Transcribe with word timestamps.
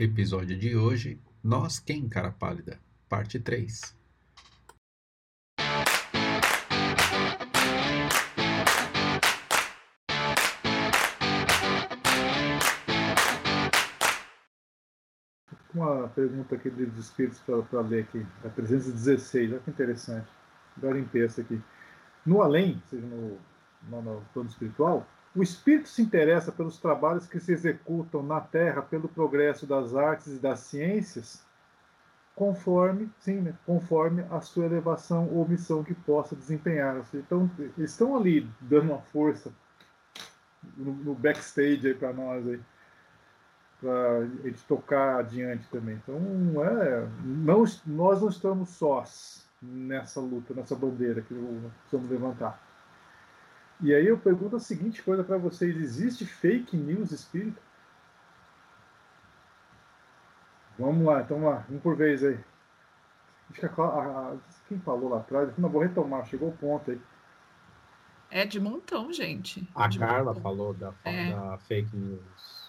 Episódio 0.00 0.56
de 0.56 0.76
hoje: 0.76 1.20
Nós 1.42 1.80
Quem, 1.80 2.08
Cara 2.08 2.30
Pálida, 2.30 2.78
Parte 3.08 3.40
3. 3.40 3.96
Uma 15.74 16.06
pergunta 16.10 16.54
aqui 16.54 16.70
dos 16.70 16.96
espíritos 16.96 17.40
para 17.40 17.80
ler 17.80 18.04
aqui, 18.04 18.24
a 18.44 18.48
316, 18.50 19.50
olha 19.50 19.60
que 19.60 19.70
interessante. 19.70 20.28
Garimpei 20.76 21.24
essa 21.24 21.40
aqui. 21.40 21.60
No 22.24 22.40
além, 22.40 22.80
seja 22.88 23.04
no, 23.04 23.36
no, 23.82 24.00
no 24.00 24.20
plano 24.32 24.48
espiritual, 24.48 25.04
o 25.38 25.42
espírito 25.42 25.88
se 25.88 26.02
interessa 26.02 26.50
pelos 26.50 26.78
trabalhos 26.78 27.26
que 27.26 27.38
se 27.38 27.52
executam 27.52 28.24
na 28.24 28.40
Terra 28.40 28.82
pelo 28.82 29.08
progresso 29.08 29.68
das 29.68 29.94
artes 29.94 30.26
e 30.26 30.40
das 30.40 30.58
ciências, 30.60 31.46
conforme, 32.34 33.08
sim, 33.20 33.40
né, 33.40 33.54
conforme 33.64 34.24
a 34.32 34.40
sua 34.40 34.64
elevação 34.64 35.28
ou 35.32 35.48
missão 35.48 35.84
que 35.84 35.94
possa 35.94 36.34
desempenhar. 36.34 37.04
Então, 37.14 37.48
estão 37.78 38.16
ali 38.16 38.50
dando 38.60 38.90
uma 38.90 39.00
força 39.00 39.52
no, 40.76 40.92
no 40.92 41.14
backstage 41.14 41.94
para 41.94 42.12
nós 42.12 42.44
aí, 42.44 42.60
para 43.80 44.20
eles 44.42 44.62
tocar 44.64 45.20
adiante 45.20 45.68
também. 45.68 46.00
Então, 46.02 46.18
é, 46.64 47.06
não, 47.24 47.64
nós 47.86 48.20
não 48.20 48.28
estamos 48.28 48.70
sós 48.70 49.46
nessa 49.62 50.20
luta, 50.20 50.52
nessa 50.52 50.74
bandeira 50.74 51.22
que 51.22 51.32
precisamos 51.32 52.10
levantar. 52.10 52.67
E 53.80 53.94
aí 53.94 54.06
eu 54.06 54.18
pergunto 54.18 54.56
a 54.56 54.60
seguinte 54.60 55.02
coisa 55.02 55.22
para 55.22 55.38
vocês: 55.38 55.76
existe 55.76 56.26
fake 56.26 56.76
news 56.76 57.12
espírita? 57.12 57.60
Vamos 60.78 61.04
lá, 61.06 61.22
então 61.22 61.44
lá, 61.44 61.66
um 61.70 61.78
por 61.78 61.96
vez 61.96 62.22
aí. 62.22 62.38
Quem 64.68 64.78
falou 64.80 65.08
lá 65.10 65.18
atrás, 65.18 65.56
não 65.56 65.68
vou 65.68 65.82
retomar, 65.82 66.24
chegou 66.26 66.50
o 66.50 66.56
ponto 66.56 66.90
aí. 66.90 67.00
É 68.30 68.44
de 68.44 68.60
montão, 68.60 69.12
gente. 69.12 69.66
A 69.74 69.88
de 69.88 69.98
Carla 69.98 70.26
montão. 70.34 70.42
falou 70.42 70.74
da, 70.74 70.92
É. 71.04 71.32
da 71.32 71.58
fake 71.58 71.96
news. 71.96 72.68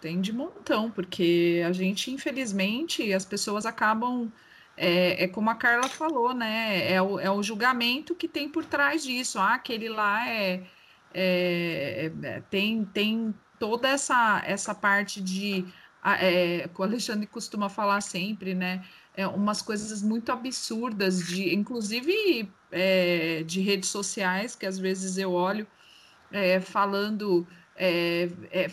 Tem 0.00 0.20
de 0.20 0.32
montão, 0.32 0.90
porque 0.90 1.62
a 1.66 1.72
gente, 1.72 2.10
infelizmente, 2.10 3.12
as 3.12 3.24
pessoas 3.24 3.66
acabam. 3.66 4.32
É, 4.78 5.24
é 5.24 5.28
como 5.28 5.50
a 5.50 5.54
Carla 5.56 5.88
falou, 5.88 6.34
né? 6.34 6.90
É 6.92 7.02
o, 7.02 7.18
é 7.20 7.30
o 7.30 7.42
julgamento 7.42 8.14
que 8.16 8.28
tem 8.28 8.50
por 8.50 8.64
trás 8.66 9.02
disso. 9.04 9.38
Ah, 9.38 9.54
aquele 9.54 9.88
lá 9.88 10.28
é, 10.28 10.66
é- 11.12 12.12
é- 12.22 12.40
tem, 12.42 12.84
tem 12.86 13.34
toda 13.58 13.88
essa, 13.88 14.42
essa 14.46 14.74
parte 14.74 15.20
de. 15.22 15.72
ah, 16.00 16.16
É, 16.24 16.70
o 16.76 16.82
Alexandre 16.82 17.26
costuma 17.26 17.68
falar 17.68 18.00
sempre, 18.00 18.54
né? 18.54 18.86
É, 19.14 19.26
umas 19.26 19.60
coisas 19.62 20.02
muito 20.02 20.30
absurdas, 20.30 21.24
de, 21.26 21.54
inclusive 21.54 22.56
é, 22.70 23.42
de 23.44 23.60
redes 23.60 23.88
sociais, 23.90 24.54
que 24.54 24.64
às 24.66 24.78
vezes 24.78 25.18
eu 25.18 25.32
olho 25.32 25.66
é, 26.30 26.60
falando. 26.60 27.48
é, 27.74 28.24
é, 28.50 28.68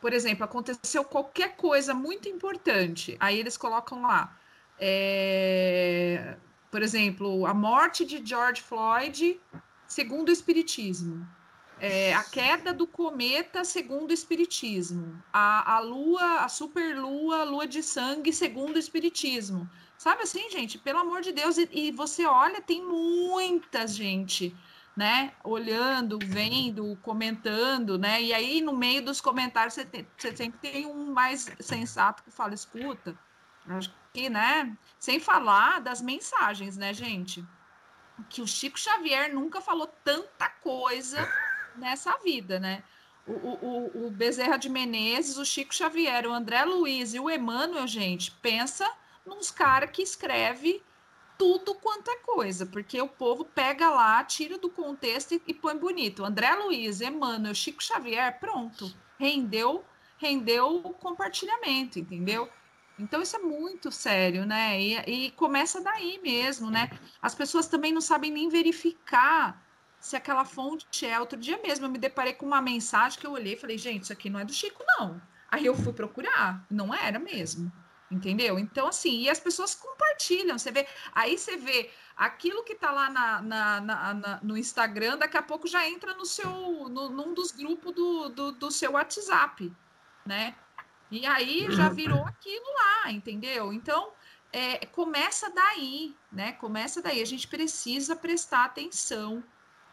por 0.00 0.12
exemplo, 0.12 0.44
aconteceu 0.44 1.04
qualquer 1.04 1.56
coisa 1.56 1.94
muito 1.94 2.28
importante, 2.28 3.16
aí 3.20 3.38
eles 3.38 3.56
colocam 3.56 4.02
lá, 4.02 4.38
é, 4.80 6.36
por 6.70 6.82
exemplo, 6.82 7.46
a 7.46 7.54
morte 7.54 8.04
de 8.04 8.24
George 8.24 8.62
Floyd, 8.62 9.40
segundo 9.86 10.28
o 10.28 10.32
Espiritismo. 10.32 11.26
É, 11.80 12.12
a 12.12 12.24
queda 12.24 12.74
do 12.74 12.86
cometa, 12.86 13.64
segundo 13.64 14.10
o 14.10 14.14
Espiritismo. 14.14 15.22
A, 15.32 15.76
a 15.76 15.80
lua, 15.80 16.40
a 16.40 16.48
superlua, 16.48 17.44
lua 17.44 17.66
de 17.66 17.82
sangue, 17.82 18.32
segundo 18.32 18.76
o 18.76 18.78
Espiritismo. 18.78 19.68
Sabe 19.96 20.22
assim, 20.22 20.50
gente? 20.50 20.78
Pelo 20.78 20.98
amor 20.98 21.22
de 21.22 21.32
Deus. 21.32 21.56
E, 21.56 21.68
e 21.72 21.92
você 21.92 22.26
olha, 22.26 22.60
tem 22.60 22.84
muita 22.84 23.86
gente, 23.86 24.56
né? 24.96 25.32
Olhando, 25.44 26.18
vendo, 26.22 26.96
comentando, 27.02 27.98
né? 27.98 28.22
E 28.22 28.34
aí, 28.34 28.60
no 28.60 28.76
meio 28.76 29.04
dos 29.04 29.20
comentários, 29.20 29.74
você, 29.74 29.84
tem, 29.84 30.06
você 30.16 30.36
sempre 30.36 30.58
tem 30.60 30.86
um 30.86 31.12
mais 31.12 31.48
sensato 31.60 32.22
que 32.22 32.30
fala: 32.30 32.54
escuta, 32.54 33.16
acho 33.66 33.90
que, 33.90 33.96
né? 34.30 34.76
Sem 34.98 35.20
falar 35.20 35.80
das 35.80 36.00
mensagens, 36.00 36.76
né, 36.76 36.92
gente? 36.92 37.44
Que 38.28 38.42
o 38.42 38.46
Chico 38.46 38.78
Xavier 38.78 39.32
nunca 39.32 39.60
falou 39.60 39.86
tanta 40.04 40.48
coisa 40.48 41.28
nessa 41.76 42.16
vida, 42.18 42.58
né? 42.58 42.82
O, 43.26 43.32
o, 43.32 43.58
o- 44.04 44.06
o 44.06 44.10
Bezerra 44.10 44.56
de 44.56 44.68
Menezes, 44.68 45.36
o 45.36 45.44
Chico 45.44 45.74
Xavier, 45.74 46.26
o 46.26 46.32
André 46.32 46.64
Luiz 46.64 47.14
e 47.14 47.20
o 47.20 47.30
Emmanuel, 47.30 47.86
gente, 47.86 48.30
pensa 48.42 48.90
nos 49.24 49.50
caras 49.50 49.90
que 49.90 50.02
escreve 50.02 50.82
tudo 51.36 51.74
quanto 51.76 52.10
é 52.10 52.16
coisa, 52.16 52.66
porque 52.66 53.00
o 53.00 53.06
povo 53.06 53.44
pega 53.44 53.90
lá, 53.90 54.24
tira 54.24 54.58
do 54.58 54.68
contexto 54.70 55.34
e, 55.34 55.42
e 55.46 55.54
põe 55.54 55.76
bonito. 55.76 56.24
André 56.24 56.52
Luiz, 56.54 57.00
Emmanuel, 57.00 57.54
Chico 57.54 57.82
Xavier, 57.82 58.40
pronto. 58.40 58.92
Rendeu, 59.18 59.84
rendeu 60.16 60.76
o 60.84 60.92
compartilhamento, 60.94 61.98
entendeu? 62.00 62.48
Então 62.98 63.22
isso 63.22 63.36
é 63.36 63.38
muito 63.38 63.90
sério, 63.92 64.44
né? 64.44 64.80
E, 64.80 65.26
e 65.26 65.30
começa 65.32 65.80
daí 65.80 66.18
mesmo, 66.22 66.70
né? 66.70 66.90
As 67.22 67.34
pessoas 67.34 67.66
também 67.68 67.92
não 67.92 68.00
sabem 68.00 68.30
nem 68.30 68.48
verificar 68.48 69.64
se 70.00 70.16
aquela 70.16 70.44
fonte 70.44 71.06
é. 71.06 71.18
Outro 71.20 71.38
dia 71.38 71.58
mesmo 71.62 71.86
eu 71.86 71.90
me 71.90 71.98
deparei 71.98 72.32
com 72.32 72.46
uma 72.46 72.60
mensagem 72.60 73.18
que 73.18 73.26
eu 73.26 73.32
olhei 73.32 73.54
e 73.54 73.58
falei, 73.58 73.78
gente, 73.78 74.02
isso 74.04 74.12
aqui 74.12 74.28
não 74.28 74.40
é 74.40 74.44
do 74.44 74.52
Chico, 74.52 74.82
não. 74.98 75.20
Aí 75.50 75.64
eu 75.64 75.74
fui 75.74 75.92
procurar, 75.92 76.64
não 76.70 76.92
era 76.94 77.18
mesmo. 77.18 77.72
Entendeu? 78.10 78.58
Então, 78.58 78.88
assim, 78.88 79.20
e 79.20 79.28
as 79.28 79.38
pessoas 79.38 79.74
compartilham. 79.74 80.58
Você 80.58 80.70
vê, 80.72 80.86
aí 81.14 81.36
você 81.36 81.56
vê 81.58 81.90
aquilo 82.16 82.64
que 82.64 82.74
tá 82.74 82.90
lá 82.90 83.10
na, 83.10 83.42
na- 83.42 83.80
na- 83.80 84.14
na- 84.14 84.40
no 84.42 84.56
Instagram, 84.56 85.18
daqui 85.18 85.36
a 85.36 85.42
pouco 85.42 85.66
já 85.68 85.86
entra 85.86 86.14
no 86.14 86.24
seu, 86.24 86.50
no, 86.88 87.10
num 87.10 87.34
dos 87.34 87.52
grupos 87.52 87.94
do, 87.94 88.28
do, 88.30 88.52
do 88.52 88.70
seu 88.70 88.92
WhatsApp, 88.92 89.70
né? 90.24 90.54
E 91.10 91.24
aí 91.26 91.70
já 91.70 91.88
virou 91.88 92.24
aquilo 92.24 92.66
lá, 92.74 93.10
entendeu? 93.10 93.72
Então, 93.72 94.12
é, 94.52 94.84
começa 94.86 95.50
daí, 95.50 96.14
né? 96.30 96.52
Começa 96.52 97.00
daí. 97.02 97.22
A 97.22 97.26
gente 97.26 97.48
precisa 97.48 98.14
prestar 98.14 98.64
atenção 98.64 99.42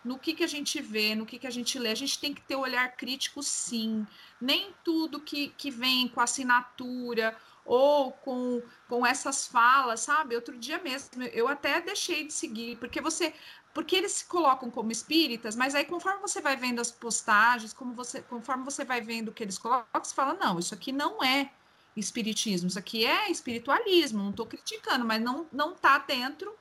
no 0.04 0.20
que, 0.20 0.34
que 0.34 0.44
a 0.44 0.48
gente 0.48 0.80
vê, 0.82 1.16
no 1.16 1.26
que, 1.26 1.40
que 1.40 1.48
a 1.48 1.52
gente 1.52 1.80
lê. 1.80 1.90
A 1.90 1.96
gente 1.96 2.20
tem 2.20 2.34
que 2.34 2.42
ter 2.42 2.56
olhar 2.56 2.96
crítico, 2.96 3.42
sim. 3.42 4.06
Nem 4.40 4.74
tudo 4.84 5.20
que, 5.20 5.50
que 5.50 5.72
vem 5.72 6.08
com 6.08 6.22
assinatura 6.22 7.36
ou 7.66 8.12
com, 8.12 8.62
com 8.88 9.06
essas 9.06 9.48
falas, 9.48 10.02
sabe? 10.02 10.36
Outro 10.36 10.58
dia 10.58 10.78
mesmo, 10.80 11.24
eu 11.24 11.48
até 11.48 11.82
deixei 11.82 12.26
de 12.26 12.34
seguir, 12.34 12.78
porque 12.78 13.02
você. 13.02 13.34
Porque 13.76 13.98
eles 13.98 14.14
se 14.14 14.26
colocam 14.26 14.72
como 14.72 14.90
espíritas, 14.90 15.54
mas 15.54 15.76
aí 15.76 15.84
conforme 15.84 16.22
você 16.22 16.40
vai 16.40 16.56
vendo 16.56 16.80
as 16.80 16.90
postagens, 16.90 17.74
como 17.74 17.94
você, 17.94 18.22
conforme 18.22 18.64
você 18.64 18.86
vai 18.86 19.02
vendo 19.02 19.28
o 19.28 19.34
que 19.34 19.44
eles 19.44 19.58
colocam, 19.58 20.02
você 20.02 20.16
fala, 20.16 20.34
não, 20.34 20.58
isso 20.58 20.74
aqui 20.74 20.94
não 20.94 21.22
é 21.22 21.52
espiritismo, 21.94 22.70
isso 22.70 22.80
aqui 22.80 23.06
é 23.06 23.30
espiritualismo, 23.30 24.24
não 24.24 24.30
estou 24.30 24.46
criticando, 24.46 25.04
mas 25.04 25.22
não 25.22 25.46
não 25.52 25.74
está 25.74 25.98
dentro 25.98 26.56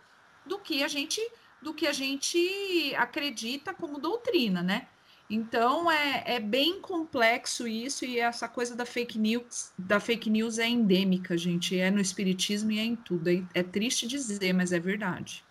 do 0.44 0.58
que 0.58 0.82
a 0.82 0.88
gente 0.88 1.20
do 1.62 1.72
que 1.72 1.86
a 1.86 1.92
gente 1.92 2.92
acredita 2.96 3.72
como 3.72 4.00
doutrina, 4.00 4.60
né? 4.60 4.88
Então 5.30 5.88
é, 5.88 6.24
é 6.26 6.40
bem 6.40 6.80
complexo 6.80 7.68
isso 7.68 8.04
e 8.04 8.18
essa 8.18 8.48
coisa 8.48 8.74
da 8.74 8.84
fake 8.84 9.20
news 9.20 9.72
da 9.78 10.00
fake 10.00 10.28
news 10.28 10.58
é 10.58 10.66
endêmica, 10.66 11.38
gente, 11.38 11.78
é 11.78 11.92
no 11.92 12.00
espiritismo 12.00 12.72
e 12.72 12.80
é 12.80 12.82
em 12.82 12.96
tudo. 12.96 13.30
É, 13.30 13.40
é 13.54 13.62
triste 13.62 14.04
dizer, 14.08 14.52
mas 14.52 14.72
é 14.72 14.80
verdade. 14.80 15.44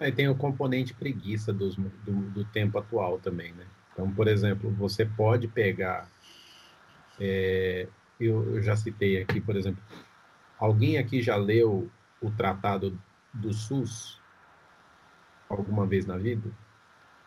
Aí 0.00 0.12
tem 0.12 0.28
o 0.28 0.34
componente 0.34 0.94
preguiça 0.94 1.52
dos- 1.52 1.76
do, 1.76 2.12
do 2.30 2.44
tempo 2.46 2.78
atual 2.78 3.18
também, 3.18 3.52
né? 3.52 3.66
Então, 3.92 4.10
por 4.12 4.28
exemplo, 4.28 4.70
você 4.70 5.04
pode 5.04 5.48
pegar. 5.48 6.08
é, 7.20 7.88
eu, 8.20 8.54
eu 8.56 8.62
já 8.62 8.76
citei 8.76 9.20
aqui, 9.20 9.40
por 9.40 9.56
exemplo, 9.56 9.82
alguém 10.58 10.98
aqui 10.98 11.20
já 11.22 11.36
leu 11.36 11.90
o 12.20 12.30
tratado 12.30 12.98
do 13.32 13.52
SUS 13.52 14.20
alguma 15.48 15.86
vez 15.86 16.06
na 16.06 16.16
vida? 16.16 16.48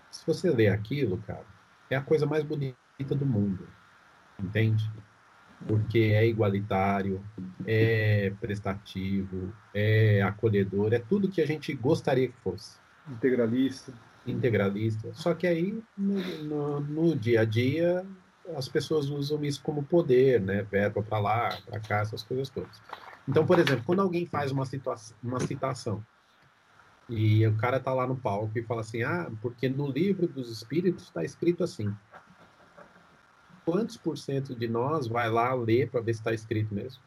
Se 0.09 0.25
você 0.25 0.49
lê 0.49 0.67
aquilo, 0.67 1.17
cara, 1.19 1.45
é 1.89 1.95
a 1.95 2.01
coisa 2.01 2.25
mais 2.25 2.43
bonita 2.43 2.75
do 3.15 3.25
mundo, 3.25 3.67
entende? 4.39 4.89
Porque 5.67 5.99
é 5.99 6.27
igualitário, 6.27 7.23
é 7.65 8.31
prestativo, 8.41 9.53
é 9.73 10.21
acolhedor, 10.23 10.93
é 10.93 10.99
tudo 10.99 11.29
que 11.29 11.41
a 11.41 11.45
gente 11.45 11.73
gostaria 11.73 12.27
que 12.27 12.37
fosse 12.43 12.79
Integralista. 13.09 13.93
integralista. 14.25 15.09
Só 15.13 15.33
que 15.33 15.45
aí, 15.47 15.81
no, 15.97 16.15
no- 16.43 16.79
no 16.81 17.15
dia 17.15 17.41
a 17.41 17.45
dia, 17.45 18.05
as 18.55 18.67
pessoas 18.67 19.09
usam 19.09 19.43
isso 19.43 19.61
como 19.61 19.83
poder, 19.83 20.39
né? 20.41 20.63
Verba 20.63 21.01
para 21.03 21.19
lá, 21.19 21.57
para 21.65 21.79
cá, 21.79 21.99
essas 22.01 22.23
coisas 22.23 22.49
todas. 22.49 22.81
Então, 23.27 23.45
por 23.45 23.59
exemplo, 23.59 23.83
quando 23.85 24.01
alguém 24.01 24.25
faz 24.25 24.51
uma, 24.51 24.63
uma 25.23 25.39
citação 25.39 26.03
e 27.09 27.45
o 27.45 27.55
cara 27.57 27.79
tá 27.79 27.93
lá 27.93 28.07
no 28.07 28.15
palco 28.15 28.57
e 28.57 28.63
fala 28.63 28.81
assim, 28.81 29.03
ah, 29.03 29.29
porque 29.41 29.67
no 29.67 29.87
livro 29.91 30.27
dos 30.27 30.49
espíritos 30.51 31.03
está 31.03 31.23
escrito 31.23 31.63
assim. 31.63 31.93
Quantos 33.65 33.97
por 33.97 34.17
cento 34.17 34.55
de 34.55 34.67
nós 34.67 35.07
vai 35.07 35.29
lá 35.29 35.53
ler 35.53 35.89
para 35.89 36.01
ver 36.01 36.13
se 36.13 36.19
está 36.19 36.33
escrito 36.33 36.73
mesmo? 36.73 37.01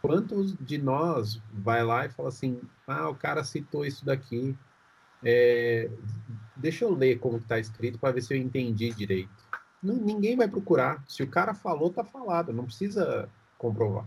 Quantos 0.00 0.54
de 0.56 0.78
nós 0.78 1.42
vai 1.52 1.84
lá 1.84 2.06
e 2.06 2.10
fala 2.10 2.28
assim, 2.28 2.60
ah, 2.86 3.08
o 3.08 3.14
cara 3.14 3.42
citou 3.42 3.84
isso 3.84 4.04
daqui, 4.04 4.56
é, 5.24 5.90
deixa 6.56 6.84
eu 6.84 6.94
ler 6.94 7.18
como 7.18 7.38
está 7.38 7.58
escrito 7.58 7.98
para 7.98 8.14
ver 8.14 8.22
se 8.22 8.34
eu 8.34 8.38
entendi 8.38 8.90
direito. 8.90 9.30
Não, 9.82 9.94
ninguém 9.94 10.36
vai 10.36 10.48
procurar. 10.48 11.02
Se 11.06 11.22
o 11.22 11.28
cara 11.28 11.54
falou, 11.54 11.90
tá 11.90 12.04
falado. 12.04 12.52
Não 12.52 12.64
precisa 12.64 13.28
comprovar. 13.56 14.06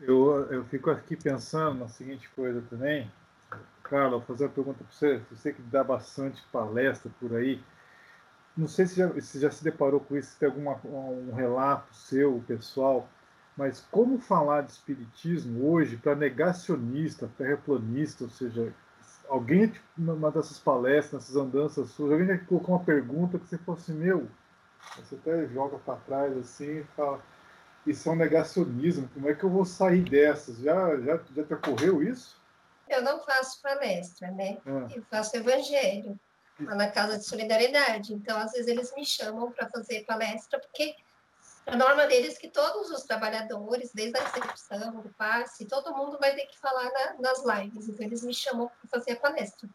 Eu, 0.00 0.46
eu 0.50 0.64
fico 0.66 0.90
aqui 0.90 1.16
pensando 1.16 1.80
na 1.80 1.88
seguinte 1.88 2.28
coisa 2.30 2.62
também. 2.62 3.10
Carla, 3.82 4.18
vou 4.18 4.22
fazer 4.22 4.44
uma 4.44 4.50
pergunta 4.50 4.78
para 4.78 4.92
você. 4.92 5.22
Você 5.30 5.52
que 5.52 5.62
dá 5.62 5.84
bastante 5.84 6.42
palestra 6.52 7.10
por 7.20 7.34
aí. 7.34 7.62
Não 8.56 8.66
sei 8.66 8.86
se 8.86 8.96
já, 8.96 9.20
se 9.20 9.38
já 9.38 9.50
se 9.50 9.62
deparou 9.62 10.00
com 10.00 10.16
isso, 10.16 10.30
se 10.30 10.38
tem 10.38 10.48
algum 10.48 10.70
um 10.70 11.34
relato 11.34 11.94
seu, 11.94 12.42
pessoal, 12.46 13.06
mas 13.56 13.86
como 13.90 14.18
falar 14.18 14.62
de 14.62 14.72
espiritismo 14.72 15.70
hoje 15.70 15.96
para 15.96 16.14
negacionista, 16.14 17.30
terraplanista, 17.36 18.24
ou 18.24 18.30
seja, 18.30 18.72
alguém 19.28 19.72
numa 19.96 20.30
dessas 20.30 20.58
palestras, 20.58 21.22
nessas 21.22 21.36
andanças 21.36 21.90
suas, 21.90 22.12
alguém 22.12 22.26
já 22.26 22.38
colocou 22.38 22.74
uma 22.74 22.84
pergunta 22.84 23.38
que 23.38 23.46
você 23.46 23.58
fosse 23.58 23.92
assim, 23.92 24.00
meu, 24.00 24.26
você 24.96 25.14
até 25.16 25.46
joga 25.48 25.78
para 25.78 25.96
trás 25.96 26.36
assim 26.36 26.80
e 26.80 26.84
fala, 26.96 27.20
isso 27.86 28.08
é 28.08 28.12
um 28.12 28.16
negacionismo, 28.16 29.08
como 29.12 29.28
é 29.28 29.34
que 29.34 29.44
eu 29.44 29.50
vou 29.50 29.64
sair 29.64 30.02
dessas? 30.02 30.58
Já, 30.58 30.96
já, 30.98 31.20
já 31.34 31.44
te 31.44 31.54
ocorreu 31.54 32.02
isso? 32.02 32.36
Eu 32.88 33.02
não 33.02 33.24
faço 33.24 33.60
palestra, 33.60 34.30
né? 34.30 34.58
Ah. 34.66 34.86
Eu 34.94 35.02
faço 35.10 35.36
evangelho 35.36 36.18
lá 36.60 36.74
na 36.74 36.90
Casa 36.90 37.18
de 37.18 37.24
Solidariedade. 37.24 38.14
Então, 38.14 38.38
às 38.38 38.52
vezes, 38.52 38.68
eles 38.68 38.94
me 38.94 39.04
chamam 39.04 39.50
para 39.50 39.68
fazer 39.68 40.04
palestra, 40.04 40.58
porque 40.58 40.94
a 41.66 41.76
norma 41.76 42.06
deles 42.06 42.36
é 42.36 42.38
que 42.38 42.48
todos 42.48 42.90
os 42.90 43.02
trabalhadores, 43.02 43.90
desde 43.92 44.18
a 44.18 44.24
recepção, 44.24 45.00
do 45.00 45.08
passe, 45.10 45.66
todo 45.66 45.94
mundo 45.94 46.18
vai 46.18 46.34
ter 46.34 46.46
que 46.46 46.58
falar 46.58 46.90
na, 46.90 47.14
nas 47.20 47.44
lives. 47.44 47.88
Então, 47.88 48.06
eles 48.06 48.22
me 48.22 48.34
chamam 48.34 48.68
para 48.68 48.98
fazer 48.98 49.12
a 49.12 49.16
palestra. 49.16 49.68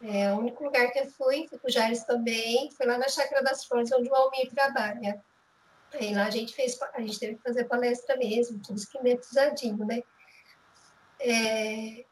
É, 0.00 0.32
o 0.32 0.38
único 0.38 0.62
lugar 0.62 0.90
que 0.92 1.00
eu 1.00 1.10
fui, 1.10 1.48
fui 1.48 1.58
com 1.58 1.66
o 1.66 1.70
Jair 1.70 2.00
também, 2.06 2.70
foi 2.70 2.86
lá 2.86 2.98
na 2.98 3.08
Chácara 3.08 3.42
das 3.42 3.64
Flores, 3.64 3.90
onde 3.90 4.08
o 4.08 4.14
Almir 4.14 4.48
trabalha. 4.50 5.20
Aí 5.94 6.14
lá 6.14 6.26
a 6.26 6.30
gente 6.30 6.54
fez, 6.54 6.78
a 6.94 7.00
gente 7.00 7.18
teve 7.18 7.36
que 7.36 7.42
fazer 7.42 7.64
palestra 7.64 8.16
mesmo, 8.16 8.60
tudo 8.62 8.78
esquematizadinho, 8.78 9.84
né? 9.84 10.02
É, 11.20 12.04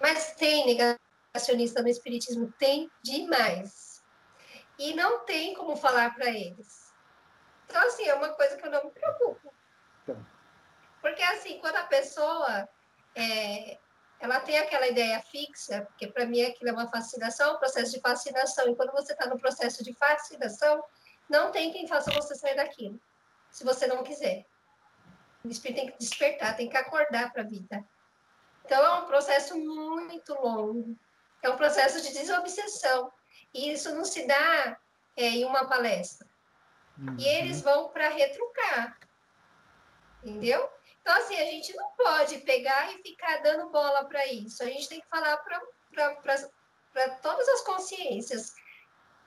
mas 0.00 0.34
tem 0.34 0.66
negacionista 0.66 1.82
no 1.82 1.88
Espiritismo, 1.88 2.52
tem 2.58 2.90
demais. 3.02 4.02
E 4.78 4.94
não 4.94 5.24
tem 5.24 5.54
como 5.54 5.76
falar 5.76 6.14
para 6.14 6.28
eles. 6.30 6.92
Então, 7.66 7.86
assim, 7.86 8.04
é 8.04 8.14
uma 8.14 8.30
coisa 8.30 8.56
que 8.56 8.66
eu 8.66 8.70
não 8.70 8.84
me 8.84 8.90
preocupo. 8.90 9.52
Tá. 10.06 10.16
Porque, 11.00 11.22
assim, 11.22 11.58
quando 11.58 11.76
a 11.76 11.84
pessoa 11.84 12.68
é, 13.14 13.78
ela 14.22 14.38
tem 14.38 14.56
aquela 14.56 14.86
ideia 14.86 15.20
fixa, 15.20 15.82
porque 15.82 16.06
para 16.06 16.24
mim 16.24 16.42
aquilo 16.42 16.70
é 16.70 16.72
uma 16.72 16.88
fascinação, 16.88 17.56
um 17.56 17.58
processo 17.58 17.90
de 17.90 18.00
fascinação, 18.00 18.68
e 18.68 18.76
quando 18.76 18.92
você 18.92 19.14
está 19.14 19.26
no 19.26 19.36
processo 19.36 19.82
de 19.82 19.92
fascinação, 19.94 20.82
não 21.28 21.50
tem 21.50 21.72
quem 21.72 21.88
faça 21.88 22.12
você 22.12 22.36
sair 22.36 22.54
daquilo, 22.54 23.00
se 23.50 23.64
você 23.64 23.84
não 23.88 24.04
quiser. 24.04 24.46
O 25.44 25.48
espírito 25.48 25.78
tem 25.78 25.90
que 25.90 25.98
despertar, 25.98 26.56
tem 26.56 26.68
que 26.68 26.76
acordar 26.76 27.32
para 27.32 27.42
a 27.42 27.44
vida. 27.44 27.84
Então, 28.72 28.86
é 28.86 29.02
um 29.02 29.06
processo 29.06 29.54
muito 29.54 30.32
longo, 30.32 30.96
é 31.42 31.50
um 31.50 31.58
processo 31.58 32.00
de 32.00 32.10
desobsessão, 32.14 33.12
e 33.52 33.70
isso 33.70 33.94
não 33.94 34.02
se 34.02 34.26
dá 34.26 34.78
é, 35.14 35.26
em 35.26 35.44
uma 35.44 35.68
palestra. 35.68 36.26
Uhum. 36.96 37.14
E 37.18 37.28
eles 37.28 37.60
vão 37.60 37.90
para 37.90 38.08
retrucar. 38.08 38.98
Entendeu? 40.24 40.66
Então, 41.02 41.14
assim, 41.18 41.36
a 41.36 41.44
gente 41.44 41.76
não 41.76 41.90
pode 41.98 42.38
pegar 42.38 42.94
e 42.94 43.02
ficar 43.02 43.42
dando 43.42 43.68
bola 43.68 44.06
para 44.06 44.26
isso. 44.28 44.62
A 44.62 44.66
gente 44.66 44.88
tem 44.88 45.02
que 45.02 45.08
falar 45.08 45.36
para 45.36 47.10
todas 47.20 47.46
as 47.50 47.60
consciências. 47.60 48.54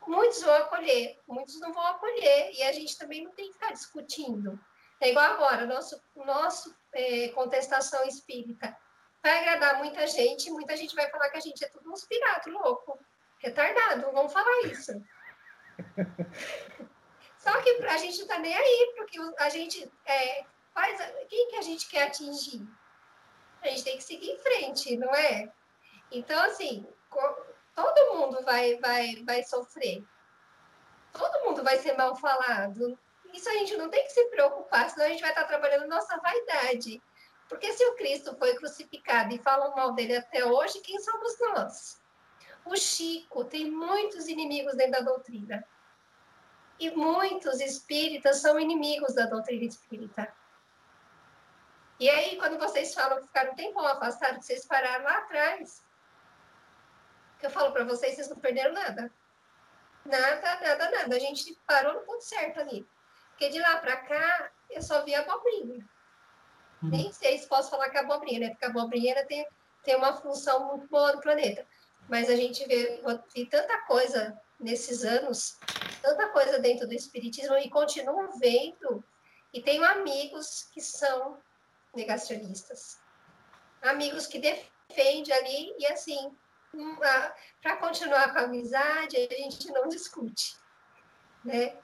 Muitos 0.07 0.41
vão 0.41 0.55
acolher, 0.55 1.19
muitos 1.27 1.59
não 1.59 1.71
vão 1.71 1.85
acolher, 1.85 2.51
e 2.51 2.63
a 2.63 2.71
gente 2.71 2.97
também 2.97 3.23
não 3.23 3.31
tem 3.33 3.49
que 3.49 3.53
ficar 3.53 3.73
discutindo. 3.73 4.59
É 4.99 5.11
igual 5.11 5.33
agora, 5.33 5.67
nosso, 5.67 6.01
nosso 6.15 6.75
é, 6.93 7.27
contestação 7.27 8.03
espírita. 8.07 8.75
Vai 9.25 9.39
agradar 9.39 9.79
muita 9.79 10.05
gente, 10.05 10.51
muita 10.51 10.77
gente 10.77 10.95
vai 10.95 11.09
falar 11.09 11.31
que 11.31 11.37
a 11.37 11.41
gente 11.41 11.65
é 11.65 11.67
tudo 11.67 11.91
uns 11.91 12.05
piratas, 12.05 12.53
louco, 12.53 12.99
retardado, 13.39 14.11
vamos 14.11 14.31
falar 14.31 14.61
isso. 14.67 14.91
Só 17.39 17.59
que 17.59 17.69
a 17.87 17.97
gente 17.97 18.19
não 18.19 18.27
tá 18.27 18.37
nem 18.37 18.55
aí, 18.55 18.93
porque 18.95 19.17
a 19.39 19.49
gente 19.49 19.91
é, 20.05 20.45
faz. 20.71 20.99
Quem 21.27 21.49
que 21.49 21.55
a 21.55 21.63
gente 21.63 21.89
quer 21.89 22.03
atingir? 22.03 22.69
A 23.63 23.69
gente 23.69 23.83
tem 23.83 23.97
que 23.97 24.03
seguir 24.03 24.29
em 24.29 24.37
frente, 24.37 24.95
não 24.95 25.09
é? 25.15 25.51
Então, 26.11 26.39
assim, 26.43 26.87
todo 27.73 28.13
mundo 28.13 28.43
vai, 28.43 28.75
vai, 28.75 29.23
vai 29.25 29.43
sofrer. 29.43 30.05
Todo 31.11 31.45
mundo 31.45 31.63
vai 31.63 31.79
ser 31.79 31.97
mal 31.97 32.15
falado. 32.15 32.95
Isso 33.33 33.49
a 33.49 33.53
gente 33.53 33.75
não 33.75 33.89
tem 33.89 34.03
que 34.03 34.11
se 34.11 34.23
preocupar, 34.29 34.87
senão 34.87 35.07
a 35.07 35.09
gente 35.09 35.21
vai 35.21 35.31
estar 35.31 35.45
trabalhando 35.45 35.87
nossa 35.87 36.15
vaidade. 36.19 37.01
Porque 37.47 37.71
se 37.73 37.85
o 37.85 37.95
Cristo 37.95 38.35
foi 38.37 38.55
crucificado 38.55 39.33
e 39.33 39.39
falam 39.39 39.75
mal 39.75 39.93
dele 39.93 40.17
até 40.17 40.45
hoje, 40.45 40.81
quem 40.81 40.99
somos 40.99 41.39
nós? 41.39 42.01
O 42.65 42.75
Chico 42.75 43.45
tem 43.45 43.69
muitos 43.69 44.27
inimigos 44.27 44.75
dentro 44.75 44.93
da 44.93 45.11
doutrina. 45.11 45.63
E 46.79 46.89
muitos 46.91 47.61
espíritas 47.61 48.37
são 48.37 48.59
inimigos 48.59 49.13
da 49.13 49.27
doutrina 49.27 49.65
espírita. 49.65 50.33
E 51.99 52.09
aí, 52.09 52.35
quando 52.37 52.57
vocês 52.57 52.93
falam 52.93 53.19
que 53.19 53.27
ficaram 53.27 53.53
um 53.53 53.55
tempão 53.55 53.87
afastados, 53.87 54.45
vocês 54.45 54.65
pararam 54.65 55.05
lá 55.05 55.19
atrás, 55.19 55.85
que 57.39 57.45
eu 57.45 57.49
falo 57.49 57.71
para 57.71 57.85
vocês, 57.85 58.15
vocês 58.15 58.29
não 58.29 58.37
perderam 58.37 58.73
nada. 58.73 59.11
Nada, 60.03 60.59
nada, 60.59 60.91
nada. 60.91 61.15
A 61.15 61.19
gente 61.19 61.57
parou 61.65 61.93
no 61.93 62.01
ponto 62.01 62.21
certo 62.21 62.59
ali. 62.59 62.85
Porque 63.29 63.49
de 63.49 63.59
lá 63.59 63.77
para 63.77 63.97
cá, 63.97 64.51
eu 64.69 64.81
só 64.81 65.03
vi 65.03 65.15
abobrinha. 65.15 65.87
Uhum. 66.81 66.89
Nem 66.89 67.11
sei 67.11 67.37
se 67.37 67.47
posso 67.47 67.69
falar 67.69 67.89
que 67.89 67.97
é 67.97 68.01
abobrinha, 68.01 68.39
né? 68.39 68.49
Porque 68.49 68.65
a 68.65 68.69
abobrinha 68.69 69.25
tem, 69.25 69.45
tem 69.83 69.95
uma 69.95 70.13
função 70.13 70.67
muito 70.67 70.87
boa 70.87 71.13
no 71.13 71.21
planeta. 71.21 71.65
Mas 72.07 72.29
a 72.29 72.35
gente 72.35 72.65
vê, 72.67 73.01
vê 73.33 73.45
tanta 73.45 73.81
coisa 73.81 74.39
nesses 74.59 75.03
anos, 75.03 75.57
tanta 76.01 76.29
coisa 76.29 76.59
dentro 76.59 76.87
do 76.87 76.93
espiritismo 76.93 77.57
e 77.57 77.69
continuo 77.69 78.37
vendo 78.39 79.03
e 79.53 79.61
tenho 79.61 79.83
amigos 79.83 80.69
que 80.73 80.81
são 80.81 81.37
negacionistas. 81.95 82.99
Amigos 83.81 84.27
que 84.27 84.39
defendem 84.39 85.33
ali 85.33 85.75
e 85.79 85.87
assim, 85.87 86.35
para 87.61 87.77
continuar 87.77 88.33
com 88.33 88.39
a 88.39 88.43
amizade, 88.43 89.17
a 89.17 89.33
gente 89.33 89.71
não 89.71 89.87
discute, 89.87 90.57
né? 91.43 91.77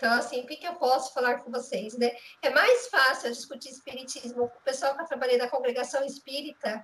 Então, 0.00 0.14
assim, 0.14 0.40
o 0.40 0.46
que, 0.46 0.56
que 0.56 0.66
eu 0.66 0.76
posso 0.76 1.12
falar 1.12 1.40
com 1.40 1.50
vocês, 1.50 1.94
né? 1.98 2.10
É 2.40 2.48
mais 2.48 2.88
fácil 2.88 3.30
discutir 3.30 3.68
espiritismo 3.68 4.48
com 4.48 4.58
o 4.58 4.62
pessoal 4.62 4.96
que 4.96 5.02
eu 5.02 5.06
trabalhei 5.06 5.36
da 5.36 5.50
congregação 5.50 6.02
espírita 6.06 6.82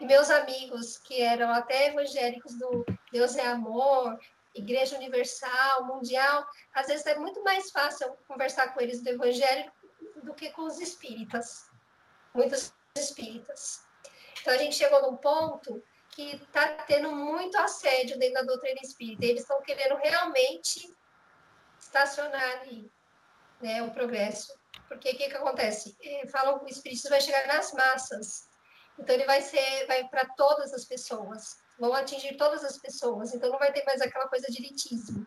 e 0.00 0.04
meus 0.04 0.28
amigos 0.28 0.98
que 0.98 1.22
eram 1.22 1.52
até 1.52 1.86
evangélicos 1.86 2.58
do 2.58 2.84
Deus 3.12 3.36
é 3.36 3.46
Amor, 3.46 4.18
Igreja 4.56 4.96
Universal, 4.96 5.84
Mundial, 5.84 6.44
às 6.74 6.88
vezes 6.88 7.06
é 7.06 7.16
muito 7.16 7.44
mais 7.44 7.70
fácil 7.70 8.12
conversar 8.26 8.74
com 8.74 8.80
eles 8.80 9.04
do 9.04 9.10
Evangelho 9.10 9.70
do 10.24 10.34
que 10.34 10.50
com 10.50 10.62
os 10.62 10.80
espíritas, 10.80 11.70
muitos 12.34 12.72
espíritas. 12.96 13.84
Então 14.40 14.52
a 14.52 14.58
gente 14.58 14.74
chegou 14.74 15.00
num 15.02 15.16
ponto 15.16 15.80
que 16.10 16.34
está 16.34 16.66
tendo 16.88 17.12
muito 17.12 17.56
assédio 17.56 18.18
dentro 18.18 18.34
da 18.34 18.42
doutrina 18.42 18.80
espírita. 18.82 19.26
Eles 19.26 19.42
estão 19.42 19.62
querendo 19.62 19.94
realmente 19.94 20.92
estacionar 21.88 22.60
ali 22.60 22.90
né, 23.60 23.82
o 23.82 23.90
progresso. 23.90 24.52
Porque 24.86 25.10
o 25.10 25.16
que, 25.16 25.28
que 25.28 25.36
acontece? 25.36 25.96
Falam 26.30 26.58
que 26.58 26.66
o 26.66 26.68
espiritismo 26.68 27.10
vai 27.10 27.20
chegar 27.20 27.46
nas 27.46 27.72
massas. 27.72 28.48
Então 28.98 29.14
ele 29.14 29.24
vai 29.24 29.42
ser, 29.42 29.86
vai 29.86 30.08
para 30.08 30.26
todas 30.36 30.72
as 30.72 30.84
pessoas 30.84 31.56
vão 31.78 31.94
atingir 31.94 32.36
todas 32.36 32.64
as 32.64 32.76
pessoas, 32.76 33.32
então 33.32 33.50
não 33.50 33.58
vai 33.58 33.72
ter 33.72 33.84
mais 33.84 34.00
aquela 34.00 34.28
coisa 34.28 34.46
de 34.50 34.58
elitismo. 34.58 35.26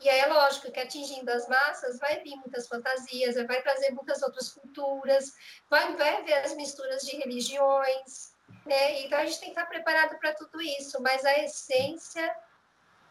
E 0.00 0.08
aí 0.08 0.20
é 0.20 0.26
lógico 0.26 0.70
que 0.70 0.80
atingindo 0.80 1.30
as 1.30 1.48
massas 1.48 1.98
vai 1.98 2.22
vir 2.22 2.36
muitas 2.36 2.66
fantasias, 2.68 3.34
vai 3.46 3.62
trazer 3.62 3.90
muitas 3.90 4.22
outras 4.22 4.50
culturas, 4.50 5.32
vai, 5.68 5.94
vai 5.96 6.16
haver 6.16 6.44
as 6.44 6.54
misturas 6.54 7.02
de 7.02 7.16
religiões, 7.16 8.34
né? 8.64 9.00
Então 9.02 9.18
a 9.18 9.24
gente 9.24 9.40
tem 9.40 9.52
que 9.52 9.58
estar 9.58 9.66
preparado 9.66 10.18
para 10.18 10.34
tudo 10.34 10.60
isso, 10.60 11.00
mas 11.02 11.24
a 11.24 11.38
essência 11.38 12.36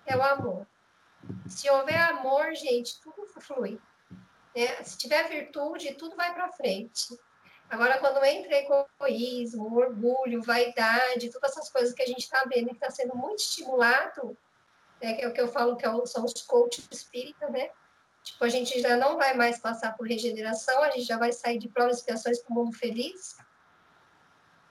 é 0.06 0.16
o 0.16 0.24
amor. 0.24 0.68
Se 1.48 1.70
houver 1.70 2.00
amor, 2.00 2.54
gente, 2.54 3.00
tudo 3.02 3.28
flui. 3.40 3.80
Né? 4.56 4.84
Se 4.84 4.98
tiver 4.98 5.28
virtude, 5.30 5.94
tudo 5.96 6.16
vai 6.16 6.34
para 6.34 6.52
frente. 6.52 7.18
Agora, 7.70 7.98
quando 7.98 8.24
entra 8.24 8.58
egoísmo, 8.58 9.76
orgulho, 9.76 10.42
vaidade, 10.42 11.32
todas 11.32 11.52
essas 11.52 11.70
coisas 11.70 11.94
que 11.94 12.04
a 12.04 12.06
gente 12.06 12.20
está 12.20 12.44
vendo 12.48 12.70
que 12.70 12.76
está 12.76 12.92
sendo 12.92 13.16
muito 13.16 13.40
estimulado, 13.40 14.38
né, 15.02 15.14
que 15.14 15.24
é 15.24 15.28
o 15.28 15.34
que 15.34 15.42
eu 15.42 15.48
falo 15.48 15.76
que 15.76 15.86
é 15.86 16.06
são 16.06 16.24
os 16.24 16.42
coaches 16.44 16.88
espírita, 16.92 17.50
né? 17.50 17.70
Tipo, 18.24 18.44
a 18.44 18.50
gente 18.50 18.80
já 18.82 18.98
não 18.98 19.18
vai 19.18 19.36
mais 19.36 19.60
passar 19.60 19.96
por 19.96 20.08
regeneração, 20.08 20.82
a 20.82 20.90
gente 20.92 21.06
já 21.06 21.18
vai 21.18 21.32
sair 21.32 21.60
de 21.60 21.70
provas 21.70 21.98
e 21.98 22.00
expiações 22.00 22.40
para 22.40 22.52
o 22.52 22.56
mundo 22.56 22.76
feliz. 22.76 23.38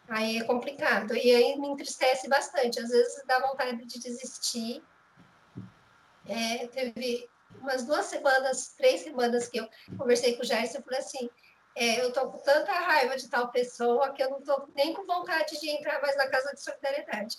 Aí 0.08 0.38
é 0.38 0.44
complicado. 0.44 1.16
E 1.16 1.34
aí 1.34 1.56
me 1.58 1.68
entristece 1.68 2.28
bastante. 2.28 2.80
Às 2.80 2.90
vezes 2.90 3.22
dá 3.26 3.38
vontade 3.38 3.84
de 3.86 3.98
desistir. 4.00 4.82
É, 6.26 6.66
teve 6.68 7.28
umas 7.60 7.84
duas 7.84 8.06
semanas, 8.06 8.74
três 8.76 9.02
semanas 9.02 9.48
que 9.48 9.58
eu 9.58 9.68
conversei 9.96 10.36
com 10.36 10.42
o 10.42 10.44
Jair 10.44 10.64
e 10.64 10.82
falei 10.82 10.98
assim, 10.98 11.30
é, 11.76 12.00
eu 12.00 12.12
tô 12.12 12.30
com 12.30 12.38
tanta 12.38 12.72
raiva 12.72 13.16
de 13.16 13.28
tal 13.28 13.50
pessoa 13.50 14.12
que 14.12 14.22
eu 14.22 14.30
não 14.30 14.42
tô 14.42 14.68
nem 14.74 14.94
com 14.94 15.06
vontade 15.06 15.58
de 15.60 15.70
entrar 15.70 16.00
mais 16.00 16.16
na 16.16 16.28
casa 16.28 16.52
de 16.54 16.62
solidariedade. 16.62 17.38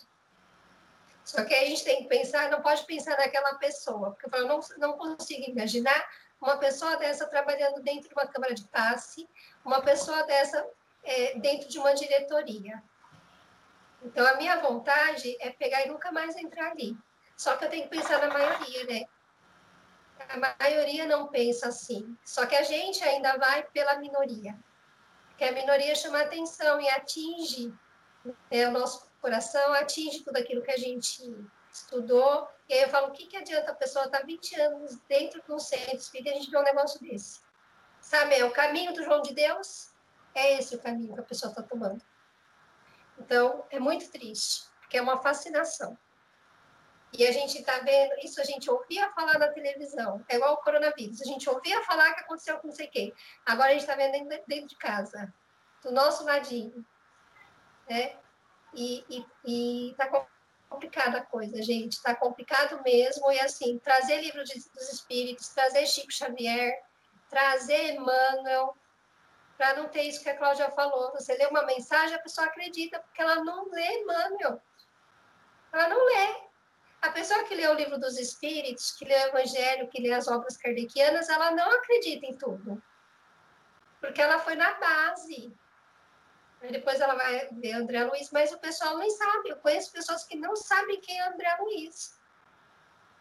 Só 1.24 1.44
que 1.44 1.54
aí 1.54 1.66
a 1.66 1.70
gente 1.70 1.84
tem 1.84 2.04
que 2.04 2.10
pensar, 2.10 2.52
não 2.52 2.62
pode 2.62 2.86
pensar 2.86 3.18
naquela 3.18 3.56
pessoa, 3.56 4.12
porque 4.12 4.36
eu 4.36 4.48
não, 4.48 4.60
não 4.78 4.94
consigo 4.94 5.50
imaginar 5.50 6.08
uma 6.40 6.58
pessoa 6.58 6.98
dessa 6.98 7.26
trabalhando 7.28 7.82
dentro 7.82 8.08
de 8.08 8.14
uma 8.14 8.28
câmara 8.28 8.54
de 8.54 8.68
passe, 8.68 9.28
uma 9.64 9.82
pessoa 9.82 10.24
dessa 10.24 10.68
é, 11.04 11.40
dentro 11.40 11.68
de 11.68 11.80
uma 11.80 11.94
diretoria. 11.94 12.84
Então, 14.04 14.26
a 14.28 14.36
minha 14.36 14.58
vontade 14.58 15.36
é 15.40 15.50
pegar 15.50 15.84
e 15.84 15.90
nunca 15.90 16.12
mais 16.12 16.36
entrar 16.36 16.72
ali. 16.72 16.96
Só 17.36 17.58
que 17.58 17.66
eu 17.66 17.70
tenho 17.70 17.84
que 17.84 17.90
pensar 17.90 18.20
na 18.20 18.34
maioria, 18.34 18.86
né? 18.86 19.06
A 20.30 20.56
maioria 20.60 21.06
não 21.06 21.28
pensa 21.28 21.68
assim. 21.68 22.18
Só 22.24 22.46
que 22.46 22.56
a 22.56 22.64
gente 22.64 23.04
ainda 23.04 23.38
vai 23.38 23.64
pela 23.64 23.98
minoria. 23.98 24.58
Porque 25.28 25.44
a 25.44 25.52
minoria 25.52 25.94
chama 25.96 26.22
atenção 26.22 26.80
e 26.80 26.88
atinge 26.90 27.74
né, 28.50 28.68
o 28.68 28.72
nosso 28.72 29.06
coração, 29.22 29.74
atinge 29.74 30.24
tudo 30.24 30.38
aquilo 30.38 30.62
que 30.62 30.72
a 30.72 30.78
gente 30.78 31.22
estudou. 31.72 32.48
E 32.70 32.74
aí 32.74 32.82
eu 32.84 32.90
falo, 32.90 33.08
o 33.08 33.12
que, 33.12 33.28
que 33.28 33.38
adianta 33.38 33.72
a 33.72 33.76
pessoa 33.76 34.06
estar 34.06 34.20
tá 34.20 34.26
20 34.26 34.62
anos 34.62 34.98
dentro 35.10 35.42
de 35.44 35.52
um 35.52 35.60
centro 35.60 35.98
espírita 35.98 36.30
e 36.30 36.34
a 36.34 36.36
gente 36.36 36.50
vê 36.50 36.58
um 36.58 36.64
negócio 36.64 37.00
desse? 37.02 37.42
Sabe, 38.00 38.36
é 38.36 38.46
o 38.46 38.52
caminho 38.52 38.94
do 38.94 39.04
João 39.04 39.22
de 39.22 39.34
Deus, 39.34 39.90
é 40.34 40.58
esse 40.58 40.76
o 40.76 40.80
caminho 40.80 41.14
que 41.16 41.20
a 41.20 41.24
pessoa 41.24 41.50
está 41.50 41.62
tomando. 41.62 42.02
Então, 43.18 43.66
é 43.70 43.80
muito 43.80 44.10
triste, 44.10 44.66
porque 44.80 44.98
é 44.98 45.02
uma 45.02 45.22
fascinação. 45.22 45.98
E 47.18 47.26
a 47.26 47.32
gente 47.32 47.60
está 47.60 47.80
vendo, 47.80 48.14
isso 48.24 48.42
a 48.42 48.44
gente 48.44 48.70
ouvia 48.70 49.10
falar 49.12 49.40
na 49.40 49.48
televisão, 49.48 50.24
é 50.28 50.36
igual 50.36 50.54
o 50.54 50.58
coronavírus, 50.58 51.22
a 51.22 51.26
gente 51.26 51.50
ouvia 51.50 51.82
falar 51.84 52.14
que 52.14 52.22
aconteceu 52.22 52.58
com 52.60 52.68
não 52.68 52.76
sei 52.76 52.88
quem. 52.88 53.14
Agora 53.46 53.70
a 53.70 53.72
gente 53.72 53.82
está 53.82 53.96
vendo 53.96 54.28
dentro 54.48 54.68
de 54.68 54.76
casa, 54.76 55.34
do 55.82 55.92
nosso 55.92 56.26
ladinho. 56.26 56.86
Né? 57.90 58.18
E 58.74 59.06
está 59.92 60.10
complicada 60.68 61.20
a 61.20 61.26
coisa, 61.26 61.62
gente, 61.62 61.94
está 61.94 62.14
complicado 62.14 62.82
mesmo. 62.84 63.32
E 63.32 63.40
assim, 63.40 63.80
trazer 63.80 64.20
livro 64.20 64.44
de, 64.44 64.54
dos 64.72 64.92
espíritos, 64.92 65.48
trazer 65.50 65.86
Chico 65.86 66.12
Xavier, 66.12 66.84
trazer 67.30 67.94
Emmanuel, 67.94 68.76
para 69.58 69.76
não 69.76 69.88
ter 69.88 70.04
isso 70.04 70.22
que 70.22 70.30
a 70.30 70.38
Cláudia 70.38 70.70
falou. 70.72 71.14
Você 71.14 71.34
lê 71.38 71.46
uma 71.46 71.66
mensagem, 71.66 72.16
a 72.16 72.22
pessoa 72.22 72.48
acredita, 72.48 73.00
porque 73.00 73.22
ela 73.22 73.44
não 73.44 73.70
lê 73.70 74.02
Emmanuel. 74.02 74.62
Ela 75.72 75.88
não 75.88 76.06
lê. 76.06 76.45
A 77.06 77.12
pessoa 77.12 77.44
que 77.44 77.54
lê 77.54 77.68
o 77.68 77.76
livro 77.76 78.00
dos 78.00 78.18
Espíritos, 78.18 78.94
que 78.94 79.06
lê 79.06 79.14
o 79.14 79.28
Evangelho, 79.28 79.88
que 79.90 80.02
lê 80.02 80.12
as 80.12 80.28
obras 80.28 80.58
kardecianas, 80.58 81.30
ela 81.30 81.52
não 81.52 81.70
acredita 81.72 82.26
em 82.26 82.36
tudo. 82.36 82.82
Porque 84.02 84.20
ela 84.20 84.40
foi 84.40 84.56
na 84.56 84.74
base. 84.74 85.56
Aí 86.62 86.72
depois 86.72 87.00
ela 87.00 87.14
vai 87.14 87.48
ver 87.52 87.74
André 87.74 88.04
Luiz, 88.06 88.32
mas 88.32 88.52
o 88.52 88.58
pessoal 88.58 88.98
nem 88.98 89.10
sabe. 89.12 89.50
Eu 89.50 89.58
conheço 89.58 89.92
pessoas 89.92 90.24
que 90.24 90.36
não 90.36 90.56
sabem 90.56 91.00
quem 91.00 91.20
é 91.20 91.28
André 91.28 91.56
Luiz. 91.60 92.20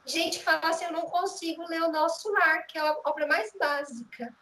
Gente 0.07 0.43
fala 0.43 0.71
assim, 0.71 0.87
eu 0.87 0.93
não 0.93 1.03
consigo 1.03 1.69
ler 1.69 1.83
o 1.83 1.93
Nosso 1.93 2.33
Lar, 2.33 2.67
que 2.67 2.79
é 2.79 2.81
a 2.81 2.99
obra 3.05 3.26
mais 3.26 3.53
básica. 3.53 4.35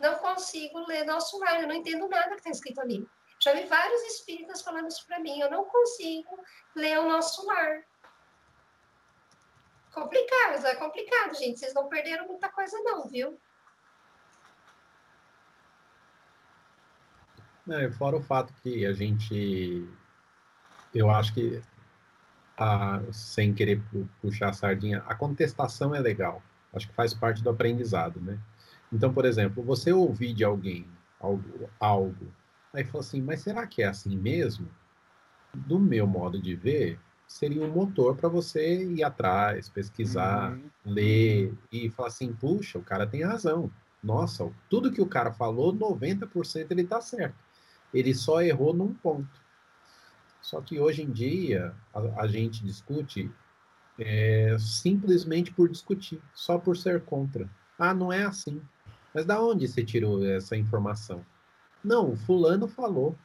Não 0.00 0.16
consigo 0.16 0.80
ler 0.88 1.04
Nosso 1.04 1.38
Lar, 1.38 1.62
eu 1.62 1.68
não 1.68 1.74
entendo 1.76 2.08
nada 2.08 2.30
que 2.30 2.40
está 2.40 2.50
escrito 2.50 2.80
ali. 2.80 3.08
Já 3.38 3.52
vi 3.52 3.64
vários 3.66 4.02
espíritas 4.02 4.60
falando 4.60 4.88
isso 4.88 5.06
para 5.06 5.20
mim, 5.20 5.40
eu 5.40 5.50
não 5.50 5.64
consigo 5.64 6.36
ler 6.74 6.98
o 6.98 7.08
Nosso 7.08 7.46
Lar. 7.46 7.84
Complicado, 9.92 10.66
é 10.66 10.74
complicado, 10.74 11.34
gente. 11.34 11.58
Vocês 11.58 11.74
não 11.74 11.88
perderam 11.88 12.26
muita 12.26 12.48
coisa, 12.48 12.78
não, 12.82 13.06
viu? 13.06 13.38
É, 17.68 17.90
fora 17.90 18.16
o 18.16 18.22
fato 18.22 18.52
que 18.62 18.84
a 18.86 18.92
gente. 18.92 19.86
Eu 20.94 21.10
acho 21.10 21.32
que, 21.34 21.62
a, 22.56 23.00
sem 23.12 23.54
querer 23.54 23.80
puxar 24.20 24.48
a 24.48 24.52
sardinha, 24.52 25.02
a 25.06 25.14
contestação 25.14 25.94
é 25.94 26.00
legal. 26.00 26.42
Acho 26.72 26.88
que 26.88 26.94
faz 26.94 27.14
parte 27.14 27.42
do 27.42 27.50
aprendizado, 27.50 28.20
né? 28.20 28.38
Então, 28.92 29.12
por 29.12 29.24
exemplo, 29.24 29.62
você 29.62 29.92
ouvir 29.92 30.34
de 30.34 30.44
alguém 30.44 30.86
algo, 31.20 31.70
algo 31.78 32.34
aí 32.72 32.84
fala 32.84 33.00
assim, 33.00 33.20
mas 33.20 33.40
será 33.40 33.66
que 33.66 33.82
é 33.82 33.86
assim 33.86 34.16
mesmo? 34.16 34.68
Do 35.54 35.78
meu 35.78 36.06
modo 36.06 36.40
de 36.40 36.54
ver, 36.54 36.98
seria 37.32 37.64
um 37.64 37.72
motor 37.72 38.14
para 38.16 38.28
você 38.28 38.84
ir 38.84 39.02
atrás, 39.02 39.68
pesquisar, 39.68 40.52
uhum. 40.52 40.70
ler 40.84 41.54
e 41.72 41.88
falar 41.90 42.08
assim, 42.08 42.32
puxa, 42.32 42.78
o 42.78 42.82
cara 42.82 43.06
tem 43.06 43.24
razão. 43.24 43.70
Nossa, 44.02 44.50
tudo 44.68 44.92
que 44.92 45.00
o 45.00 45.06
cara 45.06 45.32
falou, 45.32 45.74
90% 45.74 46.70
ele 46.70 46.82
está 46.82 47.00
certo. 47.00 47.36
Ele 47.92 48.14
só 48.14 48.42
errou 48.42 48.74
num 48.74 48.92
ponto. 48.92 49.40
Só 50.40 50.60
que 50.60 50.78
hoje 50.78 51.02
em 51.02 51.10
dia 51.10 51.74
a, 51.94 52.22
a 52.22 52.26
gente 52.26 52.64
discute 52.64 53.30
é, 53.98 54.56
simplesmente 54.58 55.52
por 55.52 55.68
discutir, 55.68 56.20
só 56.34 56.58
por 56.58 56.76
ser 56.76 57.02
contra. 57.02 57.48
Ah, 57.78 57.94
não 57.94 58.12
é 58.12 58.24
assim. 58.24 58.60
Mas 59.14 59.24
da 59.24 59.40
onde 59.40 59.66
você 59.66 59.84
tirou 59.84 60.24
essa 60.26 60.56
informação? 60.56 61.24
Não, 61.82 62.12
o 62.12 62.16
fulano 62.16 62.68
falou, 62.68 63.16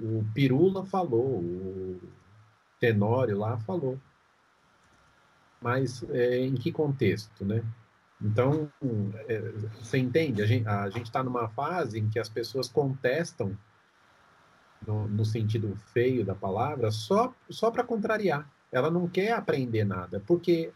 o 0.00 0.24
Pirula 0.34 0.84
falou, 0.84 1.40
o 1.40 2.00
Tenório 2.82 3.38
lá 3.38 3.56
falou. 3.58 3.96
Mas 5.60 6.02
é, 6.10 6.38
em 6.40 6.56
que 6.56 6.72
contexto, 6.72 7.44
né? 7.44 7.62
Então, 8.20 8.68
é, 9.28 9.38
você 9.78 9.98
entende? 9.98 10.42
A 10.66 10.90
gente 10.90 11.06
está 11.06 11.22
numa 11.22 11.48
fase 11.48 12.00
em 12.00 12.08
que 12.08 12.18
as 12.18 12.28
pessoas 12.28 12.66
contestam 12.66 13.56
no, 14.84 15.06
no 15.06 15.24
sentido 15.24 15.76
feio 15.92 16.24
da 16.24 16.34
palavra, 16.34 16.90
só, 16.90 17.32
só 17.48 17.70
para 17.70 17.84
contrariar. 17.84 18.50
Ela 18.72 18.90
não 18.90 19.08
quer 19.08 19.30
aprender 19.30 19.84
nada, 19.84 20.18
porque 20.26 20.72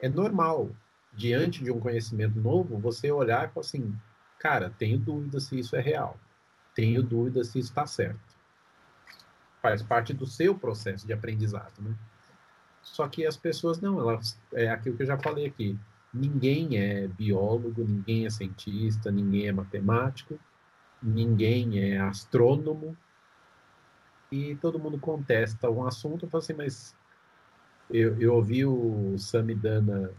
é 0.00 0.08
normal, 0.08 0.70
diante 1.12 1.62
de 1.62 1.70
um 1.70 1.78
conhecimento 1.78 2.40
novo, 2.40 2.80
você 2.80 3.12
olhar 3.12 3.44
e 3.44 3.52
falar 3.52 3.64
assim, 3.64 3.94
cara, 4.40 4.74
tenho 4.76 4.98
dúvida 4.98 5.38
se 5.38 5.56
isso 5.56 5.76
é 5.76 5.80
real, 5.80 6.18
tenho 6.74 7.00
dúvida 7.00 7.44
se 7.44 7.60
isso 7.60 7.68
está 7.68 7.86
certo. 7.86 8.33
Faz 9.64 9.82
parte 9.82 10.12
do 10.12 10.26
seu 10.26 10.54
processo 10.54 11.06
de 11.06 11.14
aprendizado, 11.14 11.80
né? 11.80 11.94
Só 12.82 13.08
que 13.08 13.24
as 13.24 13.34
pessoas 13.34 13.80
não, 13.80 13.98
elas, 13.98 14.38
é 14.52 14.68
aquilo 14.68 14.94
que 14.94 15.04
eu 15.04 15.06
já 15.06 15.16
falei 15.16 15.46
aqui, 15.46 15.78
ninguém 16.12 16.76
é 16.76 17.08
biólogo, 17.08 17.82
ninguém 17.82 18.26
é 18.26 18.30
cientista, 18.30 19.10
ninguém 19.10 19.46
é 19.46 19.52
matemático, 19.52 20.38
ninguém 21.02 21.78
é 21.78 21.98
astrônomo, 21.98 22.94
e 24.30 24.54
todo 24.56 24.78
mundo 24.78 24.98
contesta 24.98 25.70
um 25.70 25.86
assunto, 25.86 26.26
eu 26.26 26.28
falo 26.28 26.44
assim, 26.44 26.52
mas 26.52 26.94
eu, 27.90 28.20
eu 28.20 28.34
ouvi 28.34 28.66
o 28.66 29.16
Samidana 29.16 30.12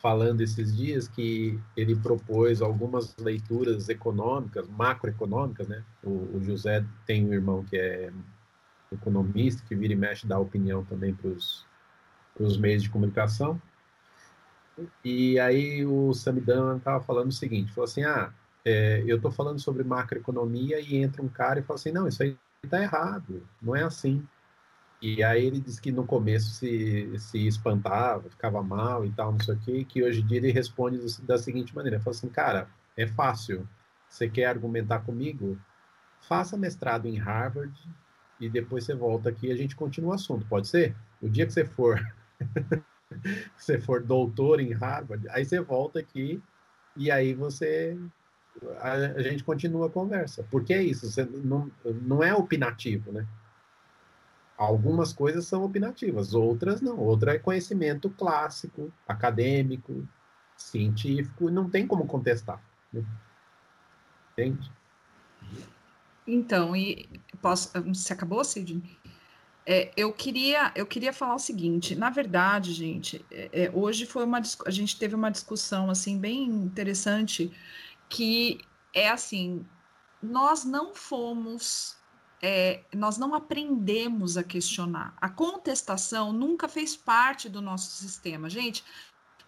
falando 0.00 0.40
esses 0.40 0.76
dias 0.76 1.08
que 1.08 1.58
ele 1.76 1.96
propôs 1.96 2.62
algumas 2.62 3.14
leituras 3.16 3.88
econômicas, 3.88 4.68
macroeconômicas, 4.68 5.68
né? 5.68 5.84
O, 6.02 6.36
o 6.36 6.40
José 6.42 6.84
tem 7.04 7.26
um 7.26 7.32
irmão 7.32 7.64
que 7.64 7.76
é 7.76 8.12
economista, 8.92 9.62
que 9.66 9.74
vira 9.74 9.92
e 9.92 9.96
mexe 9.96 10.26
dá 10.26 10.38
opinião 10.38 10.84
também 10.84 11.14
para 11.14 11.28
os 11.28 12.56
meios 12.56 12.82
de 12.82 12.90
comunicação. 12.90 13.60
E 15.04 15.38
aí 15.40 15.84
o 15.84 16.14
Samidana 16.14 16.76
estava 16.76 17.02
falando 17.04 17.28
o 17.28 17.32
seguinte, 17.32 17.72
falou 17.72 17.84
assim, 17.84 18.04
ah, 18.04 18.32
é, 18.64 19.02
eu 19.06 19.16
estou 19.16 19.30
falando 19.30 19.58
sobre 19.58 19.82
macroeconomia 19.82 20.80
e 20.80 20.96
entra 20.96 21.22
um 21.22 21.28
cara 21.28 21.58
e 21.58 21.62
fala 21.62 21.78
assim, 21.78 21.90
não, 21.90 22.06
isso 22.06 22.22
aí 22.22 22.36
está 22.62 22.80
errado, 22.80 23.46
não 23.60 23.74
é 23.74 23.82
assim. 23.82 24.26
E 25.00 25.22
aí 25.22 25.46
ele 25.46 25.60
disse 25.60 25.80
que 25.80 25.92
no 25.92 26.04
começo 26.04 26.50
se, 26.50 27.16
se 27.18 27.46
espantava, 27.46 28.28
ficava 28.28 28.62
mal 28.62 29.04
e 29.04 29.12
tal, 29.12 29.32
não 29.32 29.38
sei 29.38 29.54
o 29.54 29.58
quê, 29.58 29.84
que 29.84 30.02
hoje 30.02 30.20
em 30.20 30.26
dia 30.26 30.38
ele 30.38 30.50
responde 30.50 30.98
da 31.22 31.38
seguinte 31.38 31.74
maneira, 31.74 32.00
fala 32.00 32.16
assim, 32.16 32.28
cara, 32.28 32.68
é 32.96 33.06
fácil, 33.06 33.68
você 34.08 34.28
quer 34.28 34.46
argumentar 34.46 35.00
comigo? 35.00 35.56
Faça 36.20 36.56
mestrado 36.56 37.06
em 37.06 37.16
Harvard 37.16 37.72
e 38.40 38.48
depois 38.48 38.84
você 38.84 38.94
volta 38.94 39.28
aqui 39.28 39.46
e 39.46 39.52
a 39.52 39.56
gente 39.56 39.76
continua 39.76 40.10
o 40.10 40.14
assunto, 40.14 40.46
pode 40.46 40.66
ser? 40.66 40.96
O 41.22 41.28
dia 41.28 41.46
que 41.46 41.52
você 41.52 41.64
for, 41.64 42.00
você 43.56 43.78
for 43.78 44.02
doutor 44.02 44.58
em 44.58 44.72
Harvard, 44.72 45.28
aí 45.30 45.44
você 45.44 45.60
volta 45.60 46.00
aqui 46.00 46.42
e 46.96 47.08
aí 47.08 47.34
você 47.34 47.96
a, 48.80 48.92
a, 48.92 49.22
gente 49.22 49.44
continua 49.44 49.86
a 49.86 49.90
conversa. 49.90 50.44
Porque 50.50 50.72
é 50.72 50.82
isso, 50.82 51.08
não, 51.44 51.70
não 52.02 52.22
é 52.22 52.34
opinativo, 52.34 53.12
né? 53.12 53.26
Algumas 54.58 55.12
coisas 55.12 55.46
são 55.46 55.62
opinativas, 55.64 56.34
outras 56.34 56.80
não. 56.80 56.98
Outra 56.98 57.32
é 57.32 57.38
conhecimento 57.38 58.10
clássico, 58.10 58.92
acadêmico, 59.06 60.04
científico, 60.56 61.48
não 61.48 61.70
tem 61.70 61.86
como 61.86 62.08
contestar. 62.08 62.60
Né? 62.92 63.04
Entende? 64.32 64.72
Então, 66.26 66.74
e 66.74 67.08
posso. 67.40 67.70
Você 67.84 68.12
acabou, 68.12 68.42
Sidney? 68.42 68.82
É, 69.64 69.92
eu 69.96 70.12
queria 70.12 70.72
eu 70.74 70.86
queria 70.86 71.12
falar 71.12 71.36
o 71.36 71.38
seguinte. 71.38 71.94
Na 71.94 72.10
verdade, 72.10 72.72
gente, 72.72 73.24
é, 73.30 73.64
é 73.64 73.70
hoje 73.72 74.06
foi 74.06 74.24
uma 74.24 74.42
a 74.66 74.70
gente 74.70 74.98
teve 74.98 75.14
uma 75.14 75.30
discussão 75.30 75.88
assim 75.88 76.18
bem 76.18 76.46
interessante 76.46 77.52
que 78.08 78.60
é 78.92 79.08
assim. 79.08 79.64
Nós 80.20 80.64
não 80.64 80.94
fomos 80.96 81.96
é, 82.42 82.84
nós 82.94 83.18
não 83.18 83.34
aprendemos 83.34 84.36
a 84.36 84.42
questionar. 84.42 85.14
A 85.20 85.28
contestação 85.28 86.32
nunca 86.32 86.68
fez 86.68 86.96
parte 86.96 87.48
do 87.48 87.60
nosso 87.60 87.90
sistema. 87.90 88.48
Gente, 88.48 88.84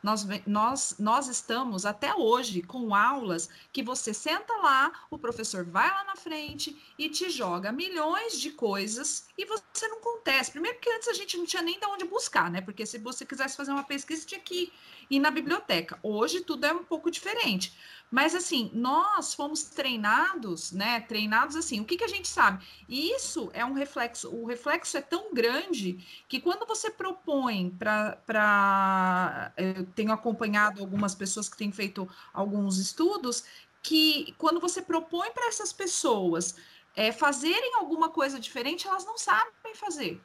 nós, 0.02 0.26
nós, 0.46 0.96
nós 0.98 1.28
estamos 1.28 1.84
até 1.84 2.14
hoje 2.14 2.62
com 2.62 2.94
aulas 2.94 3.48
que 3.72 3.82
você 3.82 4.14
senta 4.14 4.52
lá, 4.56 4.92
o 5.10 5.18
professor 5.18 5.64
vai 5.64 5.88
lá 5.88 6.04
na 6.04 6.16
frente 6.16 6.76
e 6.98 7.08
te 7.08 7.28
joga 7.30 7.72
milhões 7.72 8.38
de 8.38 8.50
coisas 8.50 9.26
e 9.36 9.44
você 9.44 9.88
não 9.88 10.00
contesta. 10.00 10.52
Primeiro 10.52 10.76
porque 10.78 10.90
antes 10.90 11.08
a 11.08 11.14
gente 11.14 11.36
não 11.36 11.44
tinha 11.44 11.62
nem 11.62 11.78
de 11.78 11.86
onde 11.86 12.04
buscar, 12.04 12.50
né? 12.50 12.60
Porque 12.60 12.86
se 12.86 12.98
você 12.98 13.24
quisesse 13.26 13.56
fazer 13.56 13.72
uma 13.72 13.84
pesquisa, 13.84 14.26
tinha 14.26 14.40
que 14.40 14.72
ir 15.10 15.18
na 15.18 15.30
biblioteca. 15.30 15.98
Hoje 16.02 16.40
tudo 16.40 16.64
é 16.64 16.72
um 16.72 16.84
pouco 16.84 17.10
diferente. 17.10 17.74
Mas 18.10 18.34
assim, 18.34 18.70
nós 18.74 19.34
fomos 19.34 19.62
treinados, 19.62 20.72
né? 20.72 21.00
Treinados 21.00 21.54
assim, 21.54 21.80
o 21.80 21.84
que, 21.84 21.96
que 21.96 22.04
a 22.04 22.08
gente 22.08 22.26
sabe? 22.26 22.64
E 22.88 23.12
isso 23.14 23.50
é 23.52 23.64
um 23.64 23.72
reflexo, 23.72 24.28
o 24.34 24.46
reflexo 24.46 24.96
é 24.96 25.00
tão 25.00 25.32
grande 25.32 26.04
que 26.28 26.40
quando 26.40 26.66
você 26.66 26.90
propõe 26.90 27.70
para. 27.70 29.52
Tenho 29.94 30.12
acompanhado 30.12 30.80
algumas 30.80 31.14
pessoas 31.14 31.48
que 31.48 31.56
têm 31.56 31.72
feito 31.72 32.08
alguns 32.32 32.78
estudos, 32.78 33.44
que 33.82 34.34
quando 34.38 34.60
você 34.60 34.82
propõe 34.82 35.30
para 35.30 35.48
essas 35.48 35.72
pessoas 35.72 36.56
é, 36.94 37.12
fazerem 37.12 37.74
alguma 37.76 38.08
coisa 38.08 38.38
diferente, 38.38 38.86
elas 38.86 39.04
não 39.04 39.16
sabem 39.16 39.74
fazer. 39.74 40.20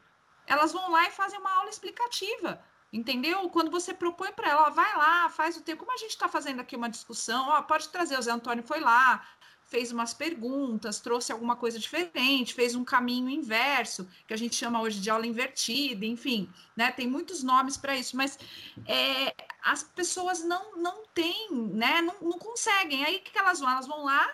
Elas 0.48 0.72
vão 0.72 0.92
lá 0.92 1.08
e 1.08 1.12
fazem 1.12 1.40
uma 1.40 1.52
aula 1.52 1.70
explicativa. 1.70 2.62
Entendeu? 2.94 3.50
Quando 3.50 3.70
você 3.70 3.94
propõe 3.94 4.32
para 4.32 4.50
ela, 4.50 4.68
ó, 4.68 4.70
vai 4.70 4.96
lá, 4.96 5.30
faz 5.30 5.58
o 5.58 5.62
tempo. 5.62 5.80
Como 5.80 5.92
a 5.92 5.98
gente 5.98 6.12
está 6.12 6.30
fazendo 6.30 6.62
aqui 6.62 6.78
uma 6.78 6.90
discussão, 6.90 7.50
ó, 7.50 7.62
pode 7.62 7.90
trazer. 7.90 8.18
O 8.18 8.22
Zé 8.22 8.32
Antônio 8.32 8.64
foi 8.64 8.80
lá, 8.80 9.22
fez 9.68 9.92
umas 9.92 10.14
perguntas, 10.14 11.00
trouxe 11.00 11.32
alguma 11.32 11.56
coisa 11.56 11.80
diferente, 11.80 12.54
fez 12.54 12.76
um 12.76 12.86
caminho 12.86 13.30
inverso, 13.30 14.08
que 14.28 14.34
a 14.34 14.38
gente 14.38 14.56
chama 14.56 14.82
hoje 14.82 15.00
de 15.00 15.10
aula 15.10 15.26
invertida, 15.26 16.06
enfim, 16.06 16.50
né? 16.76 16.92
Tem 16.92 17.08
muitos 17.08 17.44
nomes 17.44 17.76
para 17.76 17.96
isso, 17.96 18.16
mas 18.16 18.38
é, 18.86 19.36
as 19.64 19.84
pessoas 19.84 20.44
não, 20.44 20.78
não 20.78 21.06
têm, 21.14 21.52
né? 21.52 22.02
Não, 22.02 22.16
não 22.22 22.40
conseguem. 22.40 23.04
Aí 23.04 23.18
o 23.18 23.22
que 23.22 23.38
elas 23.38 23.60
vão? 23.60 23.70
Elas 23.70 23.88
vão 23.88 24.06
lá 24.06 24.30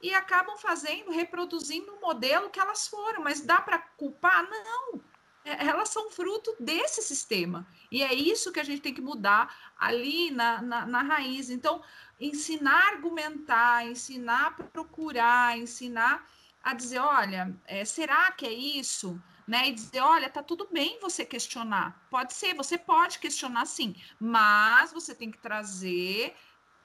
e 0.00 0.14
acabam 0.14 0.56
fazendo, 0.56 1.10
reproduzindo 1.10 1.92
o 1.92 2.00
modelo 2.00 2.50
que 2.50 2.60
elas 2.60 2.86
foram, 2.86 3.22
mas 3.22 3.40
dá 3.40 3.60
para 3.60 3.78
culpar? 3.78 4.48
Não 4.48 5.00
é, 5.46 5.64
elas 5.64 5.90
são 5.90 6.10
fruto 6.10 6.54
desse 6.58 7.00
sistema. 7.00 7.64
E 7.88 8.02
é 8.02 8.12
isso 8.12 8.50
que 8.50 8.58
a 8.58 8.64
gente 8.64 8.82
tem 8.82 8.92
que 8.92 9.00
mudar 9.00 9.72
ali 9.78 10.32
na, 10.32 10.60
na, 10.60 10.84
na 10.84 11.02
raiz. 11.02 11.50
Então, 11.50 11.80
ensinar 12.20 12.72
a 12.72 12.88
argumentar, 12.88 13.86
ensinar 13.86 14.46
a 14.46 14.50
procurar, 14.50 15.58
ensinar 15.58 16.26
a 16.62 16.74
dizer, 16.74 16.98
olha, 16.98 17.54
é, 17.66 17.84
será 17.84 18.30
que 18.32 18.46
é 18.46 18.52
isso? 18.52 19.20
Né, 19.46 19.68
e 19.68 19.72
dizer, 19.72 20.00
olha, 20.00 20.28
tá 20.28 20.42
tudo 20.42 20.66
bem 20.72 20.98
você 21.00 21.24
questionar. 21.24 22.04
Pode 22.10 22.34
ser, 22.34 22.52
você 22.54 22.76
pode 22.76 23.20
questionar 23.20 23.64
sim, 23.64 23.94
mas 24.18 24.92
você 24.92 25.14
tem 25.14 25.30
que 25.30 25.38
trazer 25.38 26.34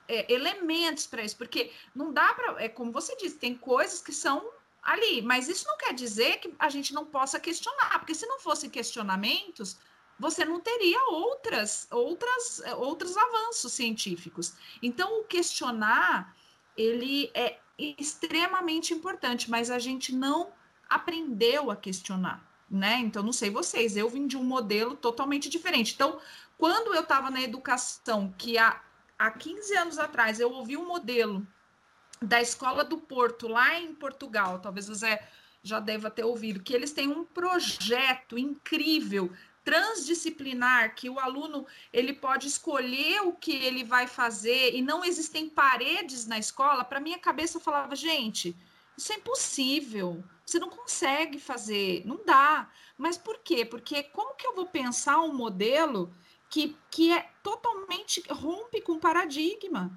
é, 0.08 0.32
elementos 0.32 1.08
para 1.08 1.24
isso, 1.24 1.36
porque 1.36 1.72
não 1.96 2.13
dá 2.13 2.32
para, 2.36 2.63
é 2.63 2.70
como 2.70 2.91
você 2.91 3.15
disse, 3.15 3.39
tem 3.39 3.56
coisas 3.56 4.00
que 4.00 4.13
são 4.13 4.48
ali. 4.82 5.22
Mas 5.22 5.48
isso 5.48 5.65
não 5.67 5.78
quer 5.78 5.94
dizer 5.94 6.38
que 6.38 6.54
a 6.60 6.70
gente 6.70 6.94
não 6.94 7.06
possa 7.06 7.39
questionar, 7.39 8.00
porque 8.00 8.15
se 8.15 8.26
não 8.26 8.39
fossem 8.39 8.70
questionamentos, 8.70 9.78
você 10.21 10.45
não 10.45 10.60
teria 10.60 11.03
outras, 11.10 11.88
outras, 11.89 12.62
outros 12.77 13.17
avanços 13.17 13.73
científicos. 13.73 14.53
Então, 14.81 15.19
o 15.19 15.23
questionar 15.23 16.36
ele 16.77 17.31
é 17.34 17.57
extremamente 17.77 18.93
importante, 18.93 19.49
mas 19.49 19.71
a 19.71 19.79
gente 19.79 20.13
não 20.15 20.53
aprendeu 20.88 21.71
a 21.71 21.75
questionar, 21.75 22.47
né? 22.69 22.99
Então, 22.99 23.23
não 23.23 23.34
sei 23.34 23.49
vocês, 23.49 23.97
eu 23.97 24.07
vim 24.07 24.27
de 24.27 24.38
um 24.38 24.43
modelo 24.43 24.95
totalmente 24.95 25.49
diferente. 25.49 25.95
Então, 25.95 26.19
quando 26.55 26.93
eu 26.93 27.01
estava 27.01 27.31
na 27.31 27.41
educação, 27.41 28.31
que 28.38 28.60
há, 28.60 28.79
há 29.17 29.31
15 29.31 29.75
anos 29.75 29.97
atrás 29.97 30.39
eu 30.39 30.51
ouvi 30.51 30.77
um 30.77 30.86
modelo 30.86 31.45
da 32.21 32.39
Escola 32.39 32.84
do 32.84 32.99
Porto, 32.99 33.47
lá 33.47 33.79
em 33.79 33.95
Portugal, 33.95 34.60
talvez 34.60 34.88
você 34.88 35.19
já 35.63 35.79
deva 35.79 36.12
ter 36.12 36.23
ouvido, 36.23 36.62
que 36.62 36.73
eles 36.73 36.91
têm 36.91 37.07
um 37.07 37.23
projeto 37.23 38.38
incrível 38.38 39.31
transdisciplinar 39.63 40.95
que 40.95 41.10
o 41.10 41.19
aluno 41.19 41.65
ele 41.93 42.13
pode 42.13 42.47
escolher 42.47 43.21
o 43.21 43.34
que 43.34 43.52
ele 43.52 43.84
vai 43.84 44.08
fazer 44.08 44.74
e 44.76 44.82
não 44.82 45.04
existem 45.04 45.50
paredes 45.50 46.26
na 46.26 46.39
escola, 46.39 46.84
para 46.84 47.00
minha 47.00 47.19
cabeça 47.19 47.58
eu 47.58 47.62
falava, 47.62 47.95
gente, 47.95 48.56
isso 48.97 49.13
é 49.13 49.15
impossível. 49.15 50.24
Você 50.45 50.60
não 50.60 50.69
consegue 50.69 51.39
fazer, 51.39 52.04
não 52.06 52.26
dá. 52.26 52.69
Mas 52.97 53.17
por 53.17 53.39
quê? 53.39 53.63
Porque 53.63 54.04
como 54.04 54.36
que 54.36 54.45
eu 54.45 54.56
vou 54.56 54.65
pensar 54.65 55.19
um 55.21 55.34
modelo 55.34 56.13
que, 56.50 56.76
que 56.89 57.12
é 57.13 57.30
totalmente 57.41 58.21
rompe 58.30 58.82
com 58.82 59.00
paradigma? 59.00 59.91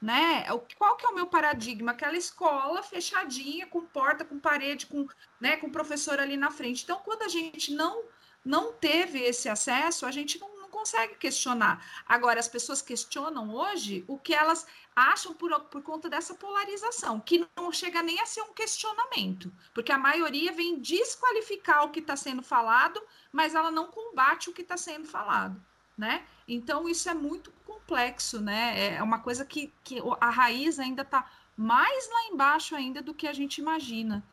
né? 0.00 0.46
Qual 0.78 0.96
que 0.96 1.04
é 1.04 1.08
o 1.10 1.14
meu 1.14 1.26
paradigma? 1.26 1.90
Aquela 1.90 2.16
escola 2.16 2.82
fechadinha, 2.82 3.66
com 3.66 3.84
porta, 3.84 4.24
com 4.24 4.38
parede, 4.38 4.86
com, 4.86 5.06
né, 5.38 5.56
com 5.58 5.70
professor 5.70 6.18
ali 6.18 6.36
na 6.36 6.50
frente. 6.50 6.84
Então, 6.84 7.00
quando 7.04 7.22
a 7.22 7.28
gente 7.28 7.74
não 7.74 8.04
não 8.44 8.72
teve 8.72 9.18
esse 9.18 9.48
acesso, 9.48 10.06
a 10.06 10.10
gente 10.10 10.38
não, 10.38 10.60
não 10.60 10.68
consegue 10.68 11.14
questionar. 11.16 11.84
Agora, 12.06 12.40
as 12.40 12.48
pessoas 12.48 12.80
questionam 12.80 13.54
hoje 13.54 14.04
o 14.08 14.18
que 14.18 14.34
elas 14.34 14.66
acham 14.94 15.32
por, 15.34 15.58
por 15.62 15.82
conta 15.82 16.08
dessa 16.08 16.34
polarização, 16.34 17.20
que 17.20 17.46
não 17.56 17.72
chega 17.72 18.02
nem 18.02 18.20
a 18.20 18.26
ser 18.26 18.42
um 18.42 18.52
questionamento, 18.52 19.52
porque 19.72 19.92
a 19.92 19.98
maioria 19.98 20.52
vem 20.52 20.80
desqualificar 20.80 21.84
o 21.84 21.90
que 21.90 22.00
está 22.00 22.16
sendo 22.16 22.42
falado, 22.42 23.00
mas 23.32 23.54
ela 23.54 23.70
não 23.70 23.86
combate 23.86 24.50
o 24.50 24.52
que 24.52 24.62
está 24.62 24.76
sendo 24.76 25.06
falado 25.06 25.60
né? 26.00 26.24
Então 26.48 26.88
isso 26.88 27.10
é 27.10 27.14
muito 27.14 27.52
complexo, 27.66 28.40
né? 28.40 28.96
É 28.96 29.02
uma 29.02 29.18
coisa 29.18 29.44
que, 29.44 29.70
que 29.84 29.98
a 30.18 30.30
raiz 30.30 30.78
ainda 30.78 31.02
está 31.02 31.30
mais 31.54 32.08
lá 32.08 32.24
embaixo 32.32 32.74
ainda 32.74 33.02
do 33.02 33.12
que 33.12 33.28
a 33.28 33.34
gente 33.34 33.58
imagina. 33.58 34.24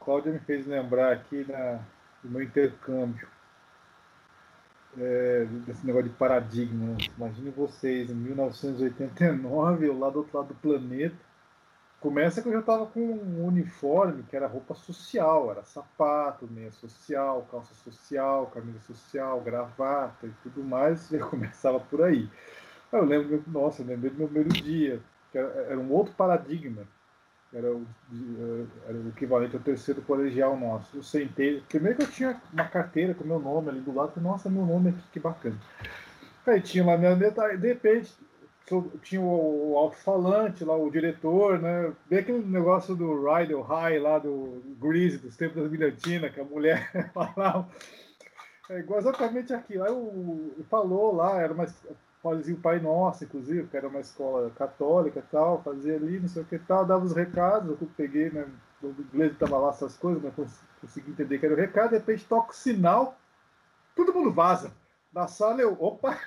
Cláudia 0.00 0.32
me 0.32 0.38
fez 0.40 0.66
lembrar 0.66 1.12
aqui 1.12 1.46
na, 1.48 1.80
do 2.22 2.30
meu 2.30 2.42
intercâmbio. 2.42 3.28
É, 4.98 5.46
desse 5.66 5.86
negócio 5.86 6.08
de 6.08 6.16
paradigma. 6.16 6.94
Né? 6.94 6.96
Imagine 7.16 7.50
vocês, 7.50 8.10
em 8.10 8.14
1989, 8.14 9.86
eu 9.86 9.96
lá 9.96 10.10
do 10.10 10.18
outro 10.18 10.36
lado 10.36 10.48
do 10.48 10.54
planeta, 10.54 11.14
Começa 12.00 12.40
que 12.40 12.48
eu 12.48 12.52
já 12.54 12.60
estava 12.60 12.86
com 12.86 12.98
um 12.98 13.46
uniforme 13.46 14.22
que 14.22 14.34
era 14.34 14.46
roupa 14.46 14.74
social, 14.74 15.50
era 15.50 15.62
sapato, 15.64 16.48
meia 16.50 16.72
social, 16.72 17.46
calça 17.50 17.74
social, 17.74 18.46
camisa 18.46 18.80
social, 18.80 19.38
gravata 19.42 20.26
e 20.26 20.30
tudo 20.42 20.64
mais, 20.64 21.08
já 21.12 21.18
começava 21.18 21.78
por 21.78 22.02
aí. 22.02 22.26
Eu 22.90 23.04
lembro, 23.04 23.44
nossa, 23.46 23.82
eu 23.82 23.86
lembrei 23.86 24.10
do 24.10 24.16
meu 24.16 24.28
primeiro 24.28 24.48
dia, 24.48 24.98
era, 25.34 25.46
era 25.46 25.78
um 25.78 25.92
outro 25.92 26.14
paradigma, 26.14 26.88
era 27.52 27.72
o, 27.72 27.86
era 28.86 28.96
o 28.96 29.08
equivalente 29.08 29.56
ao 29.56 29.62
terceiro 29.62 30.02
colegial 30.02 30.56
nosso. 30.56 30.96
Eu 30.96 31.02
sentei, 31.02 31.60
primeiro 31.68 31.98
que 31.98 32.04
eu 32.04 32.10
tinha 32.10 32.42
uma 32.52 32.64
carteira 32.64 33.14
com 33.14 33.24
meu 33.24 33.40
nome 33.40 33.70
ali 33.70 33.80
do 33.80 33.94
lado, 33.94 34.20
nossa, 34.20 34.48
meu 34.48 34.64
nome 34.64 34.90
aqui, 34.90 35.02
que 35.12 35.20
bacana. 35.20 35.56
Aí 36.46 36.60
tinha 36.60 36.84
lá 36.84 36.96
minha 36.96 37.14
letra, 37.14 37.56
de 37.56 37.68
repente 37.68 38.12
tinha 39.02 39.20
o, 39.20 39.76
alto-falante 39.76 40.64
lá, 40.64 40.76
o 40.76 40.90
diretor, 40.90 41.58
né? 41.58 41.92
Bem 42.08 42.20
aquele 42.20 42.44
negócio 42.44 42.94
do 42.94 43.28
Ride 43.28 43.52
or 43.52 43.66
High 43.66 43.98
lá 43.98 44.18
do 44.18 44.62
Grease, 44.80 45.18
dos 45.18 45.36
tempos 45.36 45.60
das 45.60 45.70
brilhantinas, 45.70 46.32
que 46.32 46.40
a 46.40 46.44
mulher 46.44 46.88
falava. 47.12 47.68
É 48.68 48.78
exatamente 48.78 49.52
aquilo. 49.52 49.84
Aí 49.84 49.90
o, 49.90 50.64
falou 50.70 51.16
lá, 51.16 51.40
era 51.40 51.52
uma, 51.52 51.66
fazia 52.22 52.54
o 52.54 52.60
Pai 52.60 52.78
Nosso, 52.78 53.24
inclusive, 53.24 53.66
que 53.68 53.76
era 53.76 53.88
uma 53.88 54.00
escola 54.00 54.50
católica 54.50 55.24
tal, 55.30 55.62
fazia 55.62 55.96
ali, 55.96 56.20
não 56.20 56.28
sei 56.28 56.42
o 56.42 56.46
que 56.46 56.58
tal, 56.58 56.84
dava 56.84 57.04
os 57.04 57.14
recados, 57.14 57.80
eu 57.80 57.88
peguei, 57.96 58.30
né? 58.30 58.46
O 58.82 58.88
inglês 58.88 59.32
estava 59.32 59.58
lá 59.58 59.70
essas 59.70 59.96
coisas, 59.96 60.22
mas 60.22 60.34
consegui 60.80 61.10
entender 61.10 61.38
que 61.38 61.46
era 61.46 61.54
o 61.54 61.58
recado, 61.58 61.90
de 61.90 61.96
repente 61.96 62.24
toca 62.24 62.52
o 62.52 62.54
sinal, 62.54 63.18
todo 63.94 64.14
mundo 64.14 64.32
vaza. 64.32 64.72
na 65.12 65.28
sala 65.28 65.60
eu, 65.60 65.76
opa! 65.78 66.18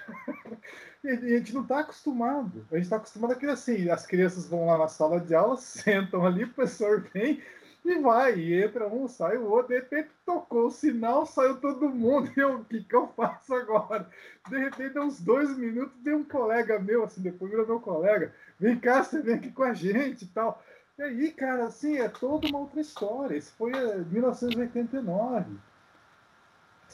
e 1.03 1.09
a 1.09 1.37
gente 1.37 1.53
não 1.53 1.61
está 1.61 1.79
acostumado. 1.79 2.65
A 2.71 2.75
gente 2.75 2.83
está 2.83 2.97
acostumado 2.97 3.31
a 3.31 3.35
que 3.35 3.45
assim, 3.47 3.89
as 3.89 4.05
crianças 4.05 4.47
vão 4.47 4.67
lá 4.67 4.77
na 4.77 4.87
sala 4.87 5.19
de 5.19 5.33
aula, 5.33 5.57
sentam 5.57 6.25
ali, 6.25 6.43
o 6.43 6.49
professor 6.49 7.01
vem 7.13 7.41
e 7.85 7.99
vai, 7.99 8.35
e 8.35 8.63
entra 8.63 8.87
um, 8.87 9.07
sai 9.07 9.37
o 9.37 9.49
outro, 9.49 9.69
de 9.69 9.75
repente 9.75 10.09
tocou 10.25 10.67
o 10.67 10.71
sinal, 10.71 11.25
saiu 11.25 11.59
todo 11.59 11.89
mundo, 11.89 12.31
e 12.35 12.39
eu, 12.39 12.55
o 12.55 12.65
que, 12.65 12.83
que 12.83 12.95
eu 12.95 13.07
faço 13.09 13.53
agora? 13.53 14.09
De 14.49 14.57
repente, 14.57 14.97
uns 14.99 15.19
dois 15.19 15.57
minutos, 15.57 15.93
tem 16.03 16.13
um 16.13 16.23
colega 16.23 16.79
meu, 16.79 17.03
assim, 17.03 17.21
depois 17.21 17.51
virou 17.51 17.67
meu 17.67 17.79
colega, 17.79 18.33
vem 18.59 18.79
cá, 18.79 19.03
você 19.03 19.21
vem 19.21 19.35
aqui 19.35 19.51
com 19.51 19.63
a 19.63 19.73
gente 19.73 20.23
e 20.25 20.27
tal. 20.27 20.63
E 20.97 21.01
aí, 21.03 21.31
cara, 21.31 21.65
assim, 21.65 21.97
é 21.97 22.07
toda 22.07 22.47
uma 22.47 22.59
outra 22.59 22.79
história. 22.79 23.35
Isso 23.35 23.53
foi 23.57 23.71
em 23.71 24.05
1989 24.05 25.57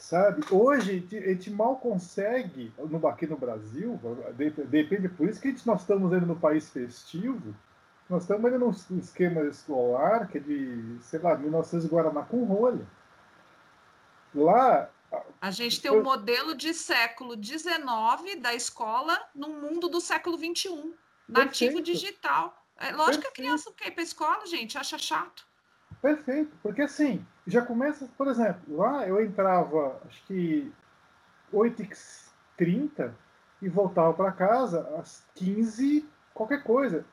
sabe? 0.00 0.42
Hoje 0.50 1.06
a 1.12 1.32
gente 1.32 1.50
mal 1.50 1.76
consegue, 1.76 2.72
aqui 3.08 3.26
no 3.26 3.36
Brasil, 3.36 4.00
depende, 4.68 5.08
por 5.08 5.28
isso 5.28 5.40
que 5.40 5.50
gente, 5.50 5.66
nós 5.66 5.82
estamos 5.82 6.12
ainda 6.12 6.26
no 6.26 6.36
país 6.36 6.70
festivo, 6.70 7.54
nós 8.10 8.22
estamos 8.22 8.44
ainda 8.44 8.58
num 8.58 8.70
esquema 8.98 9.42
escolar 9.42 10.26
que 10.26 10.38
é 10.38 10.40
de, 10.40 10.98
sei 11.00 11.20
lá, 11.20 11.38
1900 11.38 11.86
Guaraná 11.86 12.22
com 12.22 12.42
rolha. 12.44 12.84
Lá. 14.34 14.90
A 15.40 15.50
gente 15.52 15.80
tem 15.80 15.92
um 15.92 16.02
modelo 16.02 16.54
de 16.56 16.74
século 16.74 17.40
XIX 17.42 18.40
da 18.40 18.52
escola 18.52 19.16
num 19.32 19.60
mundo 19.60 19.88
do 19.88 20.00
século 20.00 20.36
XXI, 20.36 20.92
nativo 21.28 21.76
Perfeito. 21.76 21.82
digital. 21.82 22.66
É 22.76 22.90
lógico 22.90 23.22
Perfeito. 23.22 23.22
que 23.22 23.28
a 23.28 23.32
criança 23.32 23.72
quer 23.76 23.88
ir 23.88 23.90
para 23.92 24.02
a 24.02 24.04
escola, 24.04 24.46
gente, 24.46 24.76
acha 24.76 24.98
chato. 24.98 25.46
Perfeito, 26.02 26.56
porque 26.62 26.82
assim, 26.82 27.24
já 27.46 27.62
começa, 27.62 28.08
por 28.16 28.26
exemplo, 28.26 28.76
lá 28.76 29.06
eu 29.06 29.22
entrava, 29.22 30.00
acho 30.08 30.24
que 30.24 30.72
8h30 31.52 33.12
e 33.62 33.68
voltava 33.68 34.12
para 34.14 34.32
casa 34.32 34.80
às 34.98 35.24
15 35.34 36.08
qualquer 36.34 36.62
coisa. 36.64 37.04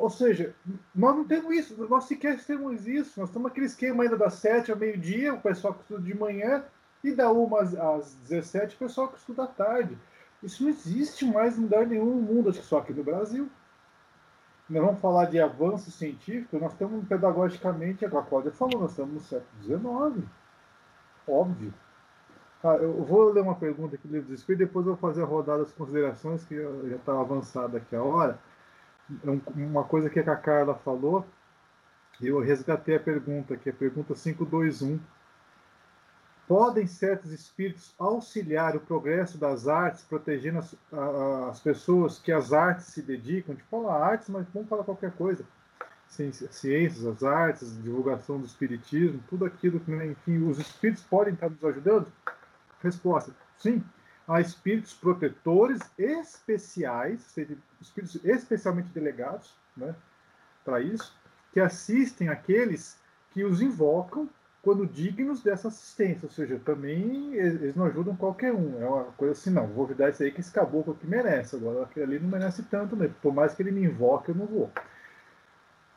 Ou 0.00 0.10
seja, 0.10 0.54
nós 0.94 1.14
não 1.14 1.24
temos 1.24 1.54
isso, 1.54 1.88
nós 1.88 2.04
sequer 2.04 2.42
temos 2.44 2.86
isso. 2.88 3.20
Nós 3.20 3.30
temos 3.30 3.50
aquele 3.50 3.66
esquema 3.66 4.02
ainda 4.02 4.16
das 4.16 4.34
7 4.34 4.72
ao 4.72 4.78
meio-dia, 4.78 5.34
o 5.34 5.40
pessoal 5.40 5.74
que 5.74 5.82
estuda 5.82 6.02
de 6.02 6.16
manhã, 6.16 6.64
e 7.04 7.12
da 7.12 7.30
1 7.32 7.56
às, 7.56 7.74
às 7.74 8.14
17, 8.28 8.76
o 8.76 8.78
pessoal 8.78 9.08
que 9.08 9.18
estuda 9.18 9.44
à 9.44 9.46
tarde. 9.46 9.96
Isso 10.42 10.62
não 10.62 10.70
existe 10.70 11.24
mais 11.24 11.58
em 11.58 11.62
lugar 11.62 11.86
nenhum 11.86 12.06
no 12.06 12.22
mundo, 12.22 12.48
acho 12.48 12.60
que 12.60 12.66
só 12.66 12.78
aqui 12.78 12.92
no 12.92 13.04
Brasil 13.04 13.48
nós 14.70 14.84
vamos 14.84 15.00
falar 15.00 15.24
de 15.24 15.40
avanço 15.40 15.90
científico, 15.90 16.56
nós 16.58 16.72
estamos 16.72 17.06
pedagogicamente, 17.08 18.06
a 18.06 18.08
Cláudia 18.08 18.52
falou, 18.52 18.80
nós 18.80 18.92
estamos 18.92 19.14
no 19.14 19.20
século 19.20 19.62
XIX. 19.62 20.28
Óbvio. 21.26 21.74
Ah, 22.62 22.76
eu 22.76 23.02
vou 23.02 23.32
ler 23.32 23.42
uma 23.42 23.56
pergunta 23.56 23.96
aqui 23.96 24.06
do 24.06 24.14
livro 24.14 24.28
dos 24.28 24.38
Espíritos, 24.38 24.68
depois 24.68 24.86
eu 24.86 24.94
vou 24.94 25.00
fazer 25.00 25.22
a 25.22 25.26
rodada 25.26 25.64
das 25.64 25.72
considerações, 25.72 26.44
que 26.44 26.54
já 26.88 26.96
está 26.96 27.18
avançada 27.18 27.78
aqui 27.78 27.96
a 27.96 28.02
hora. 28.02 28.38
É 29.24 29.50
uma 29.56 29.84
coisa 29.84 30.08
que 30.08 30.20
a 30.20 30.36
Carla 30.36 30.74
falou, 30.74 31.26
eu 32.20 32.38
resgatei 32.40 32.96
a 32.96 33.00
pergunta, 33.00 33.56
que 33.56 33.68
é 33.68 33.72
a 33.72 33.74
pergunta 33.74 34.14
521 34.14 35.00
Podem 36.50 36.84
certos 36.84 37.30
espíritos 37.30 37.94
auxiliar 37.96 38.74
o 38.74 38.80
progresso 38.80 39.38
das 39.38 39.68
artes, 39.68 40.02
protegendo 40.02 40.58
as, 40.58 40.76
as 41.48 41.60
pessoas 41.60 42.18
que 42.18 42.32
às 42.32 42.52
artes 42.52 42.86
se 42.86 43.00
dedicam? 43.02 43.54
Tipo, 43.54 43.68
falar 43.70 44.04
artes, 44.04 44.28
mas 44.28 44.48
vamos 44.52 44.68
falar 44.68 44.82
qualquer 44.82 45.12
coisa. 45.12 45.44
Ciências, 46.08 47.06
as 47.06 47.22
artes, 47.22 47.80
divulgação 47.80 48.40
do 48.40 48.46
espiritismo, 48.46 49.22
tudo 49.30 49.44
aquilo 49.44 49.78
que, 49.78 49.92
né, 49.92 50.08
enfim, 50.08 50.42
os 50.42 50.58
espíritos 50.58 51.04
podem 51.04 51.34
estar 51.34 51.48
nos 51.48 51.64
ajudando? 51.64 52.08
Resposta: 52.82 53.32
sim. 53.56 53.80
Há 54.26 54.40
espíritos 54.40 54.94
protetores 54.94 55.80
especiais, 55.98 57.36
espíritos 57.80 58.24
especialmente 58.24 58.88
delegados 58.88 59.54
né, 59.76 59.94
para 60.64 60.80
isso, 60.80 61.16
que 61.52 61.58
assistem 61.58 62.28
aqueles 62.28 62.98
que 63.32 63.44
os 63.44 63.60
invocam 63.60 64.28
quando 64.62 64.86
dignos 64.86 65.42
dessa 65.42 65.68
assistência, 65.68 66.26
ou 66.26 66.30
seja, 66.30 66.60
também 66.62 67.34
eles 67.34 67.74
não 67.74 67.86
ajudam 67.86 68.14
qualquer 68.14 68.52
um. 68.52 68.80
É 68.80 68.86
uma 68.86 69.04
coisa 69.12 69.32
assim, 69.32 69.50
não, 69.50 69.66
vou 69.66 69.86
dar 69.94 70.10
isso 70.10 70.22
aí 70.22 70.30
que 70.30 70.40
esse 70.40 70.52
caboclo 70.52 70.92
aqui 70.92 71.06
merece. 71.06 71.56
Agora 71.56 71.84
aquele 71.84 72.04
ali 72.04 72.18
não 72.18 72.28
merece 72.28 72.62
tanto 72.64 72.94
mesmo. 72.94 73.14
Por 73.22 73.32
mais 73.32 73.54
que 73.54 73.62
ele 73.62 73.70
me 73.70 73.84
invoque, 73.84 74.30
eu 74.30 74.34
não 74.34 74.46
vou. 74.46 74.70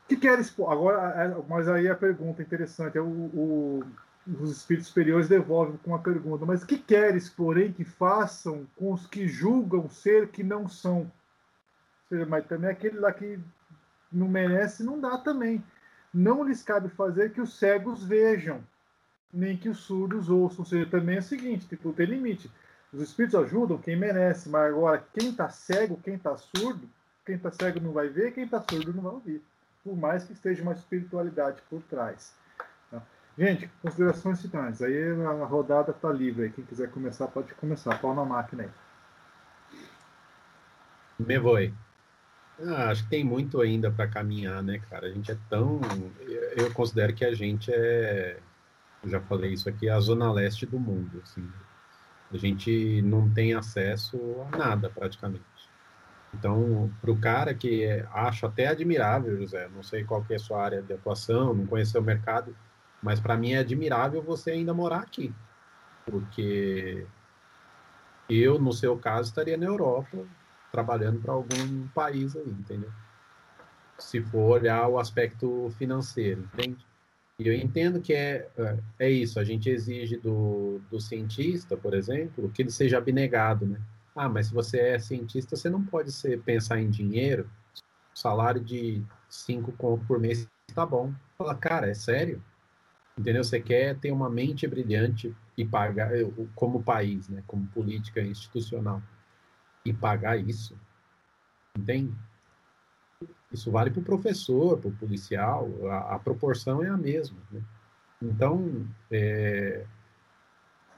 que 0.07 0.15
queres? 0.15 0.57
Agora, 0.59 1.09
é, 1.21 1.43
mas 1.47 1.67
aí 1.67 1.89
a 1.89 1.95
pergunta 1.95 2.41
interessante 2.41 2.97
é 2.97 3.01
o, 3.01 3.05
o, 3.05 3.83
os 4.27 4.51
espíritos 4.51 4.88
superiores 4.88 5.27
devolvem 5.27 5.77
com 5.77 5.91
uma 5.91 5.99
pergunta. 5.99 6.45
Mas 6.45 6.63
que 6.63 6.77
queres, 6.77 7.29
porém, 7.29 7.71
que 7.71 7.83
façam 7.83 8.67
com 8.75 8.93
os 8.93 9.05
que 9.05 9.27
julgam 9.27 9.89
ser 9.89 10.29
que 10.29 10.43
não 10.43 10.67
são? 10.67 10.99
Ou 10.99 11.12
seja, 12.09 12.25
mas 12.25 12.45
também 12.45 12.69
aquele 12.69 12.99
lá 12.99 13.12
que 13.12 13.39
não 14.12 14.27
merece, 14.27 14.83
não 14.83 14.99
dá 14.99 15.17
também 15.17 15.63
não 16.13 16.43
lhes 16.43 16.62
cabe 16.62 16.89
fazer 16.89 17.33
que 17.33 17.41
os 17.41 17.57
cegos 17.57 18.03
vejam, 18.03 18.63
nem 19.33 19.57
que 19.57 19.67
os 19.67 19.79
surdos 19.79 20.29
ouçam. 20.29 20.59
Ou 20.59 20.65
seja, 20.65 20.86
também 20.86 21.15
é 21.15 21.19
o 21.19 21.23
seguinte, 21.23 21.65
tipo, 21.67 21.91
tem 21.91 22.05
limite. 22.05 22.51
Os 22.93 23.01
espíritos 23.01 23.39
ajudam 23.39 23.79
quem 23.79 23.95
merece, 23.95 24.47
mas 24.49 24.69
agora 24.69 25.03
quem 25.13 25.29
está 25.29 25.49
cego, 25.49 25.99
quem 26.03 26.13
está 26.13 26.38
surdo, 26.38 26.88
quem 27.25 27.36
está 27.36 27.51
cego 27.51 27.79
não 27.79 27.91
vai 27.91 28.07
ver, 28.07 28.31
quem 28.33 28.43
está 28.43 28.63
surdo 28.69 28.93
não 28.93 29.01
vai 29.01 29.13
ouvir. 29.13 29.41
Por 29.83 29.97
mais 29.97 30.23
que 30.23 30.33
esteja 30.33 30.62
uma 30.62 30.73
espiritualidade 30.73 31.57
por 31.69 31.81
trás. 31.83 32.36
Gente, 33.38 33.67
considerações 33.82 34.41
finais. 34.41 34.82
Aí 34.82 35.12
a 35.12 35.46
rodada 35.46 35.91
está 35.91 36.12
livre. 36.12 36.52
Quem 36.52 36.63
quiser 36.65 36.91
começar, 36.91 37.28
pode 37.28 37.54
começar. 37.56 38.00
Pau 38.00 38.13
na 38.13 38.24
máquina 38.24 38.63
aí. 38.63 38.69
Me 41.19 41.39
voe. 41.39 41.74
Ah, 42.62 42.89
acho 42.89 43.04
que 43.04 43.10
tem 43.10 43.24
muito 43.24 43.60
ainda 43.60 43.91
para 43.91 44.08
caminhar, 44.08 44.62
né, 44.62 44.80
cara? 44.89 45.08
A 45.08 45.12
gente 45.12 45.32
é 45.32 45.38
tão. 45.50 45.82
Eu 46.56 46.72
considero 46.74 47.13
que 47.13 47.26
a 47.26 47.34
gente 47.34 47.72
é. 47.74 48.39
Eu 49.04 49.10
já 49.10 49.19
falei 49.22 49.52
isso 49.54 49.67
aqui, 49.67 49.89
a 49.89 50.00
zona 50.00 50.32
leste 50.32 50.65
do 50.65 50.80
mundo. 50.80 51.19
Assim. 51.24 51.48
A 52.32 52.38
gente 52.38 53.02
não 53.02 53.30
tem 53.30 53.54
acesso 53.54 54.17
a 54.52 54.58
nada, 54.58 54.89
praticamente. 54.89 55.43
Então, 56.34 56.91
para 57.02 57.12
o 57.12 57.19
cara 57.19 57.54
que 57.54 57.84
é, 57.84 58.08
acho 58.12 58.46
até 58.46 58.67
admirável, 58.67 59.38
José, 59.38 59.69
não 59.69 59.84
sei 59.84 60.04
qual 60.04 60.26
é 60.30 60.36
a 60.36 60.39
sua 60.39 60.63
área 60.63 60.82
de 60.82 60.93
atuação, 60.93 61.54
não 61.54 61.65
conheceu 61.67 62.02
o 62.02 62.04
mercado, 62.04 62.56
mas 63.03 63.19
para 63.19 63.37
mim 63.37 63.51
é 63.51 63.57
admirável 63.57 64.23
você 64.23 64.51
ainda 64.51 64.73
morar 64.73 64.99
aqui. 64.99 65.33
Porque 66.05 67.05
eu, 68.29 68.57
no 68.57 68.71
seu 68.71 68.97
caso, 68.97 69.29
estaria 69.29 69.57
na 69.57 69.65
Europa, 69.65 70.25
trabalhando 70.71 71.21
para 71.21 71.33
algum 71.33 71.87
país 71.93 72.35
aí, 72.35 72.49
entendeu? 72.49 72.91
Se 73.99 74.21
for 74.21 74.59
olhar 74.59 74.87
o 74.87 74.97
aspecto 74.97 75.71
financeiro, 75.77 76.49
entende? 76.53 76.85
E 77.39 77.47
eu 77.47 77.53
entendo 77.53 77.99
que 77.99 78.13
é, 78.13 78.49
é, 78.57 78.79
é 78.99 79.09
isso, 79.09 79.39
a 79.39 79.43
gente 79.43 79.69
exige 79.69 80.17
do, 80.17 80.79
do 80.89 80.99
cientista, 80.99 81.75
por 81.75 81.93
exemplo, 81.93 82.49
que 82.51 82.61
ele 82.61 82.71
seja 82.71 82.97
abnegado, 82.97 83.65
né? 83.65 83.81
Ah, 84.15 84.29
mas 84.29 84.47
se 84.47 84.53
você 84.53 84.79
é 84.79 84.99
cientista, 84.99 85.55
você 85.55 85.69
não 85.69 85.83
pode 85.83 86.11
ser, 86.11 86.41
pensar 86.41 86.79
em 86.79 86.89
dinheiro, 86.89 87.49
salário 88.13 88.61
de 88.61 89.03
cinco 89.27 89.71
conto 89.73 90.05
por 90.05 90.19
mês, 90.19 90.47
tá 90.73 90.85
bom. 90.85 91.11
Fala, 91.37 91.55
cara, 91.55 91.89
é 91.89 91.93
sério? 91.93 92.41
Entendeu? 93.17 93.43
Você 93.43 93.60
quer 93.60 93.97
ter 93.99 94.12
uma 94.12 94.30
mente 94.30 94.67
brilhante 94.67 95.36
e 95.56 95.63
pagar, 95.63 96.12
como 96.56 96.84
país, 96.84 97.30
né? 97.30 97.43
Como 97.45 97.67
política 97.67 98.21
institucional 98.21 99.02
e 99.86 99.93
pagar 99.93 100.38
isso. 100.38 100.78
Entende? 101.78 102.13
Isso 103.52 103.71
vale 103.71 103.91
para 103.91 103.99
o 103.99 104.04
professor, 104.04 104.80
para 104.80 104.89
o 104.89 104.95
policial, 104.95 105.69
a, 105.88 106.15
a, 106.15 106.19
proporção 106.19 106.84
é 106.84 106.89
a 106.89 106.97
mesma. 106.97 107.38
Né? 107.52 107.62
Então, 108.21 108.88
é, 109.12 109.86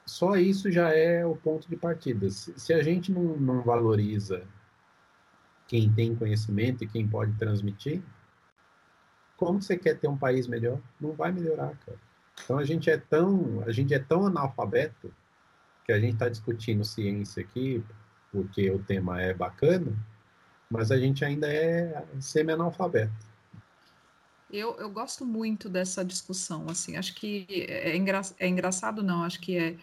só 0.06 0.38
isso 0.38 0.72
já 0.72 0.90
é 0.90 1.26
o 1.26 1.36
ponto 1.36 1.68
de 1.68 1.76
partida. 1.76 2.30
Se, 2.30 2.58
se 2.58 2.74
a 2.74 2.82
gente 2.82 3.12
não, 3.12 3.38
não, 3.38 3.62
valoriza 3.62 4.44
quem 5.68 5.92
tem 5.92 6.16
conhecimento 6.16 6.84
e 6.84 6.88
quem 6.88 7.08
pode 7.08 7.34
transmitir, 7.34 8.02
como 9.36 9.62
você 9.62 9.78
quer 9.78 10.00
ter 10.00 10.08
um 10.08 10.18
país 10.18 10.48
melhor? 10.48 10.80
Não 11.00 11.12
vai 11.12 11.32
melhorar, 11.32 11.76
cara. 11.86 12.05
Então 12.44 12.58
a 12.58 12.64
gente 12.64 12.90
é 12.90 12.98
tão, 12.98 13.64
a 13.66 13.72
gente 13.72 13.94
é 13.94 14.00
tão 14.00 14.26
analfabeto 14.28 15.14
que 15.86 15.92
a 15.92 16.00
gente 16.00 16.14
está 16.14 16.28
discutindo 16.28 16.84
ciência 16.84 17.42
aqui, 17.42 17.84
porque 18.32 18.70
o 18.70 18.80
tema 18.80 19.22
é 19.22 19.34
bacana, 19.34 19.96
mas 20.70 20.92
a 20.92 20.98
gente 20.98 21.24
ainda 21.24 21.48
é 21.52 22.06
semi-analfabeto. 22.20 23.14
Eu, 24.52 24.76
eu 24.76 24.90
gosto 24.90 25.26
muito 25.26 25.68
dessa 25.68 26.04
discussão, 26.04 26.66
assim, 26.70 26.98
acho 26.98 27.16
que 27.16 27.46
é, 27.50 27.96
engra, 27.96 28.22
é 28.40 28.48
engraçado, 28.48 29.04
não, 29.04 29.24
acho 29.24 29.40
que 29.40 29.58
é, 29.58 29.76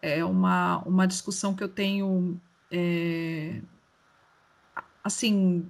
é 0.00 0.24
uma, 0.24 0.78
uma 0.78 1.06
discussão 1.06 1.54
que 1.54 1.62
eu 1.62 1.68
tenho, 1.68 2.40
é, 2.70 3.60
assim, 5.04 5.68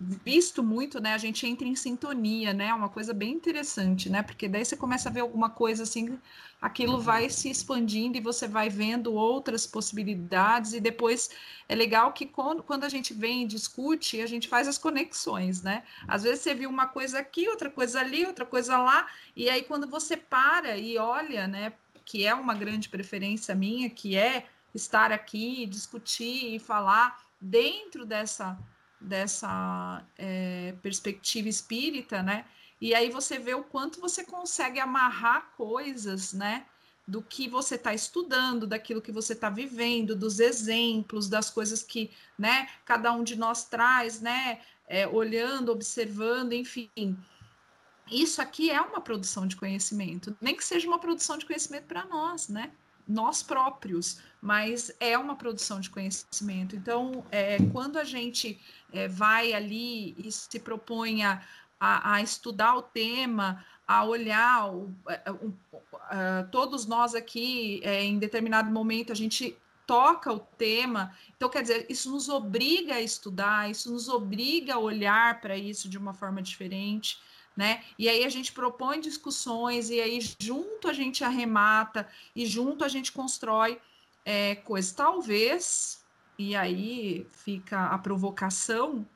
visto 0.00 0.62
muito, 0.62 1.00
né? 1.00 1.14
A 1.14 1.18
gente 1.18 1.46
entra 1.46 1.66
em 1.66 1.76
sintonia, 1.76 2.52
né? 2.52 2.74
Uma 2.74 2.88
coisa 2.88 3.14
bem 3.14 3.32
interessante, 3.32 4.10
né? 4.10 4.22
Porque 4.22 4.48
daí 4.48 4.64
você 4.64 4.76
começa 4.76 5.08
a 5.08 5.12
ver 5.12 5.20
alguma 5.20 5.48
coisa 5.48 5.84
assim, 5.84 6.18
aquilo 6.60 7.00
vai 7.00 7.30
se 7.30 7.48
expandindo 7.48 8.18
e 8.18 8.20
você 8.20 8.48
vai 8.48 8.68
vendo 8.68 9.14
outras 9.14 9.66
possibilidades, 9.66 10.72
e 10.72 10.80
depois 10.80 11.30
é 11.68 11.74
legal 11.74 12.12
que 12.12 12.26
quando, 12.26 12.62
quando 12.62 12.84
a 12.84 12.88
gente 12.88 13.14
vem 13.14 13.44
e 13.44 13.46
discute, 13.46 14.20
a 14.20 14.26
gente 14.26 14.48
faz 14.48 14.66
as 14.66 14.78
conexões, 14.78 15.62
né? 15.62 15.84
Às 16.08 16.24
vezes 16.24 16.40
você 16.40 16.54
viu 16.54 16.68
uma 16.68 16.86
coisa 16.86 17.20
aqui, 17.20 17.48
outra 17.48 17.70
coisa 17.70 18.00
ali, 18.00 18.26
outra 18.26 18.44
coisa 18.44 18.76
lá, 18.78 19.06
e 19.36 19.48
aí 19.48 19.62
quando 19.62 19.86
você 19.86 20.16
para 20.16 20.76
e 20.76 20.98
olha, 20.98 21.46
né? 21.46 21.72
Que 22.04 22.26
é 22.26 22.34
uma 22.34 22.54
grande 22.54 22.88
preferência 22.88 23.54
minha, 23.54 23.88
que 23.88 24.16
é 24.16 24.46
estar 24.74 25.12
aqui, 25.12 25.66
discutir 25.66 26.54
e 26.54 26.58
falar 26.58 27.22
dentro 27.40 28.04
dessa 28.04 28.58
dessa 29.04 30.04
é, 30.16 30.74
perspectiva 30.82 31.48
espírita, 31.48 32.22
né? 32.22 32.44
E 32.80 32.94
aí 32.94 33.10
você 33.10 33.38
vê 33.38 33.54
o 33.54 33.62
quanto 33.62 34.00
você 34.00 34.24
consegue 34.24 34.80
amarrar 34.80 35.52
coisas, 35.56 36.32
né? 36.32 36.66
Do 37.06 37.22
que 37.22 37.48
você 37.48 37.74
está 37.74 37.92
estudando, 37.92 38.66
daquilo 38.66 39.02
que 39.02 39.12
você 39.12 39.34
está 39.34 39.50
vivendo, 39.50 40.16
dos 40.16 40.40
exemplos, 40.40 41.28
das 41.28 41.50
coisas 41.50 41.82
que, 41.82 42.10
né? 42.38 42.68
Cada 42.84 43.12
um 43.12 43.22
de 43.22 43.36
nós 43.36 43.64
traz, 43.64 44.20
né? 44.20 44.60
É, 44.86 45.06
olhando, 45.06 45.70
observando, 45.70 46.52
enfim. 46.52 46.90
Isso 48.10 48.40
aqui 48.42 48.70
é 48.70 48.80
uma 48.80 49.00
produção 49.00 49.46
de 49.46 49.56
conhecimento, 49.56 50.36
nem 50.40 50.54
que 50.54 50.64
seja 50.64 50.86
uma 50.86 50.98
produção 50.98 51.38
de 51.38 51.46
conhecimento 51.46 51.86
para 51.86 52.04
nós, 52.04 52.48
né? 52.48 52.72
nós 53.06 53.42
próprios, 53.42 54.20
mas 54.44 54.94
é 55.00 55.16
uma 55.16 55.36
produção 55.36 55.80
de 55.80 55.88
conhecimento. 55.88 56.76
Então, 56.76 57.24
é, 57.30 57.56
quando 57.72 57.98
a 57.98 58.04
gente 58.04 58.60
é, 58.92 59.08
vai 59.08 59.54
ali 59.54 60.14
e 60.18 60.30
se 60.30 60.60
propõe 60.60 61.24
a, 61.24 61.42
a, 61.80 62.16
a 62.16 62.20
estudar 62.20 62.76
o 62.76 62.82
tema, 62.82 63.64
a 63.88 64.04
olhar, 64.04 64.70
o, 64.70 64.94
é, 65.08 65.30
o, 65.30 65.50
todos 66.52 66.84
nós 66.84 67.14
aqui, 67.14 67.80
é, 67.82 68.04
em 68.04 68.18
determinado 68.18 68.70
momento, 68.70 69.12
a 69.12 69.16
gente 69.16 69.56
toca 69.86 70.30
o 70.30 70.40
tema. 70.40 71.16
Então, 71.34 71.48
quer 71.48 71.62
dizer, 71.62 71.86
isso 71.88 72.10
nos 72.10 72.28
obriga 72.28 72.96
a 72.96 73.00
estudar, 73.00 73.70
isso 73.70 73.90
nos 73.90 74.10
obriga 74.10 74.74
a 74.74 74.78
olhar 74.78 75.40
para 75.40 75.56
isso 75.56 75.88
de 75.88 75.96
uma 75.96 76.12
forma 76.12 76.42
diferente 76.42 77.18
né? 77.56 77.84
E 77.96 78.08
aí 78.08 78.24
a 78.24 78.28
gente 78.28 78.52
propõe 78.52 79.00
discussões, 79.00 79.88
e 79.88 80.00
aí 80.00 80.18
junto 80.40 80.88
a 80.88 80.92
gente 80.92 81.22
arremata, 81.22 82.08
e 82.34 82.44
junto 82.44 82.84
a 82.84 82.88
gente 82.88 83.12
constrói 83.12 83.80
é, 84.24 84.54
coisas. 84.56 84.92
Talvez, 84.92 86.04
e 86.38 86.56
aí 86.56 87.26
fica 87.30 87.86
a 87.86 87.98
provocação, 87.98 89.06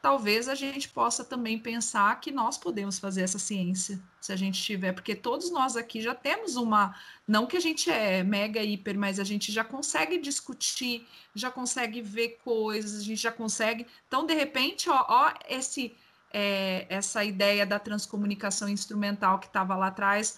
talvez 0.00 0.48
a 0.48 0.54
gente 0.54 0.88
possa 0.88 1.24
também 1.24 1.58
pensar 1.58 2.20
que 2.20 2.30
nós 2.30 2.56
podemos 2.56 2.98
fazer 2.98 3.22
essa 3.22 3.38
ciência, 3.38 4.00
se 4.20 4.32
a 4.32 4.36
gente 4.36 4.62
tiver, 4.62 4.92
porque 4.92 5.14
todos 5.16 5.50
nós 5.50 5.76
aqui 5.76 6.00
já 6.00 6.14
temos 6.14 6.56
uma, 6.56 6.94
não 7.26 7.46
que 7.46 7.56
a 7.56 7.60
gente 7.60 7.90
é 7.90 8.22
mega 8.22 8.62
hiper, 8.62 8.98
mas 8.98 9.18
a 9.18 9.24
gente 9.24 9.50
já 9.50 9.64
consegue 9.64 10.18
discutir, 10.18 11.06
já 11.34 11.50
consegue 11.50 12.00
ver 12.00 12.38
coisas, 12.44 13.00
a 13.00 13.04
gente 13.04 13.20
já 13.20 13.32
consegue. 13.32 13.86
Então, 14.06 14.24
de 14.24 14.34
repente, 14.34 14.88
ó, 14.88 15.04
ó 15.08 15.34
esse 15.48 15.96
é, 16.32 16.86
essa 16.90 17.24
ideia 17.24 17.64
da 17.64 17.78
transcomunicação 17.78 18.68
instrumental 18.68 19.38
que 19.38 19.46
estava 19.46 19.74
lá 19.74 19.86
atrás. 19.86 20.36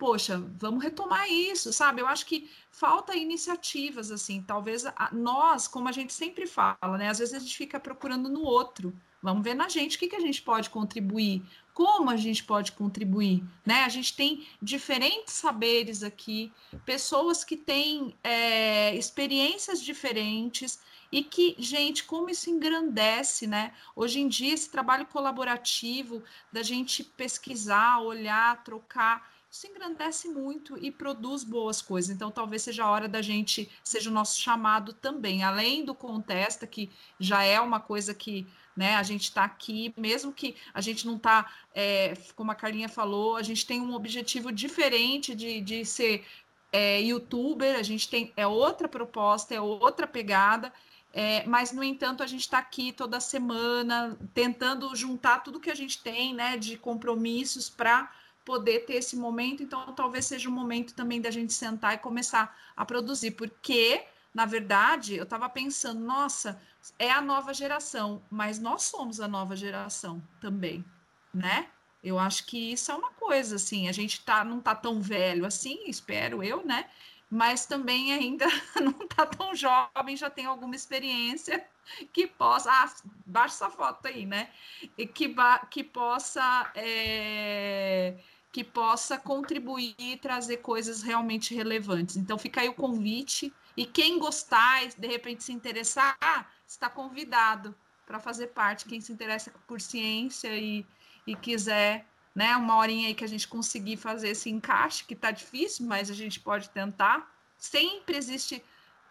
Poxa, 0.00 0.42
vamos 0.56 0.82
retomar 0.82 1.30
isso, 1.30 1.74
sabe? 1.74 2.00
Eu 2.00 2.06
acho 2.06 2.24
que 2.24 2.50
falta 2.70 3.14
iniciativas, 3.14 4.10
assim. 4.10 4.40
Talvez 4.40 4.86
a, 4.86 5.10
nós, 5.12 5.68
como 5.68 5.90
a 5.90 5.92
gente 5.92 6.14
sempre 6.14 6.46
fala, 6.46 6.96
né? 6.96 7.10
Às 7.10 7.18
vezes 7.18 7.34
a 7.34 7.38
gente 7.38 7.54
fica 7.54 7.78
procurando 7.78 8.26
no 8.26 8.40
outro. 8.42 8.98
Vamos 9.22 9.44
ver 9.44 9.52
na 9.52 9.68
gente 9.68 9.98
o 9.98 9.98
que, 9.98 10.08
que 10.08 10.16
a 10.16 10.20
gente 10.20 10.40
pode 10.40 10.70
contribuir, 10.70 11.42
como 11.74 12.08
a 12.08 12.16
gente 12.16 12.42
pode 12.42 12.72
contribuir, 12.72 13.44
né? 13.66 13.84
A 13.84 13.90
gente 13.90 14.16
tem 14.16 14.46
diferentes 14.62 15.34
saberes 15.34 16.02
aqui, 16.02 16.50
pessoas 16.86 17.44
que 17.44 17.54
têm 17.54 18.16
é, 18.24 18.96
experiências 18.96 19.82
diferentes, 19.82 20.80
e 21.12 21.24
que, 21.24 21.56
gente, 21.58 22.04
como 22.04 22.30
isso 22.30 22.48
engrandece, 22.48 23.46
né? 23.46 23.74
Hoje 23.96 24.20
em 24.20 24.28
dia, 24.28 24.54
esse 24.54 24.70
trabalho 24.70 25.04
colaborativo, 25.06 26.22
da 26.52 26.62
gente 26.62 27.02
pesquisar, 27.02 28.00
olhar, 28.00 28.62
trocar, 28.62 29.28
isso 29.50 29.66
engrandece 29.66 30.28
muito 30.28 30.78
e 30.78 30.92
produz 30.92 31.42
boas 31.42 31.82
coisas. 31.82 32.14
Então, 32.14 32.30
talvez 32.30 32.62
seja 32.62 32.84
a 32.84 32.90
hora 32.90 33.08
da 33.08 33.20
gente, 33.20 33.68
seja 33.82 34.08
o 34.08 34.12
nosso 34.12 34.38
chamado 34.38 34.92
também, 34.92 35.42
além 35.42 35.84
do 35.84 35.92
Contesta, 35.92 36.66
que 36.68 36.88
já 37.18 37.42
é 37.42 37.60
uma 37.60 37.80
coisa 37.80 38.14
que 38.14 38.46
né, 38.76 38.94
a 38.94 39.02
gente 39.02 39.24
está 39.24 39.44
aqui, 39.44 39.92
mesmo 39.96 40.32
que 40.32 40.54
a 40.72 40.80
gente 40.80 41.04
não 41.04 41.16
está, 41.16 41.52
é, 41.74 42.14
como 42.36 42.52
a 42.52 42.54
Carlinha 42.54 42.88
falou, 42.88 43.36
a 43.36 43.42
gente 43.42 43.66
tem 43.66 43.80
um 43.80 43.92
objetivo 43.92 44.52
diferente 44.52 45.34
de, 45.34 45.60
de 45.60 45.84
ser 45.84 46.24
é, 46.72 47.00
youtuber, 47.02 47.76
a 47.76 47.82
gente 47.82 48.08
tem 48.08 48.32
é 48.36 48.46
outra 48.46 48.88
proposta, 48.88 49.52
é 49.52 49.60
outra 49.60 50.06
pegada, 50.06 50.72
é, 51.12 51.44
mas, 51.44 51.72
no 51.72 51.82
entanto, 51.82 52.22
a 52.22 52.26
gente 52.26 52.42
está 52.42 52.58
aqui 52.58 52.92
toda 52.92 53.18
semana 53.18 54.16
tentando 54.32 54.94
juntar 54.94 55.40
tudo 55.40 55.58
que 55.58 55.70
a 55.70 55.74
gente 55.74 56.00
tem 56.00 56.32
né, 56.32 56.56
de 56.56 56.78
compromissos 56.78 57.68
para 57.68 58.08
poder 58.44 58.80
ter 58.80 58.94
esse 58.94 59.16
momento. 59.16 59.62
Então, 59.62 59.92
talvez 59.92 60.26
seja 60.26 60.48
o 60.48 60.52
momento 60.52 60.94
também 60.94 61.20
da 61.20 61.30
gente 61.30 61.52
sentar 61.52 61.94
e 61.94 61.98
começar 61.98 62.56
a 62.76 62.84
produzir, 62.84 63.32
porque, 63.32 64.04
na 64.34 64.46
verdade, 64.46 65.16
eu 65.16 65.24
estava 65.24 65.48
pensando, 65.48 66.00
nossa, 66.00 66.60
é 66.98 67.10
a 67.10 67.20
nova 67.20 67.52
geração, 67.52 68.22
mas 68.30 68.58
nós 68.58 68.84
somos 68.84 69.20
a 69.20 69.28
nova 69.28 69.54
geração 69.54 70.22
também, 70.40 70.84
né? 71.32 71.68
Eu 72.02 72.18
acho 72.18 72.46
que 72.46 72.72
isso 72.72 72.90
é 72.90 72.94
uma 72.94 73.10
coisa, 73.10 73.56
assim, 73.56 73.88
a 73.88 73.92
gente 73.92 74.24
tá, 74.24 74.42
não 74.42 74.58
está 74.58 74.74
tão 74.74 75.02
velho 75.02 75.44
assim, 75.44 75.84
espero 75.86 76.42
eu, 76.42 76.64
né? 76.64 76.88
Mas 77.30 77.64
também 77.64 78.12
ainda 78.12 78.46
não 78.82 79.04
está 79.04 79.24
tão 79.24 79.54
jovem, 79.54 80.16
já 80.16 80.28
tem 80.28 80.46
alguma 80.46 80.74
experiência 80.74 81.64
que 82.12 82.26
possa. 82.26 82.70
Ah, 82.70 82.92
baixa 83.24 83.54
essa 83.54 83.70
foto 83.70 84.06
aí, 84.08 84.26
né? 84.26 84.50
E 84.98 85.06
que, 85.06 85.34
que 85.70 85.84
possa. 85.84 86.72
É, 86.74 88.16
que 88.52 88.64
possa 88.64 89.16
contribuir 89.16 89.94
e 89.96 90.16
trazer 90.16 90.56
coisas 90.56 91.02
realmente 91.02 91.54
relevantes. 91.54 92.16
Então, 92.16 92.36
fica 92.36 92.60
aí 92.60 92.68
o 92.68 92.74
convite. 92.74 93.52
E 93.76 93.86
quem 93.86 94.18
gostar, 94.18 94.88
de 94.88 95.06
repente 95.06 95.44
se 95.44 95.52
interessar, 95.52 96.50
está 96.66 96.90
convidado 96.90 97.72
para 98.04 98.18
fazer 98.18 98.48
parte. 98.48 98.86
Quem 98.86 99.00
se 99.00 99.12
interessa 99.12 99.52
por 99.68 99.80
ciência 99.80 100.48
e, 100.58 100.84
e 101.24 101.36
quiser 101.36 102.09
né? 102.34 102.56
Uma 102.56 102.76
horinha 102.76 103.08
aí 103.08 103.14
que 103.14 103.24
a 103.24 103.28
gente 103.28 103.48
conseguir 103.48 103.96
fazer 103.96 104.30
esse 104.30 104.50
encaixe, 104.50 105.04
que 105.04 105.14
tá 105.14 105.30
difícil, 105.30 105.86
mas 105.86 106.10
a 106.10 106.14
gente 106.14 106.40
pode 106.40 106.70
tentar. 106.70 107.30
Sempre 107.58 108.16
existe 108.16 108.62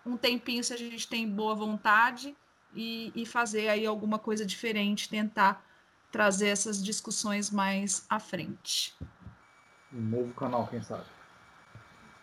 um 0.06 0.18
tempinho 0.18 0.64
se 0.64 0.74
a 0.74 0.78
gente 0.78 1.08
tem 1.08 1.28
boa 1.28 1.54
vontade 1.54 2.36
e, 2.74 3.12
e 3.16 3.26
fazer 3.26 3.70
aí 3.70 3.86
alguma 3.86 4.18
coisa 4.18 4.46
diferente, 4.46 5.10
tentar 5.10 5.64
trazer 6.12 6.48
essas 6.48 6.84
discussões 6.84 7.50
mais 7.50 8.06
à 8.10 8.20
frente. 8.20 8.96
Um 9.94 10.02
novo 10.02 10.34
canal, 10.34 10.68
quem 10.68 10.82
sabe? 10.82 11.06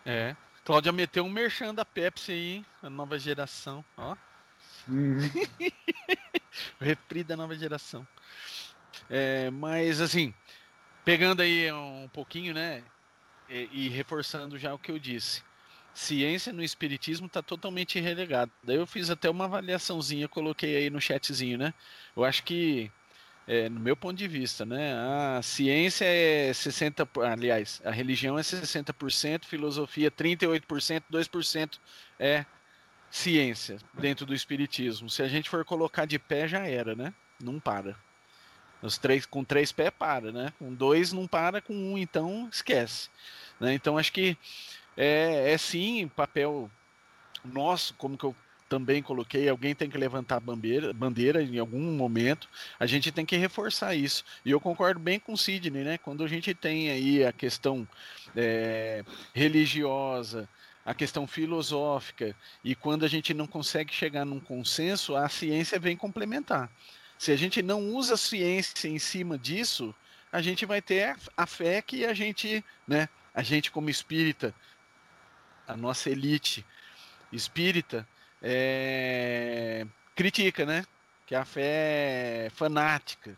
É. 0.05 0.35
Cláudia 0.65 0.91
meteu 0.91 1.23
um 1.23 1.29
merchan 1.29 1.73
da 1.73 1.85
Pepsi 1.85 2.31
aí, 2.31 2.65
a 2.83 2.89
nova 2.89 3.17
geração, 3.17 3.83
ó. 3.95 4.17
Uhum. 4.87 5.19
Repri 6.79 7.23
da 7.23 7.37
nova 7.37 7.55
geração. 7.55 8.05
É, 9.09 9.49
mas 9.51 10.01
assim, 10.01 10.33
Pegando 11.07 11.41
aí 11.41 11.71
um 11.71 12.09
pouquinho, 12.11 12.53
né? 12.53 12.83
E, 13.47 13.69
e 13.71 13.87
reforçando 13.87 14.57
já 14.57 14.73
o 14.73 14.77
que 14.77 14.91
eu 14.91 14.99
disse. 14.99 15.41
Ciência 15.93 16.51
no 16.51 16.61
espiritismo 16.61 17.27
está 17.27 17.41
totalmente 17.41 17.97
relegado. 17.97 18.51
Daí 18.61 18.75
eu 18.75 18.85
fiz 18.85 19.09
até 19.09 19.29
uma 19.29 19.45
avaliaçãozinha, 19.45 20.27
coloquei 20.27 20.75
aí 20.75 20.89
no 20.89 20.99
chatzinho, 20.99 21.57
né? 21.57 21.73
Eu 22.13 22.25
acho 22.25 22.43
que 22.43 22.91
é, 23.47 23.69
no 23.69 23.79
meu 23.79 23.95
ponto 23.95 24.17
de 24.17 24.27
vista, 24.27 24.65
né? 24.65 24.95
A 25.37 25.41
ciência 25.41 26.03
é 26.03 26.51
60%, 26.51 27.23
aliás, 27.23 27.81
a 27.85 27.91
religião 27.91 28.37
é 28.37 28.41
60%, 28.41 29.45
filosofia 29.45 30.11
38%, 30.11 31.03
2% 31.09 31.79
é 32.19 32.45
ciência 33.09 33.77
dentro 33.93 34.25
do 34.25 34.33
espiritismo. 34.33 35.09
Se 35.09 35.23
a 35.23 35.27
gente 35.29 35.49
for 35.49 35.63
colocar 35.63 36.03
de 36.03 36.19
pé, 36.19 36.49
já 36.49 36.67
era, 36.67 36.97
né? 36.97 37.13
Não 37.41 37.61
para. 37.61 37.95
Os 38.81 38.97
três, 38.97 39.25
com 39.25 39.43
três 39.43 39.71
pés 39.71 39.91
para, 39.97 40.31
né? 40.31 40.53
Com 40.59 40.73
dois 40.73 41.11
não 41.11 41.27
para, 41.27 41.61
com 41.61 41.73
um 41.73 41.97
então 41.97 42.47
esquece. 42.51 43.09
Né? 43.59 43.73
Então 43.73 43.97
acho 43.97 44.11
que 44.11 44.37
é, 44.95 45.51
é 45.51 45.57
sim 45.57 46.07
papel 46.07 46.69
nosso, 47.43 47.93
como 47.95 48.17
que 48.17 48.25
eu 48.25 48.35
também 48.67 49.01
coloquei, 49.01 49.47
alguém 49.47 49.73
tem 49.73 49.89
que 49.89 49.97
levantar 49.97 50.39
bandeira, 50.39 50.93
bandeira 50.93 51.41
em 51.41 51.57
algum 51.57 51.79
momento, 51.93 52.49
a 52.79 52.85
gente 52.85 53.11
tem 53.11 53.25
que 53.25 53.37
reforçar 53.37 53.95
isso. 53.95 54.23
E 54.45 54.51
eu 54.51 54.59
concordo 54.59 54.99
bem 54.99 55.19
com 55.19 55.33
o 55.33 55.37
Sidney, 55.37 55.83
né? 55.83 55.97
Quando 55.97 56.23
a 56.23 56.27
gente 56.27 56.53
tem 56.53 56.89
aí 56.89 57.25
a 57.25 57.31
questão 57.31 57.87
é, 58.35 59.03
religiosa, 59.33 60.49
a 60.85 60.93
questão 60.93 61.25
filosófica, 61.27 62.35
e 62.63 62.75
quando 62.75 63.03
a 63.03 63.07
gente 63.07 63.33
não 63.33 63.47
consegue 63.47 63.93
chegar 63.93 64.25
num 64.25 64.39
consenso, 64.39 65.15
a 65.15 65.27
ciência 65.29 65.79
vem 65.79 65.97
complementar. 65.97 66.69
Se 67.17 67.31
a 67.31 67.35
gente 67.35 67.61
não 67.61 67.89
usa 67.89 68.13
a 68.13 68.17
ciência 68.17 68.87
em 68.87 68.99
cima 68.99 69.37
disso, 69.37 69.93
a 70.31 70.41
gente 70.41 70.65
vai 70.65 70.81
ter 70.81 71.15
a 71.35 71.45
fé 71.45 71.81
que 71.81 72.05
a 72.05 72.13
gente, 72.13 72.63
né, 72.87 73.09
a 73.33 73.41
gente 73.41 73.71
como 73.71 73.89
espírita, 73.89 74.53
a 75.67 75.75
nossa 75.75 76.09
elite 76.09 76.65
espírita, 77.31 78.07
é, 78.41 79.85
critica, 80.15 80.65
né? 80.65 80.85
Que 81.25 81.35
a 81.35 81.43
fé 81.43 82.49
fanática, 82.55 83.37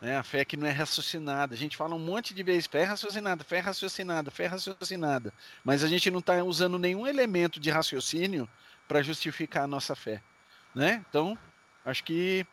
né? 0.00 0.16
A 0.16 0.22
fé 0.22 0.44
que 0.44 0.56
não 0.56 0.66
é 0.66 0.70
raciocinada. 0.70 1.54
A 1.54 1.56
gente 1.56 1.76
fala 1.76 1.94
um 1.94 1.98
monte 1.98 2.34
de 2.34 2.42
vezes 2.42 2.66
fé 2.66 2.84
raciocinada, 2.84 3.42
fé 3.42 3.60
raciocinada, 3.60 4.30
fé 4.30 4.46
raciocinada, 4.46 5.32
mas 5.64 5.82
a 5.82 5.88
gente 5.88 6.10
não 6.10 6.18
está 6.18 6.42
usando 6.42 6.78
nenhum 6.78 7.06
elemento 7.06 7.58
de 7.58 7.70
raciocínio 7.70 8.48
para 8.86 9.02
justificar 9.02 9.64
a 9.64 9.68
nossa 9.68 9.94
fé, 9.96 10.22
né? 10.74 11.02
Então, 11.08 11.38
acho 11.84 12.04
que 12.04 12.46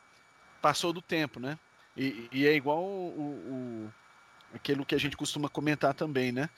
passou 0.61 0.93
do 0.93 1.01
tempo, 1.01 1.39
né? 1.39 1.57
E, 1.95 2.29
e 2.31 2.47
é 2.47 2.53
igual 2.53 2.83
o, 2.83 3.89
o, 3.89 3.93
aquilo 4.53 4.85
que 4.85 4.95
a 4.95 4.99
gente 4.99 5.17
costuma 5.17 5.49
comentar 5.49 5.93
também, 5.93 6.31
né? 6.31 6.49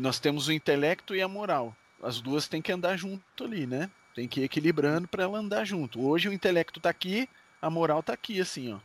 Nós 0.00 0.18
temos 0.18 0.48
o 0.48 0.52
intelecto 0.52 1.14
e 1.14 1.22
a 1.22 1.28
moral. 1.28 1.76
As 2.02 2.20
duas 2.20 2.48
têm 2.48 2.60
que 2.60 2.72
andar 2.72 2.96
junto 2.96 3.44
ali, 3.44 3.66
né? 3.66 3.90
Tem 4.14 4.28
que 4.28 4.40
ir 4.40 4.44
equilibrando 4.44 5.08
para 5.08 5.24
ela 5.24 5.38
andar 5.38 5.64
junto. 5.64 6.04
Hoje 6.04 6.28
o 6.28 6.32
intelecto 6.32 6.78
está 6.78 6.90
aqui, 6.90 7.28
a 7.60 7.70
moral 7.70 8.00
está 8.00 8.12
aqui, 8.12 8.40
assim, 8.40 8.72
ó. 8.72 8.78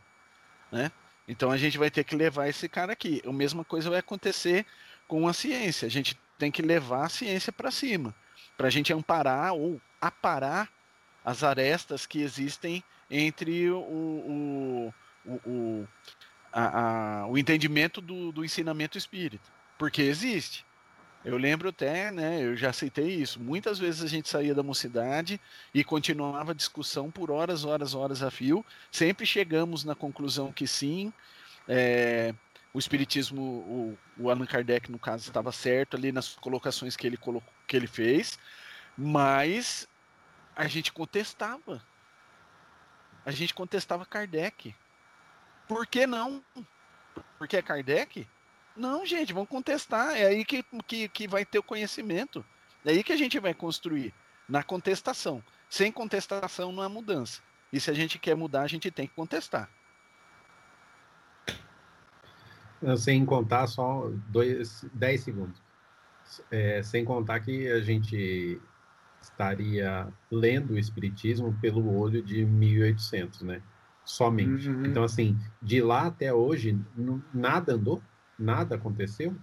Né? 0.72 0.90
Então 1.26 1.50
a 1.50 1.56
gente 1.56 1.78
vai 1.78 1.90
ter 1.90 2.04
que 2.04 2.16
levar 2.16 2.48
esse 2.48 2.68
cara 2.68 2.92
aqui. 2.92 3.22
A 3.26 3.32
mesma 3.32 3.64
coisa 3.64 3.90
vai 3.90 3.98
acontecer 3.98 4.66
com 5.06 5.26
a 5.26 5.32
ciência. 5.32 5.86
A 5.86 5.90
gente 5.90 6.18
tem 6.38 6.50
que 6.50 6.62
levar 6.62 7.06
a 7.06 7.08
ciência 7.08 7.52
para 7.52 7.70
cima, 7.70 8.14
para 8.56 8.68
a 8.68 8.70
gente 8.70 8.92
amparar 8.92 9.52
ou 9.52 9.80
aparar 10.00 10.68
as 11.24 11.44
arestas 11.44 12.06
que 12.06 12.20
existem 12.20 12.82
entre 13.10 13.70
o, 13.70 13.80
o, 13.80 14.94
o, 15.26 15.88
a, 16.52 17.22
a, 17.22 17.26
o 17.26 17.36
entendimento 17.36 18.00
do, 18.00 18.32
do 18.32 18.44
ensinamento 18.44 18.96
espírita. 18.96 19.50
Porque 19.78 20.02
existe. 20.02 20.64
Eu 21.22 21.36
lembro 21.36 21.68
até, 21.68 22.10
né, 22.10 22.42
eu 22.42 22.56
já 22.56 22.70
aceitei 22.70 23.14
isso. 23.14 23.38
Muitas 23.40 23.78
vezes 23.78 24.02
a 24.02 24.06
gente 24.06 24.28
saía 24.28 24.54
da 24.54 24.62
mocidade 24.62 25.38
e 25.74 25.84
continuava 25.84 26.52
a 26.52 26.54
discussão 26.54 27.10
por 27.10 27.30
horas, 27.30 27.64
horas, 27.64 27.94
horas 27.94 28.22
a 28.22 28.30
fio. 28.30 28.64
Sempre 28.90 29.26
chegamos 29.26 29.84
na 29.84 29.94
conclusão 29.94 30.50
que 30.50 30.66
sim, 30.66 31.12
é, 31.68 32.34
o 32.72 32.78
espiritismo, 32.78 33.42
o, 33.42 33.98
o, 34.18 34.30
Allan 34.30 34.46
Kardec 34.46 34.90
no 34.90 34.98
caso 34.98 35.28
estava 35.28 35.52
certo 35.52 35.96
ali 35.96 36.10
nas 36.10 36.36
colocações 36.36 36.96
que 36.96 37.06
ele 37.06 37.18
colocou, 37.18 37.52
que 37.66 37.76
ele 37.76 37.86
fez, 37.86 38.38
mas 38.96 39.86
a 40.56 40.66
gente 40.66 40.92
contestava. 40.92 41.82
A 43.24 43.30
gente 43.30 43.54
contestava 43.54 44.06
Kardec. 44.06 44.74
Por 45.68 45.86
que 45.86 46.06
não? 46.06 46.42
Porque 47.38 47.56
é 47.56 47.62
Kardec? 47.62 48.26
Não, 48.76 49.04
gente, 49.04 49.32
vamos 49.32 49.48
contestar. 49.48 50.16
É 50.16 50.26
aí 50.26 50.44
que, 50.44 50.64
que, 50.86 51.08
que 51.08 51.28
vai 51.28 51.44
ter 51.44 51.58
o 51.58 51.62
conhecimento. 51.62 52.44
É 52.84 52.90
aí 52.90 53.04
que 53.04 53.12
a 53.12 53.16
gente 53.16 53.38
vai 53.38 53.54
construir. 53.54 54.14
Na 54.48 54.64
contestação. 54.64 55.44
Sem 55.68 55.92
contestação 55.92 56.72
não 56.72 56.82
há 56.82 56.88
mudança. 56.88 57.40
E 57.72 57.78
se 57.78 57.88
a 57.90 57.94
gente 57.94 58.18
quer 58.18 58.34
mudar, 58.34 58.62
a 58.62 58.66
gente 58.66 58.90
tem 58.90 59.06
que 59.06 59.14
contestar. 59.14 59.70
Sem 62.98 63.24
contar 63.24 63.66
só 63.66 64.10
dois, 64.28 64.84
dez 64.92 65.20
segundos. 65.22 65.62
É, 66.50 66.82
sem 66.82 67.04
contar 67.04 67.40
que 67.40 67.70
a 67.70 67.80
gente 67.80 68.60
estaria 69.20 70.08
lendo 70.30 70.72
o 70.72 70.78
Espiritismo 70.78 71.56
pelo 71.60 71.96
olho 71.96 72.22
de 72.22 72.44
1800, 72.44 73.42
né? 73.42 73.62
Somente. 74.04 74.68
Uhum. 74.68 74.86
Então, 74.86 75.04
assim, 75.04 75.38
de 75.62 75.80
lá 75.80 76.06
até 76.06 76.32
hoje, 76.32 76.78
nada 77.32 77.74
andou 77.74 78.02
nada 78.40 78.76
aconteceu. 78.76 79.36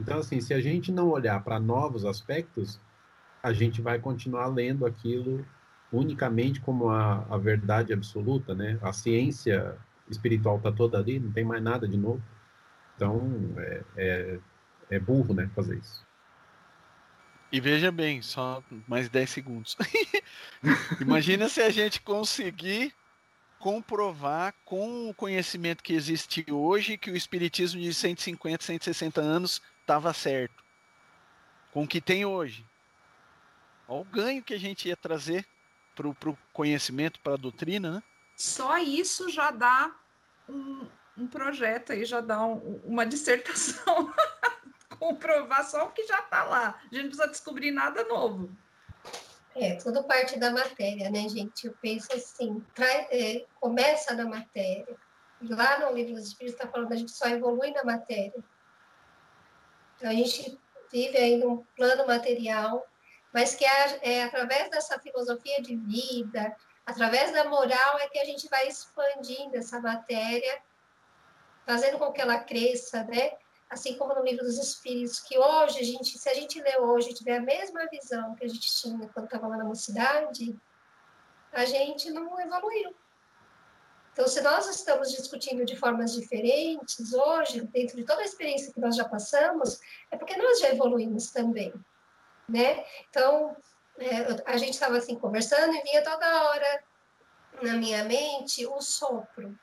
Então, 0.00 0.18
assim, 0.18 0.40
se 0.40 0.54
a 0.54 0.60
gente 0.60 0.92
não 0.92 1.08
olhar 1.08 1.42
para 1.42 1.58
novos 1.58 2.04
aspectos, 2.04 2.80
a 3.42 3.52
gente 3.52 3.82
vai 3.82 3.98
continuar 3.98 4.46
lendo 4.46 4.86
aquilo 4.86 5.44
unicamente 5.92 6.60
como 6.60 6.88
a, 6.88 7.26
a 7.28 7.36
verdade 7.36 7.92
absoluta, 7.92 8.54
né? 8.54 8.78
A 8.82 8.92
ciência 8.92 9.76
espiritual 10.08 10.58
está 10.58 10.70
toda 10.70 10.98
ali, 10.98 11.18
não 11.18 11.32
tem 11.32 11.44
mais 11.44 11.62
nada 11.62 11.88
de 11.88 11.96
novo. 11.96 12.22
Então, 12.94 13.20
é, 13.56 13.82
é, 13.96 14.38
é 14.90 15.00
burro, 15.00 15.34
né, 15.34 15.50
fazer 15.54 15.76
isso. 15.76 16.06
E 17.50 17.60
veja 17.60 17.92
bem, 17.92 18.20
só 18.22 18.62
mais 18.88 19.08
10 19.08 19.30
segundos. 19.30 19.76
Imagina 21.00 21.48
se 21.48 21.62
a 21.62 21.70
gente 21.70 22.00
conseguir 22.00 22.92
comprovar 23.58 24.54
com 24.64 25.08
o 25.08 25.14
conhecimento 25.14 25.82
que 25.82 25.94
existe 25.94 26.44
hoje 26.50 26.98
que 26.98 27.10
o 27.10 27.16
espiritismo 27.16 27.80
de 27.80 27.92
150, 27.94 28.64
160 28.64 29.20
anos 29.20 29.62
estava 29.80 30.12
certo. 30.12 30.64
Com 31.72 31.84
o 31.84 31.88
que 31.88 32.00
tem 32.00 32.24
hoje. 32.24 32.64
Olha 33.88 34.00
o 34.00 34.04
ganho 34.04 34.42
que 34.42 34.54
a 34.54 34.58
gente 34.58 34.88
ia 34.88 34.96
trazer 34.96 35.46
para 35.94 36.08
o 36.08 36.38
conhecimento, 36.52 37.20
para 37.20 37.34
a 37.34 37.38
doutrina, 37.38 37.90
né? 37.92 38.02
Só 38.36 38.76
isso 38.78 39.30
já 39.30 39.50
dá 39.50 39.90
um, 40.48 40.86
um 41.16 41.26
projeto 41.26 41.92
aí, 41.92 42.04
já 42.04 42.20
dá 42.20 42.44
um, 42.44 42.80
uma 42.84 43.06
dissertação. 43.06 44.12
Comprovar 45.00 45.64
só 45.64 45.86
o 45.86 45.92
que 45.92 46.06
já 46.06 46.20
está 46.20 46.44
lá. 46.44 46.80
A 46.80 46.94
gente 46.94 47.04
não 47.04 47.08
precisa 47.10 47.28
descobrir 47.28 47.70
nada 47.70 48.04
novo. 48.04 48.50
É, 49.54 49.74
tudo 49.76 50.04
parte 50.04 50.38
da 50.38 50.50
matéria, 50.50 51.10
né, 51.10 51.28
gente? 51.28 51.66
Eu 51.66 51.74
penso 51.80 52.12
assim, 52.12 52.62
trai, 52.74 53.08
é, 53.10 53.46
começa 53.58 54.14
na 54.14 54.26
matéria. 54.26 54.94
Lá 55.40 55.78
no 55.80 55.94
livro 55.94 56.14
dos 56.14 56.28
Espíritos 56.28 56.60
está 56.60 56.70
falando 56.70 56.88
que 56.88 56.94
a 56.94 56.98
gente 56.98 57.12
só 57.12 57.26
evolui 57.28 57.70
na 57.70 57.82
matéria. 57.82 58.44
Então, 59.96 60.10
a 60.10 60.12
gente 60.12 60.58
vive 60.92 61.16
aí 61.16 61.36
num 61.38 61.64
plano 61.74 62.06
material, 62.06 62.86
mas 63.32 63.54
que 63.54 63.64
é, 63.64 63.98
é 64.02 64.24
através 64.24 64.70
dessa 64.70 64.98
filosofia 64.98 65.62
de 65.62 65.74
vida, 65.74 66.54
através 66.84 67.32
da 67.32 67.44
moral, 67.44 67.98
é 67.98 68.08
que 68.08 68.18
a 68.18 68.24
gente 68.24 68.48
vai 68.48 68.68
expandindo 68.68 69.56
essa 69.56 69.80
matéria, 69.80 70.60
fazendo 71.64 71.98
com 71.98 72.12
que 72.12 72.20
ela 72.20 72.38
cresça, 72.38 73.04
né? 73.04 73.32
Assim 73.68 73.96
como 73.96 74.14
no 74.14 74.22
livro 74.22 74.44
dos 74.44 74.58
Espíritos, 74.58 75.20
que 75.20 75.38
hoje, 75.38 75.80
a 75.80 75.82
gente, 75.82 76.18
se 76.18 76.28
a 76.28 76.34
gente 76.34 76.60
ler 76.60 76.80
hoje 76.80 77.14
tiver 77.14 77.38
a 77.38 77.42
mesma 77.42 77.86
visão 77.86 78.34
que 78.34 78.44
a 78.44 78.48
gente 78.48 78.70
tinha 78.74 79.08
quando 79.08 79.26
estava 79.26 79.48
lá 79.48 79.56
na 79.56 79.64
mocidade, 79.64 80.56
a 81.52 81.64
gente 81.64 82.10
não 82.10 82.38
evoluiu. 82.40 82.94
Então, 84.12 84.26
se 84.26 84.40
nós 84.40 84.66
estamos 84.68 85.10
discutindo 85.10 85.64
de 85.64 85.76
formas 85.76 86.14
diferentes 86.14 87.12
hoje, 87.12 87.60
dentro 87.62 87.96
de 87.96 88.04
toda 88.04 88.22
a 88.22 88.24
experiência 88.24 88.72
que 88.72 88.80
nós 88.80 88.96
já 88.96 89.06
passamos, 89.06 89.78
é 90.10 90.16
porque 90.16 90.36
nós 90.36 90.60
já 90.60 90.70
evoluímos 90.70 91.30
também, 91.30 91.72
né? 92.48 92.84
Então, 93.10 93.54
é, 93.98 94.42
a 94.46 94.56
gente 94.56 94.74
estava 94.74 94.96
assim 94.96 95.18
conversando 95.18 95.74
e 95.74 95.82
vinha 95.82 96.02
toda 96.02 96.44
hora 96.44 96.84
na 97.62 97.74
minha 97.74 98.04
mente 98.04 98.66
o 98.66 98.80
sopro. 98.80 99.58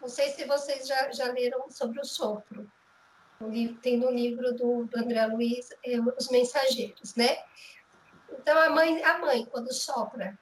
Não 0.00 0.08
sei 0.08 0.30
se 0.30 0.44
vocês 0.44 0.86
já, 0.86 1.12
já 1.12 1.26
leram 1.26 1.70
sobre 1.70 2.00
o 2.00 2.04
sopro 2.04 2.68
tem 3.80 3.96
no 3.96 4.10
livro 4.10 4.52
do, 4.54 4.84
do 4.84 4.98
André 4.98 5.26
Luiz, 5.26 5.70
é, 5.84 5.98
Os 6.18 6.28
Mensageiros, 6.28 7.14
né? 7.14 7.42
Então, 8.30 8.58
a 8.58 8.70
mãe, 8.70 9.02
a 9.04 9.18
mãe 9.18 9.44
quando 9.46 9.72
sopra 9.72 10.38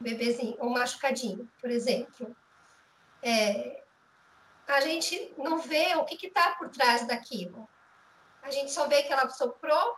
o 0.00 0.04
bebezinho, 0.04 0.56
um 0.60 0.70
machucadinho, 0.70 1.48
por 1.60 1.70
exemplo, 1.70 2.34
é, 3.22 3.82
a 4.66 4.80
gente 4.80 5.34
não 5.38 5.58
vê 5.58 5.94
o 5.96 6.04
que 6.04 6.26
está 6.26 6.54
por 6.56 6.68
trás 6.68 7.06
daquilo. 7.06 7.68
A 8.42 8.50
gente 8.50 8.70
só 8.72 8.86
vê 8.86 9.02
que 9.02 9.12
ela 9.12 9.28
soprou 9.30 9.96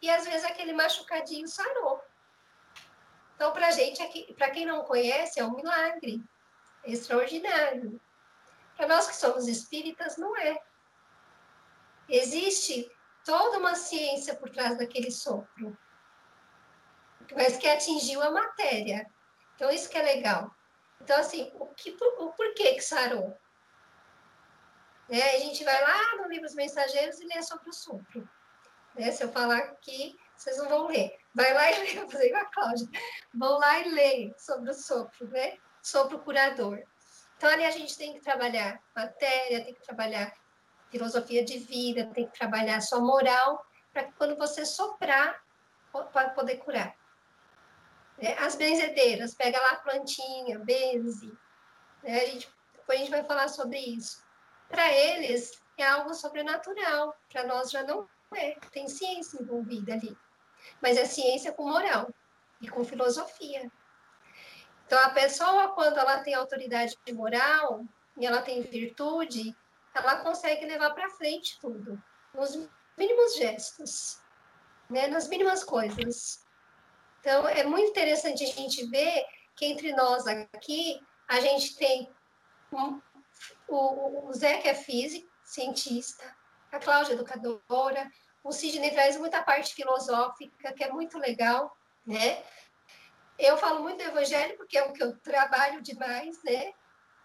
e, 0.00 0.08
às 0.10 0.24
vezes, 0.24 0.44
aquele 0.44 0.72
machucadinho 0.72 1.48
sarou. 1.48 2.00
Então, 3.34 3.52
para 3.52 3.70
gente, 3.70 4.02
para 4.34 4.50
quem 4.50 4.66
não 4.66 4.84
conhece, 4.84 5.40
é 5.40 5.44
um 5.44 5.54
milagre 5.54 6.22
extraordinário. 6.84 8.00
Para 8.76 8.86
nós 8.86 9.06
que 9.06 9.16
somos 9.16 9.46
espíritas, 9.48 10.16
não 10.16 10.36
é. 10.36 10.60
Existe 12.10 12.90
toda 13.24 13.58
uma 13.58 13.74
ciência 13.74 14.34
por 14.34 14.50
trás 14.50 14.76
daquele 14.76 15.10
sopro, 15.10 15.78
mas 17.36 17.56
que 17.56 17.68
atingiu 17.68 18.20
a 18.20 18.30
matéria. 18.30 19.08
Então, 19.54 19.70
isso 19.70 19.88
que 19.88 19.96
é 19.96 20.02
legal. 20.02 20.50
Então, 21.00 21.18
assim, 21.18 21.50
o, 21.54 21.66
que, 21.66 21.96
o 22.18 22.32
porquê 22.32 22.74
que 22.74 22.82
sarou? 22.82 23.38
Né? 25.08 25.22
A 25.22 25.38
gente 25.38 25.62
vai 25.64 25.80
lá 25.82 26.16
no 26.16 26.28
livro 26.28 26.46
dos 26.46 26.54
mensageiros 26.54 27.20
e 27.20 27.26
lê 27.26 27.42
sobre 27.42 27.68
o 27.68 27.72
sopro. 27.72 28.28
Né? 28.94 29.10
Se 29.12 29.22
eu 29.22 29.30
falar 29.30 29.58
aqui, 29.58 30.18
vocês 30.36 30.56
não 30.58 30.68
vão 30.68 30.86
ler. 30.88 31.16
Vai 31.34 31.54
lá 31.54 31.70
e 31.70 31.78
lê, 31.80 32.00
vou 32.00 32.10
fazer 32.10 32.26
igual 32.26 32.42
a 32.42 32.46
Cláudia. 32.46 32.88
Vão 33.34 33.58
lá 33.58 33.78
e 33.80 33.90
lê 33.90 34.34
sobre 34.36 34.70
o 34.70 34.74
sopro, 34.74 35.28
né? 35.28 35.58
Sopro 35.82 36.18
curador. 36.18 36.82
Então, 37.36 37.48
ali 37.48 37.64
a 37.64 37.70
gente 37.70 37.96
tem 37.96 38.14
que 38.14 38.20
trabalhar 38.20 38.82
matéria, 38.94 39.64
tem 39.64 39.74
que 39.74 39.82
trabalhar 39.82 40.32
filosofia 40.90 41.44
de 41.44 41.58
vida, 41.58 42.10
tem 42.14 42.26
que 42.26 42.38
trabalhar 42.38 42.76
a 42.76 42.80
sua 42.80 43.00
moral, 43.00 43.64
para 43.92 44.04
que 44.04 44.12
quando 44.12 44.36
você 44.36 44.64
soprar, 44.64 45.42
para 46.12 46.30
poder 46.30 46.56
curar. 46.56 46.94
É, 48.18 48.34
as 48.38 48.54
benzedeiras, 48.54 49.34
pega 49.34 49.60
lá 49.60 49.70
a 49.70 49.76
plantinha, 49.76 50.58
benze. 50.58 51.32
Né? 52.02 52.20
A 52.20 52.26
gente 52.26 52.48
depois 52.90 52.98
a 52.98 53.04
gente 53.04 53.10
vai 53.10 53.24
falar 53.24 53.48
sobre 53.48 53.78
isso. 53.78 54.20
Para 54.68 54.92
eles, 54.92 55.62
é 55.78 55.86
algo 55.86 56.12
sobrenatural. 56.12 57.16
Para 57.30 57.44
nós 57.44 57.70
já 57.70 57.84
não 57.84 58.08
é. 58.34 58.56
Tem 58.72 58.88
ciência 58.88 59.40
envolvida 59.40 59.94
ali. 59.94 60.16
Mas 60.82 60.96
é 60.96 61.04
ciência 61.04 61.52
com 61.52 61.68
moral 61.68 62.12
e 62.60 62.68
com 62.68 62.84
filosofia. 62.84 63.70
Então, 64.86 64.98
a 65.04 65.10
pessoa, 65.10 65.68
quando 65.68 65.98
ela 65.98 66.18
tem 66.18 66.34
autoridade 66.34 66.96
moral 67.12 67.84
e 68.18 68.26
ela 68.26 68.42
tem 68.42 68.60
virtude, 68.60 69.56
ela 69.94 70.16
consegue 70.16 70.66
levar 70.66 70.90
para 70.90 71.10
frente 71.10 71.58
tudo, 71.60 72.02
nos 72.34 72.68
mínimos 72.96 73.36
gestos, 73.36 74.20
né? 74.88 75.08
nas 75.08 75.28
mínimas 75.28 75.64
coisas. 75.64 76.44
Então, 77.20 77.46
é 77.48 77.64
muito 77.64 77.90
interessante 77.90 78.44
a 78.44 78.46
gente 78.46 78.86
ver 78.86 79.24
que 79.56 79.66
entre 79.66 79.92
nós 79.92 80.26
aqui, 80.26 81.00
a 81.28 81.40
gente 81.40 81.76
tem 81.76 82.10
um, 82.72 83.00
o, 83.68 84.28
o 84.28 84.32
Zé, 84.32 84.58
que 84.58 84.68
é 84.68 84.74
físico, 84.74 85.28
cientista, 85.44 86.24
a 86.72 86.78
Cláudia, 86.78 87.14
educadora, 87.14 88.10
o 88.42 88.52
Sidney 88.52 88.90
traz 88.90 89.16
muita 89.18 89.42
parte 89.42 89.74
filosófica, 89.74 90.72
que 90.72 90.84
é 90.84 90.90
muito 90.90 91.18
legal, 91.18 91.76
né? 92.06 92.42
Eu 93.38 93.56
falo 93.56 93.82
muito 93.82 93.98
do 93.98 94.10
evangelho, 94.10 94.56
porque 94.56 94.78
é 94.78 94.84
o 94.84 94.92
que 94.92 95.02
eu 95.02 95.16
trabalho 95.18 95.82
demais, 95.82 96.42
né? 96.42 96.72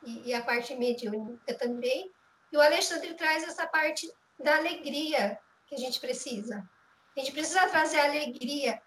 E, 0.03 0.29
e 0.29 0.33
a 0.33 0.43
parte 0.43 0.75
mediúnica 0.75 1.53
também. 1.57 2.11
E 2.55 2.57
o 2.57 2.61
Alexandre 2.61 3.13
traz 3.15 3.43
essa 3.43 3.67
parte 3.67 4.09
da 4.39 4.55
alegria 4.55 5.37
que 5.67 5.75
a 5.75 5.77
gente 5.77 5.99
precisa. 5.99 6.65
A 7.13 7.19
gente 7.19 7.33
precisa 7.33 7.67
trazer 7.67 7.99
alegria 7.99 8.81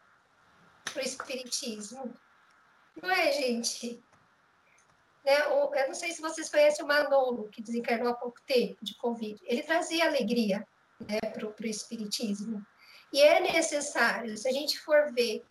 para 0.84 1.02
o 1.02 1.04
Espiritismo. 1.04 2.14
Não 3.02 3.10
é, 3.10 3.30
gente? 3.30 4.02
Né? 5.22 5.38
Eu 5.42 5.70
não 5.86 5.94
sei 5.94 6.12
se 6.12 6.22
vocês 6.22 6.48
conhecem 6.48 6.82
o 6.82 6.88
Manolo, 6.88 7.50
que 7.50 7.60
desencarnou 7.60 8.08
há 8.08 8.14
pouco 8.14 8.40
tempo 8.46 8.82
de 8.82 8.96
Covid. 8.96 9.38
Ele 9.44 9.62
trazia 9.62 10.06
alegria 10.06 10.66
né, 10.98 11.20
para 11.30 11.46
o 11.46 11.54
Espiritismo. 11.66 12.66
E 13.12 13.20
é 13.20 13.38
necessário, 13.38 14.34
se 14.38 14.48
a 14.48 14.52
gente 14.52 14.78
for 14.80 15.12
ver 15.12 15.44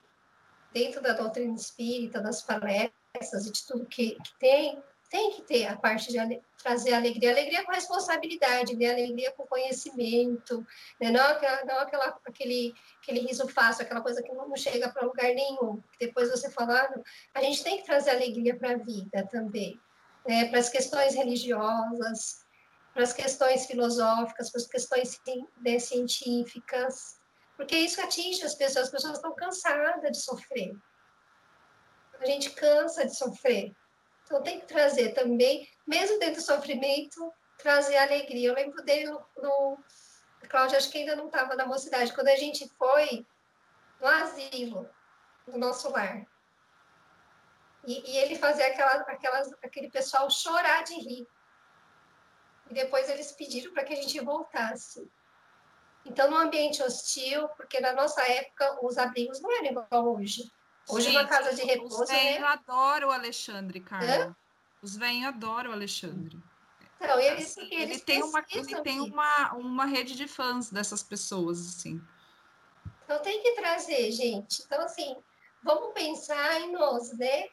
dentro 0.74 1.03
da 1.03 1.13
doutrina 1.13 1.53
espírita, 1.53 2.20
das 2.20 2.41
palestras 2.41 3.45
e 3.45 3.51
de 3.51 3.68
tudo 3.68 3.86
que, 3.86 4.15
que 4.15 4.39
tem, 4.39 4.82
tem 5.09 5.31
que 5.31 5.41
ter 5.43 5.65
a 5.65 5.77
parte 5.77 6.11
de 6.11 6.41
trazer 6.61 6.93
alegria, 6.93 7.31
alegria 7.31 7.63
com 7.63 7.71
responsabilidade, 7.71 8.75
né? 8.75 8.91
alegria 8.91 9.31
com 9.31 9.47
conhecimento, 9.47 10.65
né? 10.99 11.11
não, 11.11 11.21
aquela, 11.21 11.65
não 11.65 11.79
aquela, 11.79 12.19
aquele, 12.25 12.73
aquele 13.01 13.21
riso 13.21 13.47
fácil, 13.47 13.83
aquela 13.83 14.01
coisa 14.01 14.21
que 14.21 14.31
não 14.33 14.55
chega 14.55 14.89
para 14.89 15.05
lugar 15.05 15.33
nenhum. 15.33 15.81
Depois 15.99 16.29
você 16.29 16.49
falando, 16.51 17.01
a 17.33 17.41
gente 17.41 17.63
tem 17.63 17.77
que 17.77 17.85
trazer 17.85 18.11
alegria 18.11 18.57
para 18.57 18.71
a 18.71 18.77
vida 18.77 19.27
também, 19.31 19.79
né? 20.27 20.45
para 20.49 20.59
as 20.59 20.69
questões 20.69 21.15
religiosas, 21.15 22.45
para 22.93 23.03
as 23.03 23.13
questões 23.13 23.65
filosóficas, 23.65 24.49
para 24.49 24.61
as 24.61 24.67
questões 24.67 25.21
né, 25.63 25.79
científicas, 25.79 27.17
porque 27.55 27.75
isso 27.75 27.99
atinge 28.01 28.43
as 28.43 28.55
pessoas, 28.55 28.85
as 28.85 28.91
pessoas 28.91 29.13
estão 29.13 29.35
cansadas 29.35 30.11
de 30.11 30.21
sofrer. 30.21 30.75
A 32.19 32.25
gente 32.25 32.51
cansa 32.51 33.05
de 33.05 33.15
sofrer. 33.15 33.75
Então, 34.28 34.43
tem 34.43 34.59
que 34.59 34.65
trazer 34.65 35.13
também, 35.13 35.67
mesmo 35.88 36.19
dentro 36.19 36.36
do 36.36 36.45
sofrimento, 36.45 37.34
trazer 37.57 37.95
alegria. 37.95 38.49
Eu 38.49 38.55
lembro 38.55 38.84
dele 38.84 39.05
no. 39.05 39.25
no 39.38 39.78
Cláudia, 40.49 40.78
acho 40.78 40.91
que 40.91 40.99
ainda 40.99 41.15
não 41.15 41.28
estava 41.28 41.55
na 41.55 41.65
mocidade, 41.65 42.13
quando 42.13 42.28
a 42.28 42.36
gente 42.36 42.69
foi 42.78 43.25
no 43.99 44.07
asilo, 44.07 44.89
no 45.47 45.57
nosso 45.57 45.89
lar. 45.89 46.25
E, 47.86 48.11
e 48.11 48.17
ele 48.17 48.38
fazia 48.38 48.67
aquela, 48.67 48.93
aquelas, 49.01 49.51
aquele 49.63 49.89
pessoal 49.89 50.30
chorar 50.30 50.84
de 50.84 50.93
rir. 50.93 51.28
E 52.69 52.73
depois 52.73 53.09
eles 53.09 53.32
pediram 53.32 53.73
para 53.73 53.84
que 53.84 53.93
a 53.93 53.95
gente 53.95 54.19
voltasse. 54.19 55.09
Então, 56.05 56.30
no 56.30 56.38
ambiente 56.38 56.84
hostil, 56.84 57.47
porque 57.49 57.80
na 57.80 57.93
nossa 57.93 58.21
época 58.21 58.80
os 58.82 58.97
abrigos 58.97 59.41
não 59.41 59.51
eram 59.51 59.84
igual 59.84 60.15
hoje. 60.15 60.51
Hoje, 60.89 61.07
Gente, 61.07 61.17
uma 61.17 61.27
casa 61.27 61.53
de 61.53 61.63
repouso. 61.63 62.03
Os 62.03 62.09
velhos 62.09 62.39
né? 62.39 62.47
adoram 62.47 63.09
o 63.09 63.11
Alexandre, 63.11 63.79
Carla. 63.81 64.35
Os 64.81 64.95
velhos 64.95 65.25
adoram 65.25 65.71
o 65.71 65.73
Alexandre. 65.73 66.41
Então, 66.99 67.19
eles, 67.19 67.51
assim, 67.51 67.73
eles 67.73 67.97
ele 67.97 67.99
tem, 67.99 68.23
uma, 68.23 68.45
ele 68.49 68.81
tem 68.81 69.01
uma, 69.01 69.53
uma 69.53 69.85
rede 69.85 70.15
de 70.15 70.27
fãs 70.27 70.71
dessas 70.71 71.03
pessoas, 71.03 71.59
assim. 71.59 72.01
Então 73.03 73.19
tem 73.21 73.41
que 73.43 73.51
trazer, 73.51 74.11
gente. 74.11 74.63
Então, 74.63 74.81
assim, 74.81 75.15
vamos 75.61 75.93
pensar 75.93 76.61
em 76.61 76.71
nós, 76.71 77.11
né? 77.17 77.45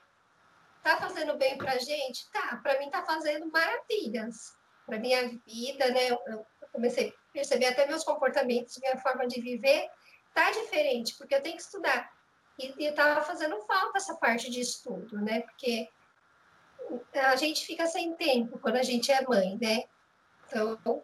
Tá 0.82 0.96
fazendo 0.96 1.36
bem 1.36 1.58
pra 1.58 1.78
gente? 1.78 2.30
Tá, 2.30 2.58
para 2.62 2.78
mim 2.78 2.90
tá 2.90 3.04
fazendo 3.04 3.50
maravilhas. 3.50 4.56
Pra 4.86 4.98
minha 4.98 5.28
vida, 5.46 5.90
né? 5.90 6.10
Eu 6.10 6.46
comecei 6.72 7.08
a 7.08 7.32
perceber 7.32 7.66
até 7.66 7.86
meus 7.86 8.04
comportamentos, 8.04 8.78
minha 8.78 8.98
forma 8.98 9.26
de 9.26 9.40
viver 9.40 9.88
tá 10.34 10.50
diferente, 10.50 11.14
porque 11.16 11.34
eu 11.34 11.42
tenho 11.42 11.56
que 11.56 11.62
estudar. 11.62 12.12
E 12.58 12.84
estava 12.84 13.22
fazendo 13.22 13.60
falta 13.62 13.98
essa 13.98 14.14
parte 14.14 14.50
de 14.50 14.60
estudo, 14.60 15.20
né? 15.20 15.40
Porque 15.40 15.88
a 17.14 17.36
gente 17.36 17.64
fica 17.66 17.86
sem 17.86 18.14
tempo 18.14 18.58
quando 18.58 18.76
a 18.76 18.82
gente 18.82 19.10
é 19.10 19.26
mãe, 19.26 19.58
né? 19.60 19.84
Então, 20.46 21.02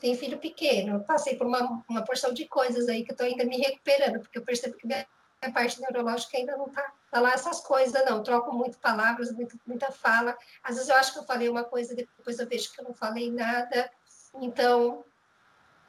tem 0.00 0.16
filho 0.16 0.38
pequeno. 0.38 0.96
Eu 0.96 1.00
passei 1.00 1.36
por 1.36 1.46
uma, 1.46 1.84
uma 1.88 2.04
porção 2.04 2.32
de 2.32 2.46
coisas 2.46 2.88
aí 2.88 3.04
que 3.04 3.10
eu 3.10 3.14
estou 3.14 3.26
ainda 3.26 3.44
me 3.44 3.56
recuperando, 3.56 4.20
porque 4.20 4.38
eu 4.38 4.44
percebo 4.44 4.76
que 4.76 4.86
minha, 4.86 5.06
minha 5.40 5.52
parte 5.52 5.80
neurológica 5.80 6.36
ainda 6.36 6.56
não 6.56 6.66
está 6.66 6.92
tá 7.10 7.20
lá 7.20 7.32
essas 7.32 7.60
coisas, 7.60 8.04
não. 8.04 8.22
Troco 8.22 8.52
muito 8.52 8.78
palavras, 8.78 9.32
muito, 9.32 9.58
muita 9.66 9.90
fala. 9.90 10.36
Às 10.62 10.76
vezes 10.76 10.88
eu 10.88 10.96
acho 10.96 11.12
que 11.12 11.18
eu 11.18 11.24
falei 11.24 11.48
uma 11.48 11.64
coisa, 11.64 11.94
depois 11.94 12.38
eu 12.38 12.48
vejo 12.48 12.72
que 12.72 12.80
eu 12.80 12.84
não 12.84 12.94
falei 12.94 13.30
nada. 13.30 13.90
Então, 14.34 15.04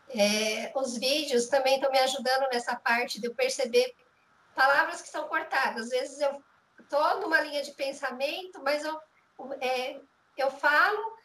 é, 0.09 0.72
os 0.76 0.97
vídeos 0.97 1.47
também 1.47 1.76
estão 1.76 1.91
me 1.91 1.99
ajudando 1.99 2.47
nessa 2.51 2.76
parte 2.76 3.20
de 3.20 3.28
eu 3.28 3.34
perceber 3.34 3.95
palavras 4.54 5.01
que 5.01 5.10
são 5.10 5.28
cortadas. 5.28 5.86
Às 5.86 5.89
vezes 5.89 6.20
eu 6.20 6.43
estou 6.80 7.22
numa 7.22 7.41
linha 7.41 7.64
de 7.64 7.72
pensamento, 7.72 8.62
mas 8.64 8.84
eu, 8.84 8.99
é, 9.62 9.99
eu 10.38 10.51
falo, 10.51 11.18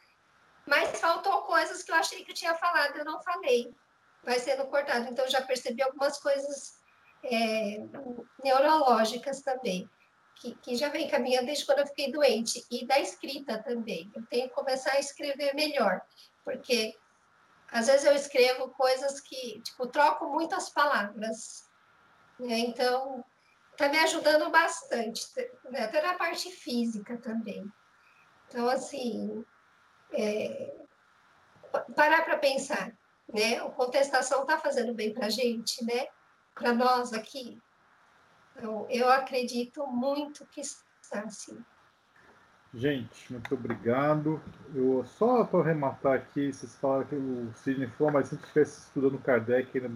mas 0.65 0.99
faltou 0.99 1.43
coisas 1.43 1.83
que 1.83 1.91
eu 1.91 1.95
achei 1.95 2.23
que 2.23 2.31
eu 2.31 2.35
tinha 2.35 2.55
falado, 2.55 2.97
eu 2.97 3.05
não 3.05 3.21
falei. 3.21 3.73
Vai 4.23 4.39
sendo 4.39 4.67
cortado. 4.67 5.07
Então, 5.09 5.27
já 5.29 5.41
percebi 5.41 5.81
algumas 5.81 6.19
coisas 6.19 6.79
é, 7.23 7.79
neurológicas 8.43 9.41
também, 9.41 9.89
que, 10.35 10.55
que 10.55 10.75
já 10.75 10.89
vem 10.89 11.09
caminhando 11.09 11.45
desde 11.45 11.65
quando 11.65 11.79
eu 11.79 11.87
fiquei 11.87 12.11
doente. 12.11 12.65
E 12.69 12.85
da 12.85 12.99
escrita 12.99 13.63
também. 13.63 14.11
Eu 14.15 14.25
tenho 14.27 14.49
que 14.49 14.55
começar 14.55 14.91
a 14.93 14.99
escrever 14.99 15.55
melhor, 15.55 16.01
porque 16.43 16.95
às 17.71 17.87
vezes 17.87 18.05
eu 18.05 18.13
escrevo 18.13 18.69
coisas 18.69 19.21
que, 19.21 19.61
tipo, 19.61 19.87
troco 19.87 20.27
muitas 20.27 20.69
palavras 20.69 21.68
né? 22.39 22.59
Então, 22.59 23.23
está 23.71 23.89
me 23.89 23.97
ajudando 23.99 24.49
bastante, 24.49 25.21
né? 25.69 25.85
até 25.85 26.01
na 26.01 26.15
parte 26.15 26.51
física 26.51 27.17
também. 27.17 27.65
Então, 28.47 28.67
assim, 28.69 29.45
é, 30.11 30.75
parar 31.95 32.23
para 32.23 32.37
pensar, 32.37 32.91
né? 33.31 33.57
A 33.59 33.69
contestação 33.69 34.41
está 34.41 34.57
fazendo 34.57 34.93
bem 34.93 35.13
para 35.13 35.27
a 35.27 35.29
gente, 35.29 35.83
né? 35.85 36.07
Para 36.55 36.73
nós 36.73 37.13
aqui. 37.13 37.61
Então, 38.55 38.87
eu 38.89 39.09
acredito 39.09 39.85
muito 39.87 40.45
que 40.47 40.61
está 40.61 41.21
assim. 41.21 41.63
Gente, 42.73 43.31
muito 43.31 43.53
obrigado. 43.55 44.41
Eu 44.75 45.03
só 45.05 45.43
para 45.43 45.59
arrematar 45.59 46.13
aqui, 46.13 46.51
vocês 46.51 46.75
falaram 46.75 47.05
que 47.05 47.15
o 47.15 47.51
Sidney 47.55 47.87
falou, 47.87 48.13
mas 48.13 48.27
se 48.27 48.35
a 48.35 48.37
gente 48.37 48.45
estivesse 48.45 48.87
estudando 48.87 49.17
Kardec 49.19 49.75
ainda 49.75 49.89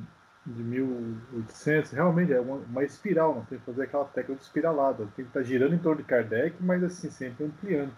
de 0.45 0.61
1800, 0.63 1.91
realmente 1.91 2.33
é 2.33 2.39
uma, 2.39 2.55
uma 2.55 2.83
espiral, 2.83 3.35
não 3.35 3.45
tem 3.45 3.57
que 3.57 3.65
fazer 3.65 3.83
aquela 3.83 4.05
tecla 4.05 4.35
de 4.35 4.41
espiralada, 4.41 5.07
tem 5.15 5.23
que 5.25 5.29
estar 5.29 5.39
tá 5.39 5.45
girando 5.45 5.73
em 5.73 5.79
torno 5.79 6.01
de 6.01 6.07
Kardec, 6.07 6.55
mas 6.59 6.83
assim, 6.83 7.09
sempre 7.09 7.45
ampliando. 7.45 7.93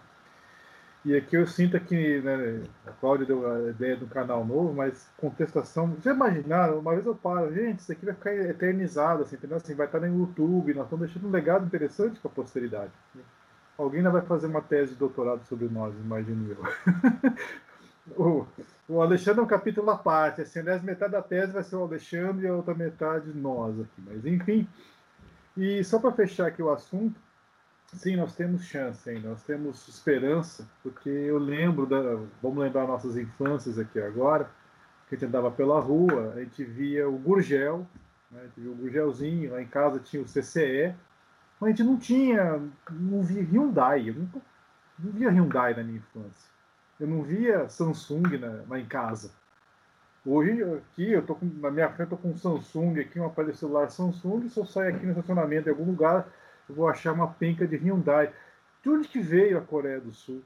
E 1.04 1.16
aqui 1.16 1.36
eu 1.36 1.46
sinto 1.46 1.78
que 1.78 2.20
né, 2.20 2.64
a 2.84 2.90
Cláudia 2.90 3.26
deu 3.26 3.48
a 3.48 3.70
ideia 3.70 3.96
do 3.96 4.08
canal 4.08 4.44
novo, 4.44 4.72
mas 4.74 5.08
contestação. 5.16 5.96
Já 6.02 6.12
imaginaram? 6.12 6.80
Uma 6.80 6.94
vez 6.94 7.06
eu 7.06 7.14
paro, 7.14 7.54
gente, 7.54 7.78
isso 7.78 7.92
aqui 7.92 8.04
vai 8.04 8.14
ficar 8.14 8.34
eternizado, 8.34 9.22
assim, 9.22 9.36
entendeu? 9.36 9.56
Assim, 9.56 9.74
vai 9.74 9.86
estar 9.86 10.00
no 10.00 10.18
YouTube, 10.18 10.74
nós 10.74 10.86
estamos 10.86 11.06
deixando 11.06 11.28
um 11.28 11.30
legado 11.30 11.64
interessante 11.64 12.18
para 12.18 12.28
a 12.28 12.34
posteridade. 12.34 12.90
Alguém 13.78 13.98
ainda 13.98 14.10
vai 14.10 14.22
fazer 14.22 14.48
uma 14.48 14.60
tese 14.60 14.94
de 14.94 14.98
doutorado 14.98 15.44
sobre 15.44 15.68
nós, 15.68 15.94
imagino 15.94 16.50
eu. 16.50 16.58
o, 18.16 18.46
o 18.88 19.00
Alexandre 19.00 19.40
é 19.40 19.44
um 19.44 19.48
capítulo 19.48 19.90
à 19.90 19.96
parte. 19.96 20.42
Assim, 20.42 20.60
aliás, 20.60 20.82
metade 20.82 21.12
da 21.12 21.22
tese 21.22 21.52
vai 21.52 21.62
ser 21.62 21.76
o 21.76 21.84
Alexandre 21.84 22.46
e 22.46 22.48
a 22.48 22.54
outra 22.54 22.74
metade 22.74 23.32
nós 23.34 23.78
aqui. 23.80 24.02
Mas, 24.04 24.24
enfim. 24.24 24.68
E 25.56 25.82
só 25.82 25.98
para 25.98 26.12
fechar 26.12 26.46
aqui 26.46 26.62
o 26.62 26.70
assunto, 26.70 27.18
sim, 27.94 28.16
nós 28.16 28.34
temos 28.34 28.64
chance 28.64 29.08
ainda, 29.08 29.30
nós 29.30 29.42
temos 29.42 29.88
esperança, 29.88 30.68
porque 30.82 31.08
eu 31.08 31.38
lembro, 31.38 31.86
da, 31.86 32.00
vamos 32.42 32.58
lembrar 32.58 32.86
nossas 32.86 33.16
infâncias 33.16 33.78
aqui 33.78 33.98
agora, 33.98 34.50
que 35.08 35.14
a 35.14 35.18
gente 35.18 35.28
andava 35.28 35.50
pela 35.50 35.80
rua, 35.80 36.34
a 36.36 36.40
gente 36.40 36.62
via 36.62 37.08
o 37.08 37.16
Gurgel, 37.16 37.86
né, 38.30 38.40
a 38.40 38.44
gente 38.44 38.60
via 38.60 38.70
o 38.70 38.74
Gurgelzinho, 38.74 39.52
lá 39.52 39.62
em 39.62 39.66
casa 39.66 39.98
tinha 39.98 40.22
o 40.22 40.26
CCE, 40.26 40.94
mas 41.58 41.68
a 41.68 41.70
gente 41.70 41.84
não 41.84 41.96
tinha, 41.96 42.60
não 42.90 43.22
via 43.22 43.42
Hyundai, 43.42 44.10
eu 44.10 44.14
não 44.14 44.28
via 44.98 45.30
Hyundai 45.30 45.74
na 45.74 45.82
minha 45.82 45.98
infância. 45.98 46.55
Eu 46.98 47.06
não 47.06 47.22
via 47.22 47.68
Samsung 47.68 48.38
na, 48.38 48.78
em 48.78 48.86
casa. 48.86 49.30
Hoje, 50.24 50.62
aqui, 50.62 51.12
eu 51.12 51.22
tô 51.22 51.34
com, 51.34 51.46
na 51.46 51.70
minha 51.70 51.88
frente, 51.88 52.10
eu 52.10 52.16
tô 52.16 52.22
com 52.22 52.30
um 52.30 52.36
Samsung 52.36 52.98
aqui, 53.00 53.20
um 53.20 53.26
aparelho 53.26 53.54
celular 53.54 53.90
Samsung, 53.90 54.48
se 54.48 54.58
eu 54.58 54.66
sair 54.66 54.94
aqui 54.94 55.04
no 55.04 55.12
estacionamento 55.12 55.68
em 55.68 55.72
algum 55.72 55.84
lugar, 55.84 56.26
eu 56.68 56.74
vou 56.74 56.88
achar 56.88 57.12
uma 57.12 57.28
penca 57.28 57.66
de 57.66 57.76
Hyundai. 57.76 58.32
De 58.82 58.88
onde 58.90 59.08
que 59.08 59.20
veio 59.20 59.58
a 59.58 59.60
Coreia 59.60 60.00
do 60.00 60.12
Sul? 60.12 60.42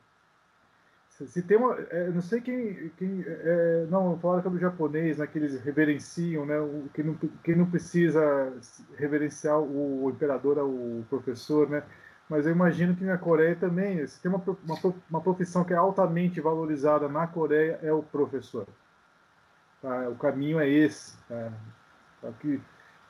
Se 1.26 1.42
tem 1.42 1.58
uma, 1.58 1.76
é, 1.90 2.08
não 2.08 2.22
sei 2.22 2.40
quem, 2.40 2.90
quem 2.96 3.22
é, 3.26 3.86
não, 3.90 4.18
falaram 4.18 4.40
que 4.40 4.48
é 4.48 4.50
do 4.50 4.58
japonês, 4.58 5.18
né, 5.18 5.26
que 5.26 5.38
eles 5.38 5.60
reverenciam, 5.60 6.46
né, 6.46 6.58
o, 6.58 6.88
quem, 6.94 7.04
não, 7.04 7.14
quem 7.44 7.54
não 7.54 7.70
precisa 7.70 8.54
reverenciar 8.96 9.58
o, 9.58 10.04
o 10.04 10.10
imperador 10.10 10.56
é 10.56 10.62
o 10.62 11.04
professor, 11.10 11.68
né, 11.68 11.82
mas 12.30 12.46
eu 12.46 12.52
imagino 12.52 12.94
que 12.94 13.02
na 13.02 13.18
Coreia 13.18 13.56
também, 13.56 14.06
se 14.06 14.22
tem 14.22 14.30
uma, 14.30 14.40
uma, 14.64 14.94
uma 15.10 15.20
profissão 15.20 15.64
que 15.64 15.72
é 15.72 15.76
altamente 15.76 16.40
valorizada 16.40 17.08
na 17.08 17.26
Coreia, 17.26 17.80
é 17.82 17.92
o 17.92 18.04
professor. 18.04 18.68
Tá? 19.82 20.08
O 20.08 20.14
caminho 20.14 20.60
é 20.60 20.68
esse. 20.68 21.18
Tá? 21.28 21.52
Aqui, 22.28 22.60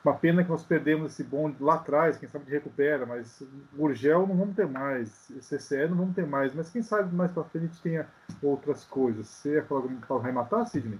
uma 0.03 0.15
pena 0.15 0.43
que 0.43 0.49
nós 0.49 0.63
perdemos 0.63 1.11
esse 1.11 1.23
bonde 1.23 1.57
lá 1.59 1.75
atrás, 1.75 2.17
quem 2.17 2.27
sabe 2.27 2.49
recupera, 2.49 3.05
mas 3.05 3.43
Gurgel 3.71 4.25
não 4.25 4.35
vamos 4.35 4.55
ter 4.55 4.67
mais, 4.67 5.31
CCE 5.39 5.87
não 5.87 5.97
vamos 5.97 6.15
ter 6.15 6.25
mais, 6.25 6.55
mas 6.55 6.71
quem 6.71 6.81
sabe 6.81 7.15
mais 7.15 7.31
para 7.31 7.43
frente 7.43 7.79
tenha 7.79 8.07
outras 8.41 8.83
coisas. 8.85 9.27
Você 9.27 9.53
ia 9.53 9.63
falar 9.63 9.83
para 10.07 10.15
arrematar, 10.15 10.65
Sidney? 10.65 10.99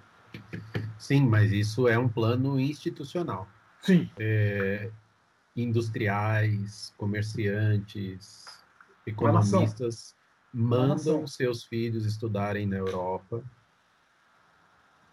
Sim, 1.00 1.26
mas 1.26 1.52
isso 1.52 1.88
é 1.88 1.98
um 1.98 2.08
plano 2.08 2.60
institucional. 2.60 3.48
Sim. 3.82 4.08
É, 4.20 4.92
industriais, 5.56 6.94
comerciantes, 6.98 8.46
economistas 9.06 10.16
mandam 10.54 11.26
seus 11.26 11.64
filhos 11.64 12.06
estudarem 12.06 12.66
na 12.66 12.78
Europa, 12.78 13.44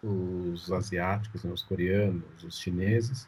os 0.01 0.71
asiáticos, 0.71 1.43
né, 1.43 1.51
os 1.51 1.63
coreanos, 1.63 2.43
os 2.43 2.59
chineses, 2.59 3.27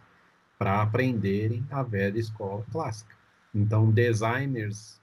para 0.57 0.82
aprenderem 0.82 1.66
a 1.70 1.84
velha 1.84 2.20
escola 2.20 2.66
clássica. 2.72 3.16
Então, 3.53 3.91
designers, 3.91 5.01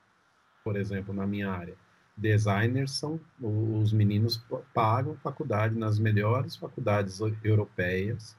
por 0.65 0.77
exemplo, 0.77 1.13
na 1.13 1.27
minha 1.27 1.51
área, 1.51 1.77
designers 2.17 2.93
são 2.93 3.21
os 3.41 3.93
meninos 3.93 4.43
pagam 4.73 5.17
faculdade 5.17 5.75
nas 5.75 5.99
melhores 5.99 6.57
faculdades 6.57 7.21
europeias 7.43 8.37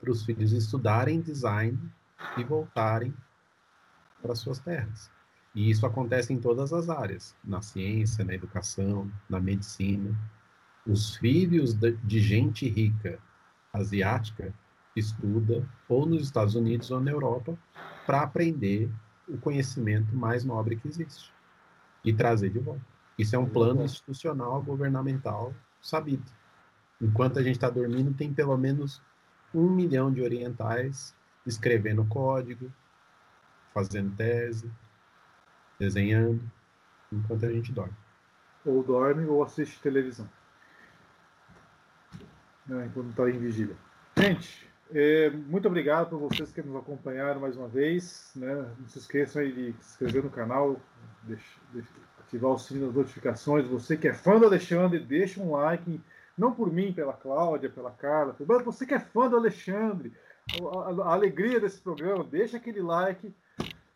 para 0.00 0.10
os 0.10 0.24
filhos 0.24 0.52
estudarem 0.52 1.20
design 1.20 1.78
e 2.36 2.44
voltarem 2.44 3.14
para 4.20 4.34
suas 4.34 4.58
terras. 4.58 5.10
E 5.54 5.70
isso 5.70 5.84
acontece 5.84 6.32
em 6.32 6.38
todas 6.38 6.72
as 6.72 6.88
áreas, 6.88 7.36
na 7.44 7.60
ciência, 7.60 8.24
na 8.24 8.34
educação, 8.34 9.10
na 9.28 9.40
medicina. 9.40 10.16
Os 10.86 11.16
filhos 11.16 11.74
de 11.74 12.20
gente 12.20 12.68
rica 12.68 13.18
asiática 13.72 14.54
estuda 14.94 15.68
ou 15.88 16.06
nos 16.06 16.22
Estados 16.22 16.54
Unidos 16.54 16.90
ou 16.90 17.00
na 17.00 17.10
Europa 17.10 17.58
para 18.06 18.22
aprender 18.22 18.90
o 19.28 19.38
conhecimento 19.38 20.14
mais 20.14 20.44
nobre 20.44 20.76
que 20.76 20.88
existe 20.88 21.32
e 22.04 22.12
trazer 22.12 22.50
de 22.50 22.58
volta. 22.58 22.84
Isso 23.18 23.36
é 23.36 23.38
um 23.38 23.48
plano 23.48 23.84
institucional, 23.84 24.62
governamental 24.62 25.54
sabido. 25.80 26.24
Enquanto 27.00 27.38
a 27.38 27.42
gente 27.42 27.56
está 27.56 27.70
dormindo, 27.70 28.14
tem 28.14 28.32
pelo 28.32 28.56
menos 28.56 29.02
um 29.54 29.68
milhão 29.70 30.12
de 30.12 30.22
orientais 30.22 31.14
escrevendo 31.46 32.04
código, 32.06 32.72
fazendo 33.72 34.14
tese, 34.16 34.70
desenhando, 35.78 36.42
enquanto 37.12 37.46
a 37.46 37.52
gente 37.52 37.72
dorme. 37.72 37.94
Ou 38.64 38.82
dorme 38.82 39.24
ou 39.26 39.42
assiste 39.42 39.80
televisão. 39.80 40.28
Não, 42.66 42.84
enquanto 42.84 43.10
está 43.10 43.28
em 43.28 43.38
vigília. 43.38 43.76
Gente, 44.16 44.70
é, 44.92 45.30
muito 45.30 45.66
obrigado 45.66 46.10
por 46.10 46.18
vocês 46.18 46.52
que 46.52 46.62
nos 46.62 46.76
acompanharam 46.76 47.40
mais 47.40 47.56
uma 47.56 47.68
vez. 47.68 48.30
Né? 48.36 48.54
Não 48.78 48.88
se 48.88 48.98
esqueçam 48.98 49.42
de 49.42 49.72
se 49.72 49.92
inscrever 49.92 50.22
no 50.22 50.30
canal, 50.30 50.80
deixa, 51.22 51.58
deixa, 51.72 51.88
ativar 52.20 52.52
o 52.52 52.58
sininho 52.58 52.86
das 52.86 52.96
notificações. 52.96 53.66
Você 53.66 53.96
que 53.96 54.08
é 54.08 54.14
fã 54.14 54.38
do 54.38 54.46
Alexandre, 54.46 55.00
deixa 55.00 55.40
um 55.40 55.52
like. 55.52 56.00
Não 56.36 56.52
por 56.52 56.72
mim, 56.72 56.92
pela 56.92 57.12
Cláudia, 57.12 57.68
pela 57.68 57.90
Carla, 57.90 58.34
mas 58.46 58.64
você 58.64 58.86
que 58.86 58.94
é 58.94 59.00
fã 59.00 59.28
do 59.28 59.36
Alexandre, 59.36 60.12
a, 60.58 61.08
a 61.08 61.12
alegria 61.12 61.60
desse 61.60 61.80
programa, 61.80 62.24
deixa 62.24 62.56
aquele 62.56 62.80
like 62.80 63.32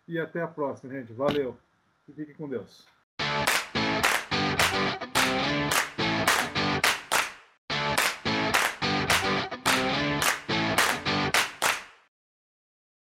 e 0.06 0.18
até 0.18 0.42
a 0.42 0.48
próxima, 0.48 0.92
gente. 0.92 1.12
Valeu. 1.12 1.56
E 2.08 2.12
fique 2.12 2.34
com 2.34 2.48
Deus. 2.48 2.86